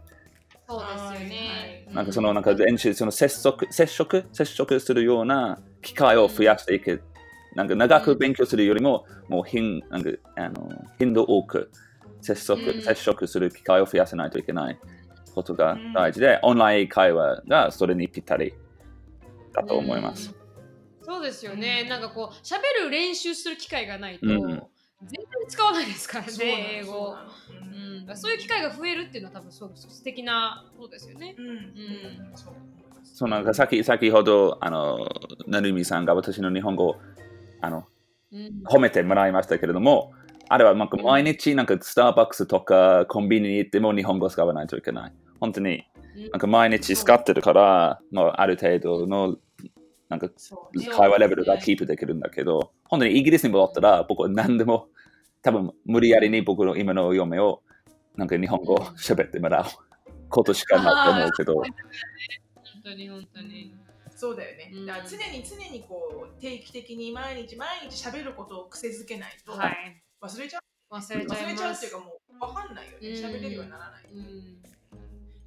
[0.68, 1.88] そうですよね。
[1.92, 7.02] なんかそのなんか練習、その接触、接触、接触するような機会を増やしていく。
[7.54, 10.68] なんか長く勉強するよりも、もう頻なんかあの
[10.98, 11.70] 頻度多く
[12.22, 14.78] 接触、うん接触する機会を増やさないといけない
[15.34, 18.54] ことが大事で、オンライン英会話がそれにぴったり
[19.52, 20.30] だと思います。
[20.30, 21.04] うん。
[21.04, 21.84] そうですよね。
[21.88, 24.62] なんかこう、喋る練習する機会がないと、うん
[25.04, 26.92] 全然使わないですからね、英語。
[26.92, 27.16] そ
[28.08, 31.34] うん、そういう機会が増えるっていうのは多分そう素敵なことですよね。
[31.36, 31.62] うんうんん
[33.02, 35.08] そうなんか先先ほど、あの、
[35.48, 37.00] なるみさんが私の日本語を
[37.60, 37.84] あの
[38.30, 38.62] うん。
[38.64, 40.12] 褒めてもらいましたけれども、
[40.52, 45.12] あれはなんか毎日なんかスターバックスとかコンビニに行っても日本語を使わないといけない。
[45.40, 45.86] 本当に
[46.30, 49.38] なんか毎日使ってるから、まあ、ある程度の
[50.10, 50.28] なんか
[50.94, 54.88] 会話レベルがキープできるんだけど、本当にイギリスに戻ったら僕は何でも
[55.40, 57.62] 多分無理やりに僕の今の嫁を
[58.16, 59.64] なんか日本語を喋ってもらう
[60.28, 61.64] ことしかないと思うけど、本
[62.84, 63.74] 当に本当に。
[64.14, 64.86] そうだよねうん。
[64.86, 70.02] だから常に常にこう定期的に毎日毎日喋ることを癖づけないとはい。
[70.22, 70.94] 忘れちゃう。
[70.94, 71.74] 忘れちゃい忘れちゃう。
[71.74, 73.08] っていうかもう分かんないよね。
[73.08, 74.04] うん喋れるようにならない。
[74.14, 74.62] うん。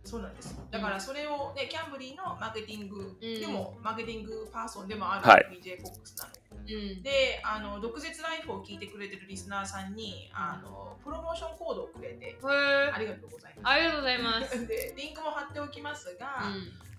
[0.03, 0.55] そうなんです。
[0.69, 6.31] だからそれをね、キャンブリーのマーケティングうんでも、マーケティングパーソンでもあるはい BJ フォックスなの。
[6.57, 7.01] うん。
[7.01, 13.73] で、あの、毒舌ライフを聞いてくれてるリスナーさんに、あの、プロモーションコードをくれて、ありがとうございます。
[13.73, 14.67] ありがとうございます。
[14.67, 16.43] で、リンクも貼っておきますが、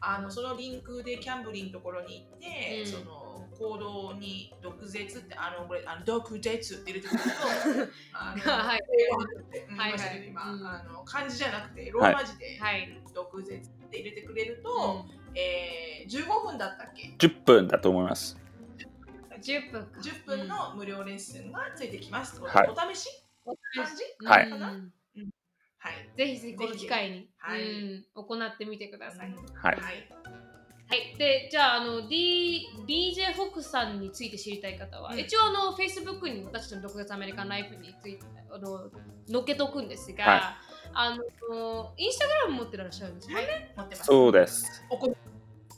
[0.01, 7.29] あのそのリンクでキャンブリーのところに行って、うんその行動に毒舌ってあのこれあの毒舌って入れてくると
[8.13, 8.41] はい。
[9.77, 10.29] はいはい。
[10.29, 13.03] 今うんあの漢字じゃなくてローマ字ではい。
[13.15, 13.61] 毒舌っ
[13.91, 18.37] て入れてくれると、えー、15分だったっけ？10分だと思います。
[19.41, 20.01] 10分か。
[20.01, 22.69] 10分の無料レッスンがついてきます、はい。
[22.69, 23.09] お試し？
[23.47, 24.51] うん感じはい。
[24.51, 24.93] うん。
[25.79, 27.63] はい、ぜひぜひこの機会に、はい。
[27.63, 27.65] う
[27.99, 29.35] ん、行ってみてください。
[29.55, 29.79] はい。
[30.89, 30.99] はい。
[31.01, 35.19] はい、でじゃああの、D、BJ フォックスさんについて知りたい方は、うん。
[35.19, 38.91] 一応あの Facebook に私たちの独舌アメリカンライフについてあの
[39.31, 40.41] 載っけとくんですが、はい。
[40.95, 41.17] あ
[41.51, 43.45] のインスタグラム持ってらっしゃるんですよね？
[43.45, 43.73] はい。
[43.77, 44.07] 持ってます。
[44.07, 44.85] そうです。
[44.91, 45.15] お米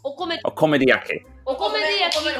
[0.05, 0.41] お米。
[0.45, 1.13] おコメディ焼き。
[1.45, 2.21] お米で焼き。
[2.21, 2.39] お米で。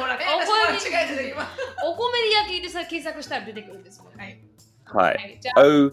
[2.31, 4.43] 焼きでさ検索したら出てくるんですよね。
[4.85, 5.15] はい。
[5.15, 5.37] はい。
[5.37, 5.91] い、じゃあ、O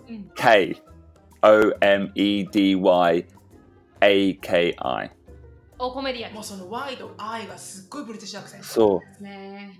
[5.79, 9.23] お米で焼きもうその Y と I がすっごいブリティッシュアクセントそう。
[9.23, 9.79] ね。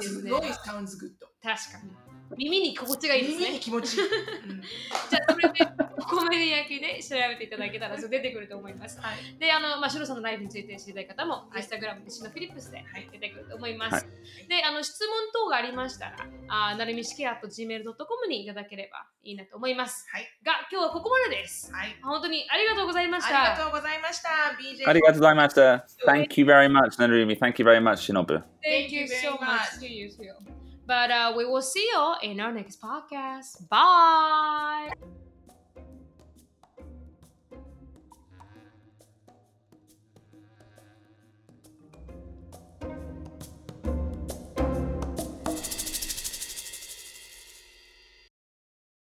[0.00, 1.26] すごいサウンズグッド。
[1.42, 2.07] 確かに。
[2.36, 3.60] 耳に心地がいいですね耳に。
[3.60, 4.02] 気持ちいい。
[4.50, 4.62] うん
[5.10, 5.54] じゃあ、それで、
[5.96, 9.00] お米で焼きで調べていただけたら、そう出てくると思います。
[9.00, 9.38] はい。
[9.38, 13.94] で、あの、まあ、シロさんのライフについて知りたい方も、はいインスタグラムでシノフィリップスではい出てくると思います。
[13.94, 16.16] はいで、あの、質問等がありましたら、
[16.48, 20.06] あなるみしきやと gmail.com にいただければいいなと思います。
[20.10, 20.28] はい。
[20.42, 21.72] が、今日はここまでです。
[21.72, 21.96] はい。
[22.02, 23.52] 本当にありがとうございましあた。
[23.52, 24.28] りがとうございました。
[24.58, 24.88] BJ。
[24.88, 25.86] ありがとうございました。
[26.06, 27.38] Thank you very much, Narumi.
[27.38, 28.42] Thank you very much, Shinobu.
[28.62, 30.67] Thank you Thank you very so much.
[30.88, 33.68] But uh, we will see you in our next podcast.
[33.68, 34.88] Bye.